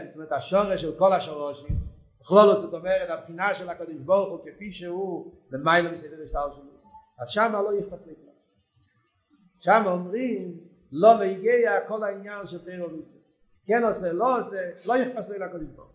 זאת 0.06 0.16
אומרת 0.16 0.32
השורש 0.32 0.82
של 0.82 0.96
כל 0.98 1.14
השורשים. 1.14 1.78
בכלולו 2.22 2.58
זאת 2.58 2.74
אומרת 2.74 3.10
הבחינה 3.10 3.56
של 3.56 3.70
הקדוש 3.70 3.96
ברוך 4.06 4.30
הוא 4.30 4.40
כפי 4.46 4.72
שהוא 4.72 5.34
למעלה 5.52 5.92
מסדר 5.92 6.24
השטר 6.24 6.54
שלו. 6.54 6.64
אז 7.20 7.30
שם 7.30 7.52
לא 7.54 7.80
יכפס 7.80 8.02
לכלל 8.02 8.34
שם 9.60 9.84
אומרים 9.86 10.60
לא 10.92 11.20
להגיע 11.20 11.88
כל 11.88 12.04
העניין 12.04 12.48
של 12.48 12.66
תירו 12.66 12.90
מצווה 12.90 13.22
כן 13.66 13.84
עושה 13.84 14.14
לא 14.14 14.40
עושה 14.40 14.58
לא 14.86 14.98
יכפס 14.98 15.30
לי 15.30 15.40
לקדוש 15.40 15.70
ברוך 15.76 15.92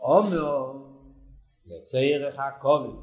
אומר 0.00 0.87
לצערך 1.68 2.38
הכובד 2.38 2.96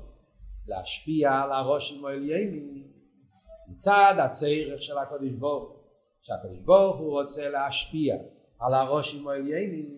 להשפיע 0.67 1.31
על 1.31 1.51
הראשים 1.51 2.05
העליינים 2.05 2.87
מצד 3.67 4.15
הצערך 4.19 4.81
של 4.81 4.97
הקדוש 4.97 5.31
ברוך 5.39 5.83
שהקדוש 6.21 6.59
ברוך 6.59 6.97
הוא 6.97 7.21
רוצה 7.21 7.49
להשפיע 7.49 8.15
על 8.59 8.73
הראשים 8.73 9.27
העליינים 9.27 9.97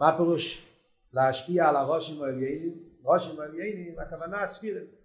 מה 0.00 0.16
פירוש 0.16 0.72
להשפיע 1.12 1.68
על 1.68 1.76
הראשים 1.76 2.22
העליינים 2.22 2.74
ראשים 3.04 3.40
העליינים 3.40 3.98
הכוונה 3.98 4.46
ספירס. 4.46 4.98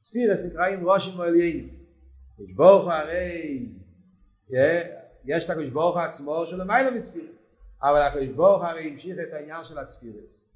ספירס 0.00 0.40
נקראים 0.44 0.88
ראשים 0.88 1.20
העליינים 1.20 1.68
קדוש 2.36 2.52
ברוך 2.52 2.84
הוא 2.84 2.92
הרי 2.92 3.68
יש 5.24 5.44
את 5.44 5.50
הקדוש 5.50 5.68
ברוך 5.68 5.96
עצמו 5.96 6.46
שלמעלה 6.46 6.90
מספירס. 6.90 7.46
אבל 7.82 8.02
הקדוש 8.02 8.28
ברוך 8.28 8.64
הרי 8.64 8.88
המשיך 8.88 9.16
את 9.28 9.32
העניין 9.32 9.64
של 9.64 9.78
הספירס 9.78 10.49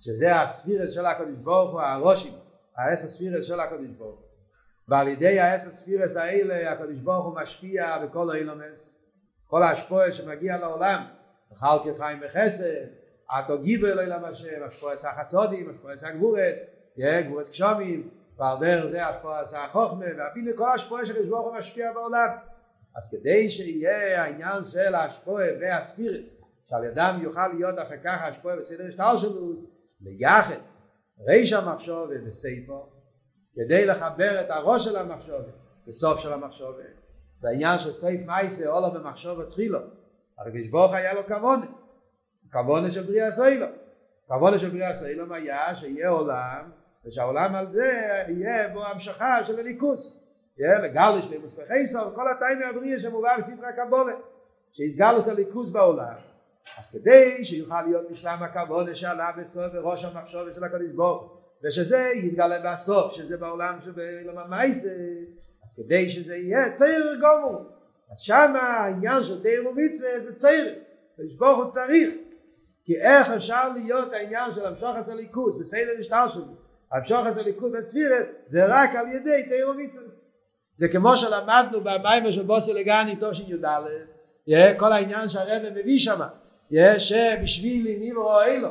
שזה 0.00 0.40
הספירס 0.40 0.92
של 0.92 1.06
הקדוש 1.06 1.34
ברוך 1.42 1.70
הוא 1.70 1.80
הראשים 1.80 2.32
האס 2.76 3.04
הספירס 3.04 3.44
של 3.44 3.60
הקדוש 3.60 3.90
ברוך 3.98 4.18
הוא. 4.18 4.26
ועל 4.88 5.08
ידי 5.08 5.40
האס 5.40 5.66
הספירס 5.66 6.16
האלה 6.16 6.72
הקדוש 6.72 7.00
ברוך 7.00 7.26
הוא 7.26 7.34
משפיע 7.34 7.98
בכל 7.98 8.30
האילומס 8.30 9.04
כל 9.46 9.62
ההשפועה 9.62 10.12
שמגיע 10.12 10.56
לעולם. 10.56 11.02
וחלקי 11.52 11.94
חיים 11.98 12.20
בחסד 12.20 12.86
עתו 13.28 13.58
גיבר 13.58 13.94
לא 13.94 14.02
ילם 14.02 14.24
השם 14.24 14.62
השפועה 14.66 14.94
החסודים 14.94 15.70
השפועה 15.70 15.94
הגבורת 16.02 16.54
גבורת 16.98 17.48
קשומים 17.48 18.10
ועל 18.38 18.58
דרך 18.60 18.86
זה 18.86 19.06
השפועה 19.06 19.42
החוכמה 19.64 20.04
והבינו 20.18 20.50
כל 20.56 20.70
השפועה 20.74 21.06
שקדוש 21.06 21.26
ברוך 21.26 21.46
הוא 21.46 21.56
משפיע 21.56 21.92
בעולם. 21.92 22.28
אז 22.96 23.10
כדי 23.10 23.50
שיהיה 23.50 24.22
העניין 24.22 24.64
של 24.64 24.94
ההשפועה 24.94 25.46
והספירס 25.60 26.30
שעל 26.70 26.84
ידם 26.84 27.18
יוכל 27.22 27.48
להיות 27.54 27.78
אחר 27.78 27.96
כך 28.04 28.22
השפועה 28.22 28.56
בסדר 28.56 28.84
השתלשלות 28.88 29.79
ליחד 30.00 30.60
ריש 31.28 31.52
המחשוב 31.52 32.10
וסייפו 32.26 32.86
כדי 33.54 33.86
לחבר 33.86 34.40
את 34.40 34.50
הראש 34.50 34.84
של 34.84 34.96
המחשוב 34.96 35.40
בסוף 35.86 36.20
של 36.20 36.32
המחשוב 36.32 36.76
זה 37.40 37.48
העניין 37.48 37.78
של 37.78 37.92
סייף 37.92 38.20
מייסה 38.26 38.68
עולה 38.68 38.90
במחשוב 38.90 39.40
התחילו 39.40 39.78
הקדוש 40.38 40.68
ברוך 40.68 40.94
היה 40.94 41.14
לו 41.14 41.26
כבוד. 41.26 41.60
כבוד 42.52 42.90
של 42.90 43.02
בריאה 43.02 43.32
סוילו. 43.32 43.66
כבוד 44.28 44.58
של 44.58 44.70
בריאה 44.70 44.94
סוילו 44.94 45.34
היה 45.34 45.74
שיהיה 45.74 46.08
עולם 46.08 46.70
ושהעולם 47.06 47.54
על 47.54 47.72
זה 47.72 47.92
יהיה 48.28 48.68
בו 48.68 48.80
המשכה 48.86 49.44
של 49.44 49.58
הליכוס. 49.58 50.20
יהיה 50.58 50.78
לגל 50.78 51.22
שלם 51.22 51.44
וספחייסו 51.44 51.98
וכל 51.98 52.24
התאים 52.30 52.58
מהבריאה 52.60 53.00
שמובא 53.00 53.38
בספר 53.38 53.66
הקבולה. 53.66 54.12
שיסגל 54.72 55.14
את 55.18 55.28
הליכוס 55.28 55.70
בעולם 55.70 56.29
אז 56.78 56.90
כדי 56.90 57.44
שיוכל 57.44 57.82
להיות 57.82 58.10
משלם 58.10 58.38
הכבוד 58.42 58.94
שעלה 58.94 59.32
בסוף 59.38 59.72
בראש 59.72 60.04
המחשוב 60.04 60.52
של 60.54 60.64
הקדוש 60.64 60.90
ברוך 60.90 61.36
ושזה 61.64 62.10
יתגלה 62.14 62.72
בסוף 62.72 63.12
שזה 63.12 63.36
בעולם 63.36 63.78
שבלממייס 63.84 64.84
אז 65.64 65.74
כדי 65.76 66.10
שזה 66.10 66.36
יהיה 66.36 66.72
צעיר 66.72 67.20
גומו 67.20 67.80
אז 68.12 68.18
שם 68.18 68.54
העניין 68.56 69.22
של 69.22 69.42
תאיר 69.42 69.68
ומצווה 69.68 70.10
זה 70.24 70.34
צעיר. 70.34 70.74
הקדוש 71.14 71.34
ברוך 71.34 71.58
הוא 71.58 71.70
צריך. 71.70 72.14
כי 72.84 73.00
איך 73.00 73.30
אפשר 73.30 73.72
להיות 73.72 74.12
העניין 74.12 74.54
של 74.54 74.66
המשוך 74.66 74.96
עשה 74.96 75.14
ליכוס 75.14 75.56
בסדר 75.56 75.92
משטר 76.00 76.28
שלו? 76.28 76.44
המשוך 76.92 77.26
עשה 77.26 77.42
ליכוס 77.42 77.72
בספירת 77.78 78.28
זה 78.48 78.66
רק 78.68 78.94
על 78.94 79.08
ידי 79.08 79.42
תאיר 79.48 79.70
ומצווה. 79.70 80.14
זה 80.76 80.88
כמו 80.88 81.16
שלמדנו 81.16 81.80
במיימר 81.80 82.32
של 82.32 82.42
בוסי 82.42 82.72
לגני 82.72 83.16
תושין 83.16 83.46
י"ד 83.48 83.64
כל 84.76 84.92
העניין 84.92 85.28
שהרבא 85.28 85.70
מביא 85.70 85.98
שמה 85.98 86.28
יש 86.70 87.12
בשבילי 87.42 88.10
נברו 88.10 88.40
אילו. 88.40 88.68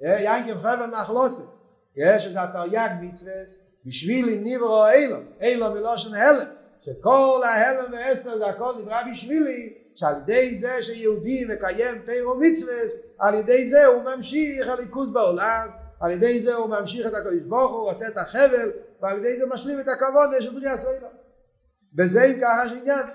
ינקם 0.00 0.58
חבר 0.58 0.86
נחלוסי 0.86 1.42
יש 1.96 2.26
את 2.26 2.36
התרי"ג 2.36 2.88
מצווה 3.00 3.32
בשבילי 3.86 4.38
נברו 4.42 4.86
אילו. 4.88 5.16
אילו 5.40 5.72
מלושן 5.74 6.14
הלם. 6.14 6.46
שכל 6.84 7.42
ההלם 7.44 7.92
והאסתר 7.92 8.38
זה 8.38 8.46
הכל 8.46 8.72
נברא 8.80 9.02
בשבילי 9.10 9.74
שעל 9.94 10.14
ידי 10.22 10.54
זה 10.54 10.82
שיהודי 10.82 11.44
מקיים 11.44 11.98
תירו 12.06 12.34
מצווה 12.38 12.74
על 13.18 13.34
ידי 13.34 13.70
זה 13.70 13.86
הוא 13.86 14.02
ממשיך 14.02 14.68
הליכוז 14.68 15.12
בעולם 15.12 15.68
על 16.00 16.10
ידי 16.10 16.40
זה 16.40 16.54
הוא 16.54 16.68
ממשיך 16.68 17.06
את 17.06 17.12
הקדוש 17.14 17.42
ברוך 17.48 17.72
הוא 17.72 17.90
עושה 17.90 18.08
את 18.08 18.16
החבל 18.16 18.70
ועל 19.00 19.18
ידי 19.18 19.38
זה 19.38 19.46
משלים 19.46 19.80
את 19.80 19.86
הכבוד 19.88 20.30
של 20.40 20.54
בריאה 20.54 20.76
סוילה 20.76 21.08
וזה 21.98 22.24
אם 22.24 22.40
ככה 22.40 22.68
שעניין 22.68 23.06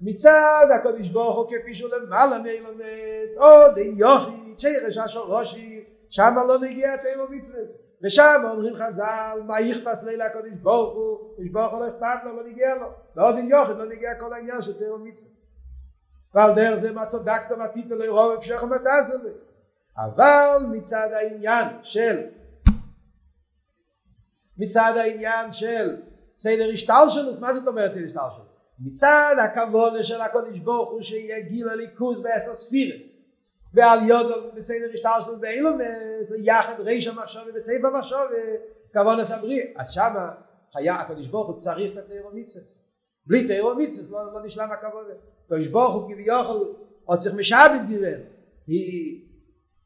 מצד 0.00 0.66
הקדוש 0.74 1.08
ברוך 1.08 1.36
הוא 1.36 1.46
כפי 1.46 1.74
שהוא 1.74 1.90
למעלה 1.90 2.38
מאילומץ 2.38 3.36
עוד 3.36 3.78
אין 3.78 3.92
יוכי 3.96 4.54
שירש 4.56 4.96
השורושי 4.96 5.84
שם 6.08 6.34
לא 6.48 6.58
נגיע 6.60 6.96
תאירו 6.96 7.28
מצווה. 7.30 7.60
ושם 8.02 8.42
אומרים 8.44 8.76
חז"ל 8.76 9.40
מה 9.46 9.60
יכפס 9.60 10.02
לילה 10.02 10.26
הקדוש 10.26 10.52
ברוך 10.62 10.94
הוא? 10.94 11.32
הקדוש 11.32 11.48
ברוך 11.48 11.72
הוא 11.72 11.80
לא 11.80 11.88
אכפת 11.88 12.24
לו 12.24 12.36
לא 12.36 12.42
נגיע 12.42 12.74
לו. 12.74 12.86
ועוד 13.16 13.36
אין 13.36 13.48
יוכי 13.48 13.72
לא 13.72 13.84
נגיע 13.84 14.14
כל 14.14 14.32
העניין 14.32 14.62
של 14.62 14.78
תאירו 14.78 14.98
מצווה. 14.98 15.30
ועל 16.34 16.54
דרך 16.54 16.74
זה 16.74 16.92
מה 16.92 17.06
צדקת 17.06 17.50
מה 17.58 17.68
תיתן 17.68 17.98
לרוב 17.98 18.32
המשך 18.32 18.62
ומתעשה 18.62 19.14
לי 19.14 19.30
אבל 19.96 20.56
מצד 20.72 21.08
העניין 21.12 21.66
של 21.82 22.26
מצד 24.58 24.92
העניין 24.96 25.52
של 25.52 26.02
סדר 26.38 26.70
השתלשלות 26.74 27.40
מה 27.40 27.54
זאת 27.54 27.66
אומרת 27.66 27.92
סדר 27.92 28.04
השתלשלות 28.04 28.49
מצד 28.80 29.36
הכבוד 29.44 29.92
של 30.02 30.20
הקודש 30.20 30.58
ברוך 30.58 30.90
הוא 30.90 31.02
שיהיה 31.02 31.40
גיל 31.40 31.68
הליכוז 31.68 32.20
בעשר 32.20 32.54
ספירס. 32.54 33.02
ועל 33.74 34.08
יודו 34.08 34.34
בסדר 34.56 34.90
השתלשלות 34.94 35.40
באילומס 35.40 35.84
יחד 36.38 36.74
ריש 36.80 37.06
המחשוב 37.06 37.42
ובסעיף 37.48 37.84
המחשוב 37.84 38.20
כבוד 38.92 39.18
הסברי. 39.18 39.74
אז 39.76 39.90
שמה 39.90 40.30
היה 40.74 40.94
הקודש 40.94 41.26
ברוך 41.26 41.48
הוא 41.48 41.56
צריך 41.56 41.92
את 41.92 41.98
התאירו 41.98 42.30
מצווה 42.32 42.64
בלי 43.26 43.46
תאירו 43.46 43.74
מצווה 43.74 44.24
לא, 44.24 44.32
לא 44.32 44.46
נשלם 44.46 44.68
הכבוד. 44.72 45.04
הקודש 45.46 45.66
ברוך 45.66 45.94
הוא 45.94 46.12
כביכול 46.12 46.74
עוד 47.04 47.18
צריך 47.18 47.34
משאבית 47.34 47.86
גיוון 47.86 48.20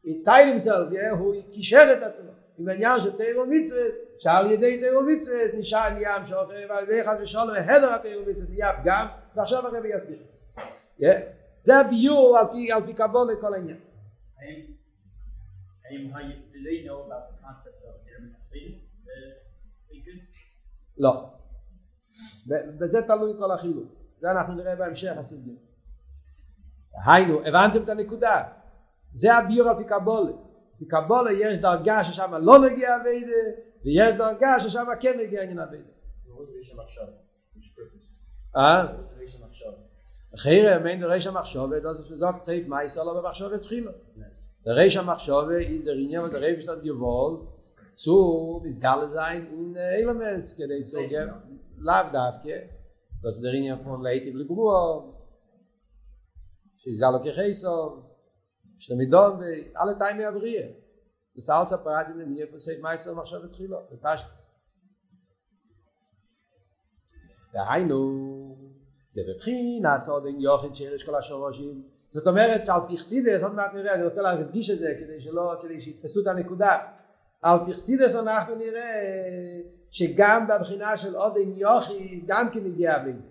he 0.06 0.26
tied 0.26 0.46
himself 0.54 1.10
הוא 1.18 1.34
קישר 1.52 1.94
את 1.98 2.02
עצמו 2.02 2.30
עם 2.58 2.68
העניין 2.68 3.00
של 3.00 3.16
תאירו 3.16 3.46
מצווה 3.46 3.82
שעל 4.18 4.50
ידי 4.50 4.80
תאירו 4.80 5.02
מצווה 5.02 5.36
נשאר 5.58 5.90
נהיה 5.90 6.16
המשוך 6.16 6.42
ועל 6.68 6.84
ידי 6.84 7.04
חס 7.04 7.20
ושלום 7.22 7.50
ההדר 7.50 7.94
התאירו 7.94 8.22
מצווה 8.30 8.48
נהיה 8.48 8.82
פגם 8.82 9.06
ועכשיו 9.36 9.66
הרבי 9.66 9.88
יסביר. 9.96 10.18
זה 11.62 11.72
הביור 11.80 12.38
על 12.38 12.46
פי, 12.52 12.72
על 12.72 12.82
פי 12.86 12.94
קבול 12.94 13.28
לכל 13.32 13.54
העניין. 13.54 13.80
לא. 20.98 21.30
וזה 22.80 23.02
תלוי 23.02 23.32
כל 23.38 23.50
החילוק. 23.52 23.88
זה 24.20 24.30
אנחנו 24.30 24.54
נראה 24.54 24.76
בהמשך 24.76 25.12
הסוגיה. 25.16 25.54
היינו 27.06 27.40
הבנתם 27.46 27.82
את 27.82 27.88
הנקודה? 27.88 28.42
זה 29.14 29.34
הביור 29.34 29.68
על 29.68 29.76
פי 29.76 29.84
קבולה 29.84 30.32
די 30.78 30.86
קבלה 30.88 31.32
יש 31.32 31.58
דרגה 31.58 32.04
ששם 32.04 32.34
לא 32.34 32.52
מגיע 32.62 32.88
וויד 33.04 33.26
די 33.84 33.90
יש 33.90 34.14
דער 34.14 34.32
גאש 34.40 34.66
שאמע 34.66 34.96
קען 34.96 35.18
מגיע 35.20 35.40
אין 35.42 35.58
אבד 35.58 35.78
אה 38.56 38.86
חיר 40.36 40.78
מיין 40.78 41.00
דער 41.00 41.10
רייש 41.10 41.26
מחשוב 41.26 41.74
דאס 41.74 41.96
איז 41.98 42.08
געזאגט 42.10 42.40
זייט 42.40 42.68
מייסל 42.68 43.00
אבער 43.00 43.30
מחשוב 43.30 43.56
תחיל 43.56 43.88
דער 44.64 44.74
רייש 44.74 44.96
מחשוב 44.96 45.50
איז 45.50 45.84
דער 45.84 45.96
ניער 45.96 46.28
דער 46.28 46.40
רייש 46.40 46.66
דאס 46.66 46.78
געוואל 46.84 47.46
צו 47.92 48.62
איז 48.64 48.78
גאל 48.80 49.12
זיין 49.12 49.74
אין 49.76 50.08
אלמעס 50.08 50.56
גייט 50.56 50.84
צו 50.84 50.98
גיין 51.08 51.28
לאב 51.78 52.06
דאפקע 52.12 52.58
דאס 53.22 53.40
דער 53.40 53.52
ניער 53.52 53.82
פון 53.84 54.02
לייטיק 54.02 54.34
לגרוע 54.34 54.74
איז 56.86 57.00
גאל 57.00 57.32
ke 57.32 57.36
גייסל 57.36 57.68
יש 58.84 58.90
לה 58.90 58.96
מידון 58.96 59.40
ועל 59.40 59.88
התאים 59.88 60.16
מהבריאה. 60.18 60.68
וסאלצ 61.36 61.72
הפרט 61.72 62.06
אם 62.10 62.32
נהיה 62.32 62.46
פוסק 62.50 62.72
מייסר 62.82 63.14
מחשב 63.14 63.36
התחילו, 63.44 63.78
ופשט. 63.92 64.26
והיינו, 67.54 67.96
ובבחין 69.16 69.86
הסוד 69.86 70.26
אין 70.26 70.40
יוחד 70.40 70.74
שירש 70.74 71.02
כל 71.02 71.14
השורושים. 71.14 71.82
זאת 72.12 72.26
אומרת, 72.26 72.68
על 72.68 72.80
פיכסידס, 72.88 73.42
עוד 73.42 73.54
מעט 73.54 73.74
נראה, 73.74 73.94
אני 73.94 74.04
רוצה 74.04 74.22
להרגיש 74.22 74.70
את 74.70 74.78
זה 74.78 74.94
כדי 75.00 75.20
שלא, 75.20 75.54
כדי 75.62 75.80
שיתפסו 75.80 76.20
את 76.22 76.26
הנקודה. 76.26 76.78
על 77.42 77.58
פיכסידס 77.66 78.14
אנחנו 78.14 78.54
נראה 78.54 79.00
שגם 79.90 80.46
בבחינה 80.48 80.96
של 80.96 81.16
עוד 81.16 81.36
אין 81.36 81.52
יוחד, 81.52 81.94
גם 82.26 82.46
כן 82.52 82.66
הגיע 82.66 82.98
בין. 82.98 83.22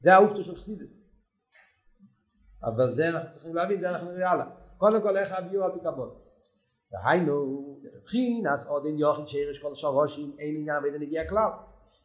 זה 0.00 0.14
האופטו 0.14 0.44
של 0.44 0.54
פיכסידס. 0.54 1.03
אבל 2.64 2.92
זה 2.92 3.08
אנחנו 3.08 3.30
צריכים 3.30 3.54
להבין 3.54 3.80
זה 3.80 3.90
אנחנו 3.90 4.12
נראה 4.12 4.30
הלאה 4.30 4.46
קודם 4.78 5.02
כל 5.02 5.16
איך 5.16 5.32
הביאו 5.38 5.64
על 5.64 5.72
פיקבון 5.72 6.10
והיינו 6.92 7.78
לבחינס 7.82 8.66
עוד 8.66 8.86
אין 8.86 8.98
יוחד 8.98 9.26
שיש 9.26 9.58
כל 9.58 9.72
השורשים 9.72 10.36
אין 10.38 10.56
עניין 10.56 10.82
ואין 10.82 11.02
נגיע 11.02 11.28
כלל. 11.28 11.50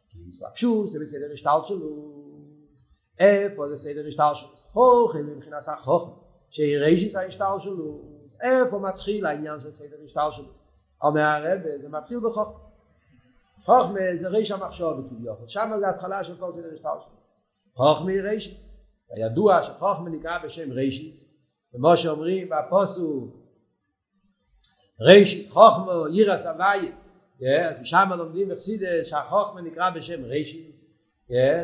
כי 0.08 0.18
מסלבשו 0.28 0.86
זה 0.86 0.98
בסדר 1.00 1.32
השתל 1.32 1.58
שלו. 1.62 2.20
איפה 3.18 3.68
זה 3.68 3.76
סדר 3.76 4.06
השתלשלות? 4.08 4.62
הוכן 4.72 5.26
מבחינת 5.26 5.62
החוכמה 5.68 6.14
שירש 6.50 7.10
את 7.10 7.16
ההשתלשלות 7.16 8.00
איפה 8.42 8.78
מתחיל 8.78 9.26
העניין 9.26 9.60
של 9.60 9.72
סדר 9.72 9.96
השתלשלות? 10.04 10.58
אומר 11.02 11.20
הרב 11.20 11.60
זה 11.82 11.88
מתחיל 11.88 12.20
בחוכמה. 12.20 12.58
חוכמה 13.64 14.00
זה 14.16 14.28
ריש 14.28 14.50
המחשוב 14.50 15.08
כביכול. 15.08 15.46
שם 15.46 15.70
זה 15.80 15.88
התחלה 15.88 16.24
של 16.24 16.36
כל 16.36 16.52
סדר 16.52 16.70
השתלשלות 16.74 17.24
חוכמה 17.74 18.10
היא 18.10 18.22
רישס 18.22 18.79
הידוע 19.10 19.62
שחוכמה 19.62 20.10
נקרא 20.10 20.38
בשם 20.44 20.70
רישס 20.70 21.24
כמו 21.72 21.96
שאומרים 21.96 22.48
בפוסו 22.48 23.32
רישס 25.00 25.50
חוכמה 25.50 25.92
יירס 26.12 26.46
הוואי 26.46 26.92
אז 27.68 27.80
משם 27.80 28.08
לומדים 28.18 28.48
בחסידס 28.48 29.06
שהחוכמה 29.06 29.60
נקרא 29.60 29.90
בשם 29.90 30.24
רישס 30.24 30.90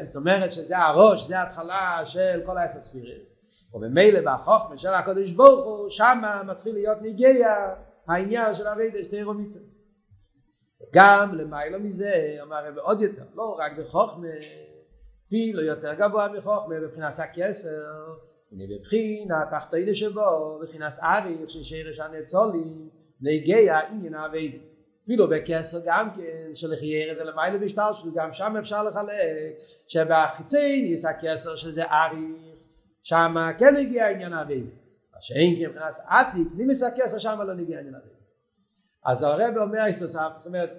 זאת 0.05 0.17
אומרת 0.17 0.53
שזה 0.53 0.79
הראש, 0.79 1.27
זה 1.29 1.39
ההתחלה 1.39 2.03
של 2.07 2.41
כל 2.47 2.59
העשר 2.59 2.81
ספירס 2.81 3.37
ובמילא 3.75 4.21
בחוכמה 4.21 4.79
של 4.79 4.89
הקדוש 4.89 5.31
ברוך 5.31 5.65
הוא, 5.65 5.91
שמה 5.91 6.43
מתחיל 6.47 6.75
להיות 6.75 7.03
ניגיה 7.03 7.75
העניין 8.09 8.55
של 8.55 8.67
אבי 8.67 8.91
דשתירו 8.91 9.35
מצווה. 9.35 9.67
גם 10.93 11.35
למיילו 11.35 11.81
מזה, 11.81 12.39
אמר 12.43 12.65
עוד 12.81 13.01
יותר, 13.01 13.23
לא 13.35 13.57
רק 13.59 13.73
בחוכמה, 13.79 14.29
אפילו 15.27 15.63
יותר 15.63 15.95
גבוה 15.95 16.29
מחוכמה 16.39 16.81
מבחינת 16.81 17.15
הכסר, 17.19 17.85
הנה 18.53 18.65
בבחינת 18.71 19.49
תחתינו 19.51 19.95
שבו, 19.95 20.61
מבחינת 20.63 20.93
אריך 21.03 21.51
של 21.51 21.63
שרש 21.63 21.99
הנצולים, 21.99 22.89
נגיע 23.21 23.79
עניין 23.79 24.15
האבי 24.15 24.61
אפילו 25.05 25.29
בכסר 25.29 25.79
גם 25.85 26.11
כן, 26.17 26.55
שלחייר 26.55 27.13
את 27.13 27.19
זה 27.19 27.25
למעלה 27.25 27.59
בשטר 27.59 27.95
שלו, 27.95 28.13
גם 28.15 28.33
שם 28.33 28.55
אפשר 28.59 28.83
לחלק, 28.83 29.13
שבחיצי 29.89 30.83
ניס 30.83 31.05
הכסר 31.05 31.57
שזה 31.57 31.85
אריך, 31.85 32.57
שם 33.03 33.35
כן 33.59 33.77
הגיע 33.77 34.09
עניין 34.11 34.33
האבי 34.33 34.61
מה 35.15 35.19
שאין 35.21 35.57
כי 35.57 35.67
מבחינת 35.67 35.95
עתיק, 36.07 36.49
נימיס 36.57 36.83
הכסר 36.83 37.19
שם 37.19 37.41
לא 37.47 37.55
נגיע 37.55 37.79
עניין 37.79 37.95
האבי 37.95 38.09
אז 39.05 39.23
הרב 39.23 39.59
אומר, 39.59 39.83
זאת 40.39 40.47
אומרת, 40.47 40.71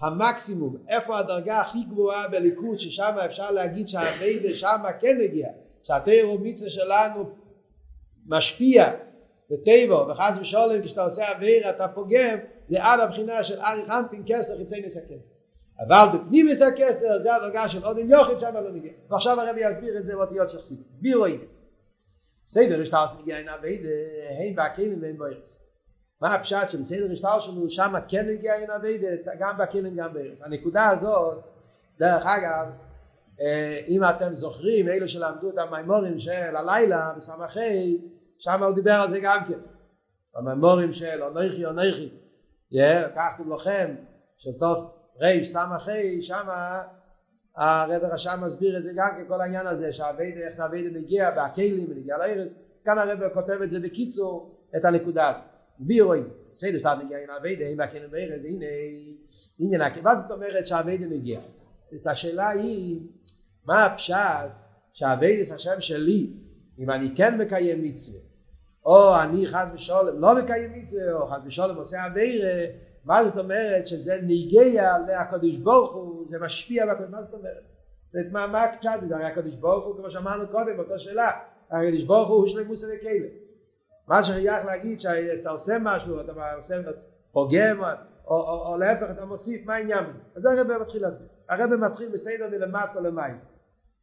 המקסימום, 0.00 0.76
איפה 0.88 1.18
הדרגה 1.18 1.60
הכי 1.60 1.78
גבוהה 1.90 2.28
בליכוד 2.28 2.78
ששם 2.78 3.14
אפשר 3.24 3.50
להגיד 3.50 3.88
שהאביידה 3.88 4.54
שם 4.54 4.82
כן 5.00 5.16
הגיע, 5.24 5.48
שהתירו 5.82 6.38
מיצה 6.38 6.70
שלנו 6.70 7.24
משפיע 8.26 8.92
בטבע 9.50 10.12
וחס 10.12 10.34
ושולם 10.40 10.82
כשאתה 10.82 11.04
עושה 11.04 11.32
אוויר 11.32 11.70
אתה 11.70 11.88
פוגם 11.88 12.38
זה 12.66 12.84
עד 12.84 13.00
הבחינה 13.00 13.44
של 13.44 13.60
ארי 13.60 13.82
חנפין 13.86 14.22
כסר 14.26 14.56
חיצי 14.56 14.80
נס 14.80 14.96
הכסר 14.96 15.34
אבל 15.80 16.18
בפנים 16.18 16.48
נס 16.48 16.62
הכסר 16.62 17.22
זה 17.22 17.34
הדרגה 17.34 17.68
של 17.68 17.84
עוד 17.84 17.98
עם 17.98 18.10
יוחד 18.10 18.40
שם 18.40 18.54
לא 18.54 18.72
נגיע. 18.72 18.92
ועכשיו 19.10 19.40
הרבי 19.40 19.60
יסביר 19.60 19.98
את 19.98 20.06
זה 20.06 20.16
באותיות 20.16 20.50
של 20.50 20.58
חסידות 20.60 20.86
בי 21.00 21.14
רואים? 21.14 21.40
בסדר 22.48 22.82
יש 22.82 22.88
תארת 22.88 23.20
מגיע 23.20 23.38
אין 23.38 23.48
אביידה 23.48 23.88
הם 24.48 24.54
בהכלים 24.54 25.02
והם 25.02 25.18
בארץ 25.18 25.67
מה 26.20 26.34
הפשט 26.34 26.68
של 26.68 26.80
בסדר 26.80 27.12
השטר 27.12 27.40
שלנו 27.40 27.70
שם 27.70 27.94
כן 28.08 28.26
הגיע 28.28 28.54
אין 28.54 28.70
אביידס 28.70 29.28
גם 29.38 29.58
בכלים 29.58 29.96
גם 29.96 30.12
בארץ 30.14 30.42
הנקודה 30.42 30.88
הזאת 30.88 31.44
דרך 31.98 32.26
אגב 32.26 32.66
אם 33.88 34.00
אתם 34.04 34.34
זוכרים 34.34 34.88
אלו 34.88 35.08
שלמדו 35.08 35.50
את 35.50 35.58
המימורים 35.58 36.18
של 36.18 36.56
הלילה 36.56 37.12
בסמכי 37.16 37.98
שם 38.38 38.62
הוא 38.62 38.74
דיבר 38.74 38.92
על 38.92 39.10
זה 39.10 39.20
גם 39.20 39.44
כן. 39.48 39.58
המימורים 40.34 40.92
של 40.92 41.22
אונכי 41.22 41.66
אונכי 41.66 42.10
לקחתם 42.70 43.52
לכם 43.52 43.94
של 44.36 44.50
טוב 44.60 44.90
רי 45.20 45.44
סמכי 45.44 46.22
שם 46.22 46.48
הרב 47.56 48.02
רשם 48.02 48.40
מסביר 48.46 48.78
את 48.78 48.84
זה 48.84 48.92
גם 48.94 49.08
כן 49.16 49.24
כל 49.28 49.40
העניין 49.40 49.66
הזה 49.66 49.92
שהאביידה 49.92 50.40
איך 50.40 50.56
שהאביידה 50.56 50.98
מגיע 50.98 51.30
בהכלים 51.30 51.86
ונגיע 51.90 52.18
לארץ. 52.18 52.54
כאן 52.84 52.98
הרב 52.98 53.28
כותב 53.34 53.62
את 53.62 53.70
זה 53.70 53.80
בקיצור 53.80 54.58
את 54.76 54.84
הנקודה 54.84 55.28
הזאת 55.28 55.57
בי 55.80 56.00
רואים, 56.00 56.28
סיידר 56.54 56.78
שטאט 56.78 56.98
נגיע 57.04 57.18
אין 57.18 57.30
אביידה, 57.30 57.64
אין 57.64 57.76
בהכן 57.76 58.02
בירד, 58.10 58.44
הנה, 58.44 58.66
עניין 59.58 59.80
הכי, 59.80 60.00
מה 60.00 60.16
זאת 60.16 60.30
אומרת 60.30 60.66
שהאביידה 60.66 61.06
מגיע? 61.06 61.40
אז 61.92 62.06
השאלה 62.06 62.48
היא, 62.48 63.00
מה 63.66 63.84
הפשט 63.84 64.16
שהאביידה 64.92 65.54
השם 65.54 65.80
שלי, 65.80 66.32
אם 66.78 66.90
אני 66.90 67.08
כן 67.16 67.38
מקיים 67.38 67.82
מצווה, 67.82 68.20
או 68.84 69.20
אני 69.22 69.46
חס 69.46 69.68
ושולם 69.74 70.20
לא 70.20 70.38
מקיים 70.38 70.72
מצווה, 70.72 71.12
או 71.12 71.26
חס 71.26 71.40
ושולם 71.46 71.76
עושה 71.76 72.06
אביירה, 72.06 72.64
מה 73.04 73.24
זאת 73.24 73.38
אומרת 73.38 73.86
שזה 73.86 74.20
ניגע 74.22 74.98
להקדוש 75.06 75.58
ברוך 75.58 75.94
הוא, 75.94 76.28
זה 76.28 76.38
משפיע, 76.38 76.84
מה 77.10 77.22
זאת 77.22 77.34
אומרת? 77.34 77.62
זאת 78.12 78.26
מה, 78.32 78.46
מה 78.46 78.64
הקדוש 79.26 79.54
ברוך 79.54 79.84
הוא, 79.84 79.96
כמו 79.96 80.10
שאמרנו 80.10 80.48
קודם, 80.48 80.76
באותו 80.76 80.98
שאלה, 80.98 81.30
הקדוש 81.70 82.02
ברוך 82.02 82.28
הוא, 82.28 82.36
הוא 82.36 82.48
שלמוס 82.48 82.84
וכאלה. 82.84 83.28
מה 84.08 84.22
שייך 84.22 84.64
להגיד 84.64 85.00
שאתה 85.00 85.50
עושה 85.50 85.78
משהו, 85.82 86.20
אתה 86.20 86.32
עושה 86.56 86.74
פוגם, 87.32 87.80
או, 88.26 88.36
או, 88.36 88.72
או 88.72 88.76
להפך 88.78 89.10
אתה 89.10 89.24
מוסיף, 89.24 89.66
מה 89.66 89.74
העניין 89.74 90.04
בזה? 90.06 90.22
אז 90.36 90.42
זה 90.42 90.48
הרב 90.50 90.82
מתחיל 90.82 91.02
להסביר. 91.02 91.28
הרב 91.48 91.74
מתחיל 91.74 92.08
בסדר 92.12 92.50
מלמטה 92.50 93.00
למעלה. 93.00 93.38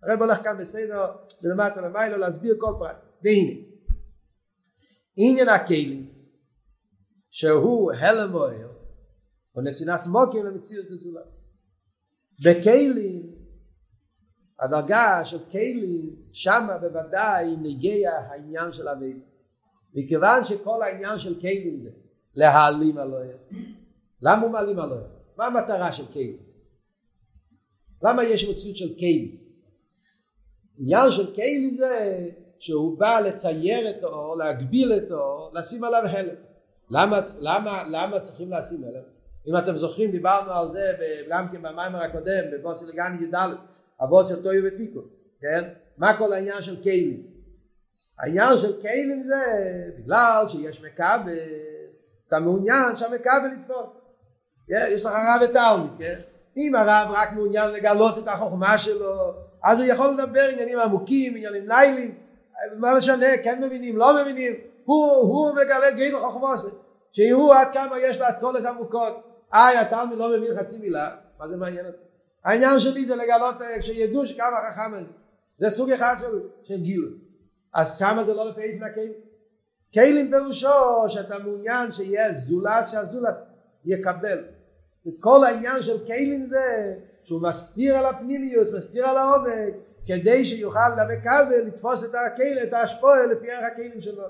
הרב 0.03 0.22
הולך 0.22 0.43
כאן 0.43 0.58
בסדר 0.58 1.06
מלמטה 1.43 1.82
למעלה 1.82 2.18
להסביר 2.18 2.56
כל 2.60 2.74
פרט. 2.80 2.95
והנה, 3.24 3.62
עניין 5.16 5.49
הכלים, 5.49 6.14
שהוא 7.30 7.91
הלם 7.93 8.32
מוער, 8.32 8.72
או 9.56 9.62
נסינס 9.62 10.08
מוקים 10.08 10.45
למציאות 10.45 10.86
הזולת. 10.89 11.32
בכלים, 12.39 13.36
הדרגה 14.60 15.22
של 15.26 15.39
כלים, 15.51 16.16
שמה 16.32 16.78
בוודאי 16.78 17.56
נגיע 17.62 18.12
העניין 18.12 18.74
של 18.74 18.88
אבינו. 18.88 19.35
מכיוון 19.96 20.46
שכל 20.46 20.82
העניין 20.82 21.20
של 21.20 21.39
כלים 21.39 21.80
זה 21.80 21.89
להעלים 22.36 23.00
אלוהים 23.00 23.38
למה 24.22 24.41
הוא 24.41 24.52
מעלים 24.52 24.80
אלוהים? 24.80 25.08
מה 25.38 25.46
המטרה 25.46 25.93
של 25.93 26.06
כלים? 26.06 26.38
למה 28.04 28.24
יש 28.24 28.50
מציאות 28.50 28.76
של 28.76 28.96
כלים? 29.00 29.38
עניין 30.78 31.12
של 31.12 31.36
כלים 31.36 31.70
זה 31.70 32.20
שהוא 32.60 33.00
בא 33.00 33.20
לצייר 33.20 33.89
את 33.89 34.04
האור, 34.04 34.38
להגביל 34.38 34.93
את 34.93 35.12
האור, 35.12 35.52
לשים 35.54 35.84
עליו 35.84 36.02
הלם. 36.06 36.36
למה, 36.89 37.20
למה, 37.39 37.84
למה 37.91 38.20
צריכים 38.20 38.54
לשים 38.54 38.84
הלם? 38.84 39.04
אם 39.48 39.58
אתם 39.58 39.78
זוכרים 39.78 40.12
דיברנו 40.12 40.52
על 40.52 40.72
זה 40.72 40.93
גם 41.30 41.50
כן 41.52 41.62
במיימר 41.62 42.02
הקודם 42.02 42.43
בבוסי 42.54 42.86
לגני 42.86 43.26
י"ד 43.26 43.36
אבות 44.04 44.28
של 44.28 44.43
טויו 44.43 44.64
ופיקו, 44.68 45.00
כן? 45.41 45.64
מה 45.98 46.18
כל 46.18 46.34
העניין 46.34 46.62
של 46.62 46.84
כלים? 46.84 47.35
העניין 48.20 48.57
של 48.57 48.82
כלים 48.82 49.24
זה 49.24 49.36
בגלל 49.97 50.45
שיש 50.47 50.82
מקבל, 50.82 51.38
אתה 52.28 52.39
מעוניין 52.39 52.95
שהמקבל 52.95 53.49
יתפוס. 53.59 54.01
יש 54.70 55.05
לך 55.05 55.11
רב 55.11 55.49
ותלמיד, 55.49 55.91
כן? 55.99 56.20
אם 56.57 56.76
הרב 56.76 57.11
רק 57.11 57.32
מעוניין 57.34 57.72
לגלות 57.72 58.18
את 58.18 58.28
החוכמה 58.28 58.78
שלו, 58.78 59.34
אז 59.63 59.80
הוא 59.80 59.86
יכול 59.86 60.07
לדבר 60.07 60.41
עניינים 60.51 60.80
עמוקים, 60.80 61.36
עניינים 61.36 61.68
לילים, 61.68 62.16
מה 62.78 62.93
משנה, 62.97 63.38
כן 63.43 63.63
מבינים, 63.63 63.97
לא 63.97 64.22
מבינים, 64.22 64.53
הוא, 64.86 65.16
הוא 65.16 65.55
מגלה 65.55 65.91
גיל 65.91 66.20
חוכמוס, 66.20 66.66
שיראו 67.11 67.53
עד 67.53 67.68
כמה 67.74 67.99
יש 67.99 68.18
באסכולס 68.18 68.66
עמוקות. 68.66 69.24
איי, 69.53 69.78
התלמיד 69.78 70.18
לא 70.18 70.38
מבין 70.38 70.57
חצי 70.59 70.78
מילה, 70.78 71.16
מה 71.39 71.47
זה 71.47 71.57
מעניין 71.57 71.86
אותי? 71.86 71.97
העניין 72.45 72.80
שלי 72.80 73.05
זה 73.05 73.16
לגלות, 73.16 73.55
שידעו 73.82 74.28
שכמה 74.28 74.57
חכם 74.72 74.97
זה. 74.97 75.05
זה 75.59 75.78
סוג 75.78 75.91
אחד 75.91 76.16
של, 76.20 76.39
של 76.63 76.82
גילוי. 76.82 77.24
אז 77.76 77.97
שמה 77.97 78.23
זה 78.23 78.34
לא 78.34 78.49
לפי 78.49 78.61
איפן 78.61 78.84
הכלים. 78.84 79.13
כלים 79.93 80.32
פירושו 80.32 81.03
שאתה 81.07 81.39
מעוניין 81.39 81.91
שיהיה 81.91 82.34
זולס 82.34 82.91
שהזולס 82.91 83.41
יקבל. 83.86 84.43
את 85.07 85.13
כל 85.19 85.43
העניין 85.43 85.82
של 85.82 86.05
כלים 86.05 86.45
זה 86.45 86.95
שהוא 87.23 87.41
מסתיר 87.41 87.97
על 87.97 88.05
הפנימיוס, 88.05 88.73
מסתיר 88.73 89.05
על 89.05 89.17
העומק, 89.17 89.73
כדי 90.05 90.45
שיוכל 90.45 90.89
למקבל 90.97 91.61
לתפוס 91.67 92.03
את 92.03 92.15
הכלים, 92.28 92.57
את 92.63 92.73
ההשפועה 92.73 93.26
לפי 93.26 93.51
ערך 93.51 93.63
הכלים 93.71 94.01
שלו. 94.01 94.23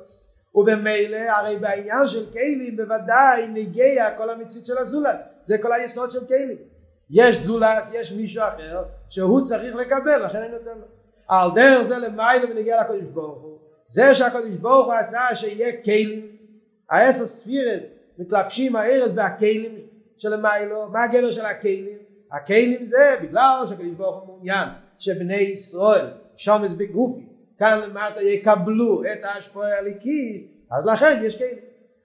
ובמילא 0.56 1.18
הרי 1.18 1.58
בעניין 1.58 2.08
של 2.08 2.32
כלים 2.32 2.78
בוודאי 2.78 3.48
נגיע 3.48 4.18
כל 4.18 4.30
המציאות 4.30 4.66
של 4.66 4.78
הזולס, 4.78 5.20
זה 5.44 5.58
כל 5.58 5.74
היסוד 5.74 6.12
של 6.12 6.26
כלים. 6.28 6.58
יש 7.10 7.36
זולס, 7.36 7.92
יש 7.94 8.12
מישהו 8.12 8.44
אחר 8.44 8.84
שהוא 9.10 9.42
צריך 9.42 9.76
לקבל, 9.76 10.26
לכן 10.26 10.38
אני 10.38 10.52
נותן 10.52 10.80
לו. 10.80 10.86
על 11.28 11.50
דרך 11.56 11.84
זה 11.84 11.98
למעלה 11.98 12.44
ונגיע 12.50 12.82
לקדוש 12.82 13.06
ברוך 13.14 13.42
הוא 13.42 13.58
זה 13.88 14.16
שהקדוש 14.16 14.56
ברוך 14.62 14.86
הוא 14.86 14.94
עשה 14.94 15.36
שיהיה 15.36 15.84
כלים 15.84 16.28
העשר 16.90 17.26
ספירס 17.26 17.84
מתלבשים 18.18 18.76
הארץ 18.76 19.12
בהכלים 19.12 19.72
של 20.18 20.34
המיילו 20.34 20.90
מה 20.90 21.04
הגדר 21.04 21.32
של 21.32 21.46
הכלים 21.46 21.98
הכלים 22.32 22.86
זה 22.86 23.16
בגלל 23.22 23.64
שהקדוש 23.70 23.94
ברוך 23.98 24.16
הוא 24.16 24.28
מעוניין 24.28 24.68
שבני 25.00 25.36
ישראל 25.36 26.08
שומס 26.38 26.74
בגופי 26.74 27.26
כאן 27.60 27.80
למטה 27.84 28.22
יקבלו 28.22 29.04
את 29.04 29.26
ההשפעה 29.26 29.78
הליקית 29.78 30.52
אז 30.72 30.86
לכן 30.86 31.20
יש 31.24 31.38
כלים 31.38 31.58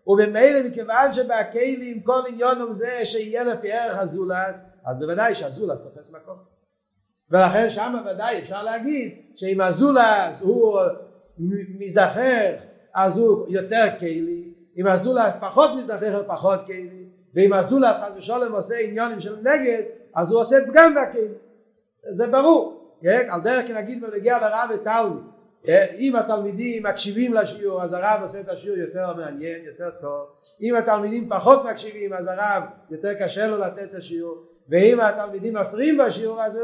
ובמילא 0.06 0.68
מכיוון 0.68 1.12
שבכלים 1.12 2.00
כל 2.00 2.20
עניון 2.28 2.60
הוא 2.60 2.74
זה 2.74 3.04
שיהיה 3.04 3.44
לפי 3.44 3.72
ערך 3.72 3.98
הזולס 3.98 4.60
אז 4.84 4.98
בוודאי 4.98 5.34
שהזולס 5.34 5.80
תופס 5.82 6.10
מקום 6.10 6.36
ולכן 7.30 7.70
שם 7.70 7.94
ודאי 8.06 8.38
אפשר 8.38 8.62
להגיד 8.62 9.14
שאם 9.36 9.60
הזולס 9.60 10.40
הוא 10.40 10.80
מזדחך 11.78 12.62
אז 12.94 13.18
הוא 13.18 13.46
יותר 13.48 13.84
כלי. 13.98 14.52
אם 14.76 14.86
הזולס 14.86 15.32
פחות 15.40 15.70
מזדחך 15.76 16.14
הוא 16.14 16.22
פחות 16.26 16.66
כלי. 16.66 17.04
ואם 17.34 17.52
הזולס 17.52 17.96
חס 17.96 18.10
ושלום 18.16 18.52
עושה 18.52 18.74
עניונים 18.84 19.20
של 19.20 19.36
נגד 19.40 19.82
אז 20.14 20.32
הוא 20.32 20.40
עושה 20.40 20.56
פגם 20.68 20.94
בכלי 20.94 21.28
זה 22.16 22.26
ברור 22.26 22.80
על 23.28 23.40
דרך 23.40 23.70
נגיד 23.70 24.00
בנגיע 24.00 24.38
לרב 24.38 24.70
ותלמיד 24.74 25.30
אם 25.98 26.16
התלמידים 26.16 26.82
מקשיבים 26.82 27.34
לשיעור 27.34 27.82
אז 27.82 27.92
הרב 27.92 28.22
עושה 28.22 28.40
את 28.40 28.48
השיעור 28.48 28.78
יותר 28.78 29.16
מעניין, 29.16 29.64
יותר 29.64 29.90
טוב. 30.00 30.26
אם 30.62 30.74
התלמידים 30.74 31.28
פחות 31.28 31.64
מקשיבים 31.64 32.12
אז 32.12 32.26
הרב 32.26 32.62
יותר 32.90 33.14
קשה 33.14 33.46
לו 33.46 33.58
לתת 33.58 33.82
את 33.82 33.94
השיעור 33.94 34.44
ואם 34.70 35.00
התלמידים 35.00 35.54
מפריעים 35.54 35.98
בשיעור 35.98 36.42
אז 36.42 36.52
זה 36.52 36.58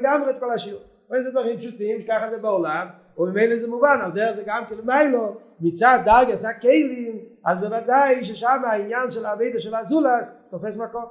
לגמרי 0.00 0.30
את 0.30 0.38
כל 0.40 0.50
השיעור. 0.50 0.80
זה 1.10 1.30
דברים 1.30 1.58
פשוטים, 1.58 2.02
ככה 2.08 2.30
זה 2.30 2.38
בעולם, 2.38 2.86
וממילא 3.18 3.56
זה 3.56 3.68
מובן, 3.68 3.98
על 4.04 4.10
דרך 4.10 4.36
זה 4.36 4.42
גם 4.46 4.64
כן 4.68 4.74
מיילו, 4.84 5.36
מצד 5.60 5.98
דרגס 6.04 6.44
הכלים, 6.44 7.24
אז 7.44 7.58
בוודאי 7.58 8.24
ששם 8.24 8.62
העניין 8.70 9.10
של 9.10 9.24
האבידה 9.24 9.60
של 9.60 9.74
הזולת 9.74 10.28
תופס 10.50 10.76
מקום. 10.76 11.04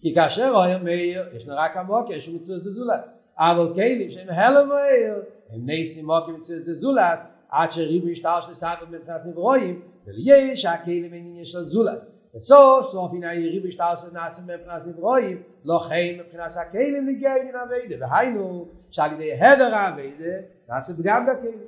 כי 0.00 0.14
כאשר 0.14 0.50
אוהר 0.54 0.78
מאיר, 0.82 1.36
יש 1.36 1.44
רק 1.48 1.76
המוקר 1.76 2.20
שהוא 2.20 2.36
מצוות 2.36 2.62
זולת. 2.62 3.06
אבל 3.38 3.74
כלים 3.74 4.10
שהם 4.10 4.30
הלם 4.30 4.68
מאיר, 4.68 5.14
הם 5.50 5.60
נס 5.66 5.96
נימוקים 5.96 6.34
מצוות 6.34 6.76
זולת, 6.76 7.20
עד 7.50 7.72
שריבו 7.72 8.08
ישתר 8.08 8.40
של 8.40 8.54
סבב 8.54 8.90
מבחינת 8.90 9.20
נברואים, 9.26 9.82
וליש 10.06 10.64
הכלים 10.64 11.14
אין 11.14 11.26
עניין 11.26 11.44
של 11.44 11.62
זולת. 11.62 12.02
וסוף 12.36 12.90
סוף 12.92 13.12
הנה 13.12 13.30
היריבו 13.30 13.66
ישתר 13.66 13.96
של 13.96 14.12
נעשים 14.12 14.44
מבחינת 14.44 14.86
נברואים, 14.86 15.42
לא 15.64 15.78
חיים 15.78 16.20
מבחינת 16.20 16.50
הכלים 16.60 17.06
נגיע 17.06 17.34
עניין 17.34 17.54
אבידה, 17.56 18.06
והיינו 18.06 18.68
שעל 18.90 19.12
ידי 19.12 19.32
הדר 19.32 19.74
האבידה 19.74 20.34
נעשה 20.68 20.92
פגם 21.02 21.26
בכלים. 21.26 21.58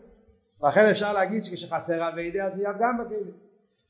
לכן 0.63 0.87
אפשר 0.91 1.13
להגיד 1.13 1.45
שכשחסר 1.45 2.09
אבידה 2.09 2.45
אז 2.45 2.57
נהיה 2.57 2.75
פגם 2.75 2.99
בכלים. 2.99 3.45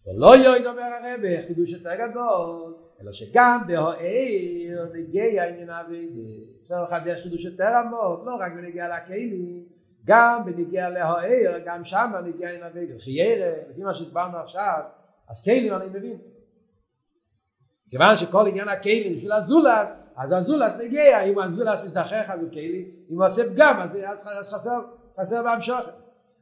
ולא 0.07 0.37
יויד 0.37 0.67
אומר 0.67 0.83
הרבה, 0.83 1.47
חידוש 1.47 1.71
יותר 1.71 1.95
גדול, 1.95 2.75
אלא 3.01 3.13
שגם 3.13 3.61
בהוער 3.67 4.93
נגיע 4.95 5.45
עניין 5.45 5.71
אבידה. 5.71 6.21
אפשר 6.63 6.83
לחדש 6.85 7.23
חידוש 7.23 7.45
יותר 7.45 7.69
עמוק, 7.85 8.27
לא 8.27 8.35
רק 8.41 8.53
בנגיע 8.53 8.89
לכלים, 8.89 9.65
גם 10.05 10.43
בנגיע 10.45 10.91
להוער, 10.91 11.59
גם 11.67 11.85
שם 11.85 12.13
נגיע 12.25 12.49
עניין 12.49 12.63
אבידה. 12.63 12.95
חיירה, 12.99 13.53
לפי 13.71 13.83
מה 13.83 13.95
שהסברנו 13.95 14.39
עכשיו, 14.39 14.81
אז 15.29 15.45
כלים 15.45 15.75
אני 15.75 15.87
מבין. 15.87 16.34
כיוון 17.95 18.17
שכל 18.17 18.47
עניין 18.49 18.69
הכלים 18.69 19.17
בשביל 19.17 19.33
הזולת, 19.33 19.89
אז 20.17 20.33
הזולת 20.33 20.73
נגיע, 20.85 21.25
אם 21.25 21.39
הזולת 21.39 21.79
מזדחך 21.85 22.31
אז 22.31 22.41
הוא 22.41 22.51
כלי, 22.51 22.91
אם 23.11 23.17
הוא 23.17 23.27
עושה 23.27 23.43
פגם 23.55 23.81
אז, 23.81 23.99
אז, 24.07 24.49
חסר, 24.55 24.81
חסר 25.21 25.43
בהמשוך. 25.43 25.81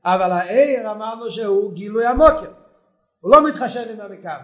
אבל 0.04 0.30
העיר 0.30 0.90
אמרנו 0.90 1.30
שהוא 1.30 1.72
גילוי 1.72 2.06
המוקר, 2.06 2.52
הוא 3.20 3.30
לא 3.30 3.48
מתחשב 3.48 3.90
עם 3.90 4.00
המקם. 4.00 4.38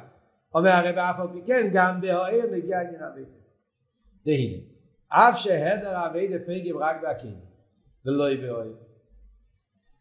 אומר 0.54 0.70
הרב 0.70 0.98
אף 0.98 1.20
על 1.20 1.28
פי 1.32 1.42
כן, 1.46 1.70
גם 1.72 2.00
בהעיר 2.00 2.44
מגיע 2.52 2.80
עניין 2.80 3.02
אבידה. 3.02 3.30
דהנה, 4.24 4.58
אף 5.08 5.38
שהדר 5.38 6.06
אבידה 6.06 6.38
פגם 6.38 6.78
רק 6.78 7.02
בהכלים, 7.02 7.40
ולא 8.06 8.24
בהעיר. 8.24 8.76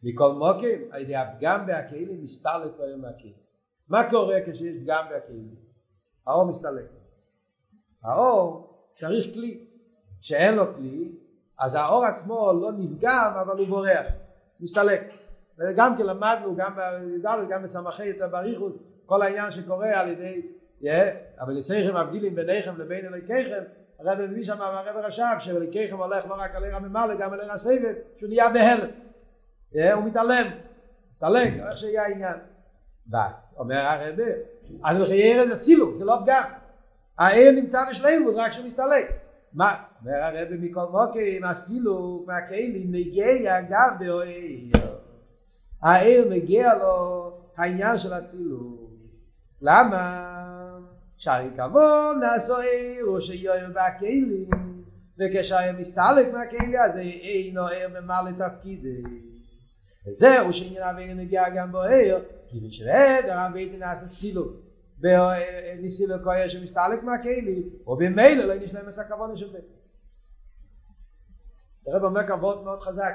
מכל 0.04 0.32
מוקר, 0.32 0.92
על 0.92 1.02
ידי 1.02 1.16
הפגם 1.16 1.66
בהכלים 1.66 2.24
מסתלק 2.24 2.72
היום 2.80 3.02
מהכלים. 3.02 3.34
מה 3.90 4.10
קורה 4.10 4.36
כשיש 4.46 4.76
פגם 4.84 5.06
בהכלים? 5.10 5.56
האור 6.28 6.50
מסתלק. 6.50 6.97
האור 8.08 8.74
צריך 8.96 9.34
כלי. 9.34 9.60
כשאין 10.22 10.56
לו 10.56 10.76
כלי, 10.76 11.12
אז 11.60 11.76
האור 11.76 12.06
עצמו 12.06 12.54
לא 12.62 12.72
נפגם, 12.72 13.32
אבל 13.42 13.58
הוא 13.58 13.68
בורח, 13.68 14.06
מסתלק. 14.60 15.02
וגם 15.60 15.98
כן 15.98 16.06
למדנו, 16.06 16.56
גם 16.56 16.76
בי"ד, 16.76 17.50
גם 17.50 17.64
בסמכי 17.64 18.12
את 18.12 18.22
הבריחוס, 18.22 18.78
כל 19.06 19.22
העניין 19.22 19.52
שקורה 19.52 20.00
על 20.00 20.08
ידי, 20.08 20.42
אבל 21.40 21.58
יסייכם 21.58 21.98
מבדילים 21.98 22.36
ביניכם 22.36 22.78
לבין 22.78 23.06
אלוהיכיכם, 23.06 23.64
הרב 24.00 24.22
מביא 24.22 24.46
שם, 24.46 24.62
הרב 24.62 24.96
רשב, 24.96 25.24
שאלוהיכיכם 25.40 25.98
הולך 25.98 26.26
לא 26.26 26.34
רק 26.34 26.56
על 26.56 26.64
עיר 26.64 26.76
הממלא, 26.76 27.16
גם 27.16 27.34
על 27.34 27.40
עיר 27.40 27.52
הסבב, 27.52 27.94
שהוא 28.18 28.30
נהיה 28.30 28.50
בהלם. 28.50 28.90
הוא 29.94 30.04
מתעלם, 30.04 30.48
מסתלק, 31.12 31.54
איך 31.70 31.78
שיהיה 31.78 32.04
העניין. 32.04 32.38
בס, 33.08 33.56
אומר 33.60 33.76
הרב, 33.76 34.20
אז 34.84 34.98
לחייר 35.00 35.48
זה 35.48 35.56
סילוק, 35.56 35.96
זה 35.96 36.06
לא 36.06 36.18
פגם. 36.24 36.44
העיר 37.20 37.52
נמצא 37.52 37.90
בשלמוס 37.90 38.36
רק 38.36 38.52
כשהוא 38.52 38.66
מסתלק. 38.66 39.12
מה? 39.54 39.76
אומר 40.02 40.24
הרב 40.24 40.48
מכל 40.52 40.86
מוקים, 40.92 41.44
הסילוק 41.44 42.28
מהכלים 42.28 42.92
נגיע 42.92 43.62
גם 43.62 43.96
באוהיר. 44.00 44.72
העיר 45.84 46.30
מגיע 46.30 46.74
לו 46.74 47.32
העניין 47.58 47.98
של 47.98 48.14
הסילוק. 48.14 48.92
למה? 49.62 50.34
שהרי 51.18 51.50
כבון 51.58 52.20
נעשו 52.20 52.58
עיר 52.58 53.06
או 53.06 53.22
שיוער 53.22 53.68
בהכלים 53.74 54.50
וכשהיה 55.20 55.74
מסתלק 55.74 56.34
מהכלים 56.34 56.76
אז 56.76 56.98
אינו 56.98 57.68
עיר 57.68 57.90
ממלא 57.90 58.32
תפקידי. 58.38 59.02
וזהו 60.08 60.54
שעניין 60.54 60.84
העיר 60.84 61.14
נגיע 61.14 61.50
גם 61.50 61.72
באוהיר 61.72 62.20
כי 62.50 62.60
בשביל 62.60 62.90
הרבי 63.30 63.78
נעשה 63.78 64.08
סילוק. 64.08 64.67
וניסי 65.00 66.08
לקויה 66.08 66.50
שמסתלק 66.50 67.04
מהכלי, 67.04 67.70
או 67.88 67.98
במילא 67.98 68.44
לא 68.44 68.54
יש 68.54 68.74
להם 68.74 68.88
עשה 68.88 69.04
כבוד 69.04 69.38
של 69.38 69.50
בית. 69.54 69.66
הרב 71.88 72.04
אומר 72.04 72.28
כבוד 72.28 72.64
מאוד 72.64 72.80
חזק. 72.80 73.14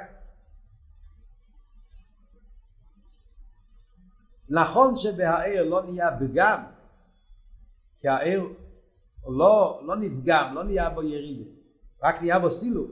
נכון 4.49 4.97
שבהעיר 4.97 5.62
לא 5.62 5.83
נהיה 5.83 6.18
פגם, 6.18 6.62
כי 8.01 8.09
העיר 8.09 8.49
לא, 9.26 9.83
לא 9.85 9.97
נפגם, 9.97 10.55
לא 10.55 10.64
נהיה 10.64 10.91
בו 10.91 11.03
ירידה, 11.03 11.51
רק 12.03 12.20
נהיה 12.20 12.39
בו 12.39 12.51
סילוק, 12.51 12.91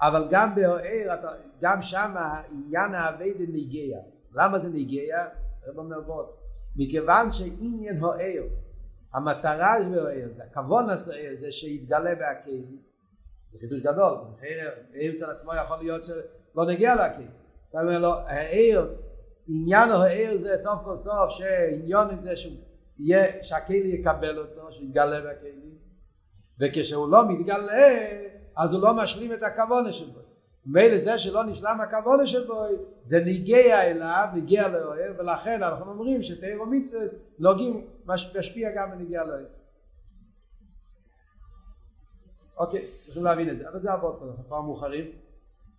אבל 0.00 0.28
גם 0.30 0.54
בהעיר, 0.54 1.12
גם 1.60 1.82
שם 1.82 2.14
עניין 2.50 2.94
האביידה 2.94 3.44
נגיע. 3.48 3.98
למה 4.32 4.58
זה 4.58 4.68
נגיע? 4.68 5.28
הרב 5.66 5.78
אומר 5.78 6.00
בוא, 6.00 6.24
מכיוון 6.76 7.32
שעניין 7.32 8.04
העיר, 8.04 8.44
המטרה 9.14 9.72
העיר, 9.72 10.32
זה 10.36 10.42
הכוון 10.50 10.86
העיר, 10.88 11.36
זה 11.40 11.52
שיתגלה 11.52 12.14
בהכלים, 12.14 12.78
זה 13.48 13.58
חידוש 13.60 13.80
גדול, 13.80 14.18
העיר 14.94 15.16
אצל 15.16 15.30
עצמו 15.30 15.52
יכול 15.64 15.78
להיות 15.78 16.04
שלא 16.04 16.66
נגיע 16.66 16.94
להכלים. 16.94 17.30
אתה 17.70 17.80
אומר 17.80 17.98
לו, 17.98 18.12
העיר, 18.26 18.94
עניין 19.48 19.90
העיר 19.90 20.42
זה 20.42 20.56
סוף 20.56 20.80
כל 20.84 20.96
סוף, 20.96 21.30
שעניון 21.30 22.20
זה 22.20 22.34
שהכלי 23.42 23.76
יקבל 23.76 24.38
אותו, 24.38 24.72
שיתגלה 24.72 25.20
בהכלים, 25.20 25.78
וכשהוא 26.60 27.10
לא 27.10 27.28
מתגלה, 27.28 28.08
אז 28.56 28.72
הוא 28.72 28.82
לא 28.82 28.96
משלים 28.96 29.32
את 29.32 29.42
הכוונה 29.42 29.92
שלו. 29.92 30.19
מילא 30.66 30.98
זה 30.98 31.18
שלא 31.18 31.44
נשלם 31.44 31.80
הכבוד 31.80 32.26
שבו 32.26 32.64
זה 33.04 33.24
ניגע 33.24 33.82
אליו, 33.82 34.28
ניגע 34.34 34.68
לאוהב 34.68 35.18
ולכן 35.18 35.62
אנחנו 35.62 35.90
אומרים 35.90 36.22
שתאיר 36.22 36.62
ומצווה 36.62 37.00
נוגעים, 37.38 37.86
משפיע 38.34 38.70
גם 38.76 38.90
בניגע 38.90 39.24
לאוהב. 39.24 39.46
אוקיי, 42.58 42.82
צריכים 43.04 43.24
להבין 43.24 43.50
את 43.50 43.58
זה, 43.58 43.68
אבל 43.68 43.80
זה 43.80 43.92
עבוד 43.92 44.18
פה, 44.18 44.24
אנחנו 44.24 44.44
כבר 44.44 44.60
מאוחרים. 44.60 45.04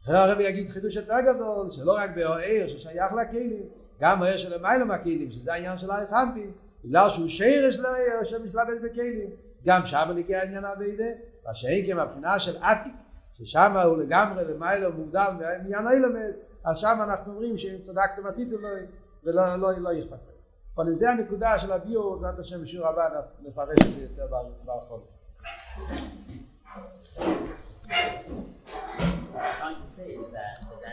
הרבי 0.05 0.43
יגיד 0.43 0.69
חידוש 0.69 0.95
יותר 0.95 1.15
גדול, 1.21 1.71
שלא 1.71 1.95
רק 1.97 2.09
באוהר 2.15 2.67
ששייך 2.67 3.13
לכלים, 3.13 3.63
גם 3.99 4.21
אוהר 4.21 4.38
של 4.38 4.53
המיילו 4.53 4.86
מהכלים, 4.86 5.32
שזה 5.32 5.53
העניין 5.53 5.77
של 5.77 5.91
האחמפים, 5.91 6.51
בגלל 6.86 7.09
שהוא 7.09 7.27
שרש 7.29 7.79
לאוהר 7.79 8.23
שמשלבש 8.23 8.79
בכלים, 8.84 9.29
גם 9.65 9.86
שם 9.86 10.11
נגיע 10.15 10.39
העניין 10.39 10.65
הווידה, 10.65 11.03
והשאין 11.45 11.86
כמבחינה 11.86 12.39
של 12.39 12.63
עתיק 12.63 12.93
ששם 13.45 13.77
הוא 13.77 13.97
לגמרי 13.97 14.43
למיילו 14.45 14.93
מובדל 14.93 15.29
מעניין 15.39 15.87
אילמס, 15.87 16.41
אז 16.63 16.77
שם 16.77 16.99
אנחנו 17.03 17.31
אומרים 17.31 17.57
שאם 17.57 17.81
צדקתם 17.81 18.27
הטיטול 18.27 18.65
ולא 19.23 19.55
לא, 19.55 19.71
לא 19.77 19.93
יכפס. 19.93 20.19
אבל 20.77 20.95
זה 20.95 21.11
הנקודה 21.11 21.59
של 21.59 21.71
הביור, 21.71 22.15
בעזרת 22.15 22.39
השם 22.39 22.61
בשיעור 22.61 22.87
הבא 22.87 23.07
נפרש 23.41 23.77
את 23.87 23.93
זה 23.95 24.01
יותר 24.01 24.27
that 30.31 30.81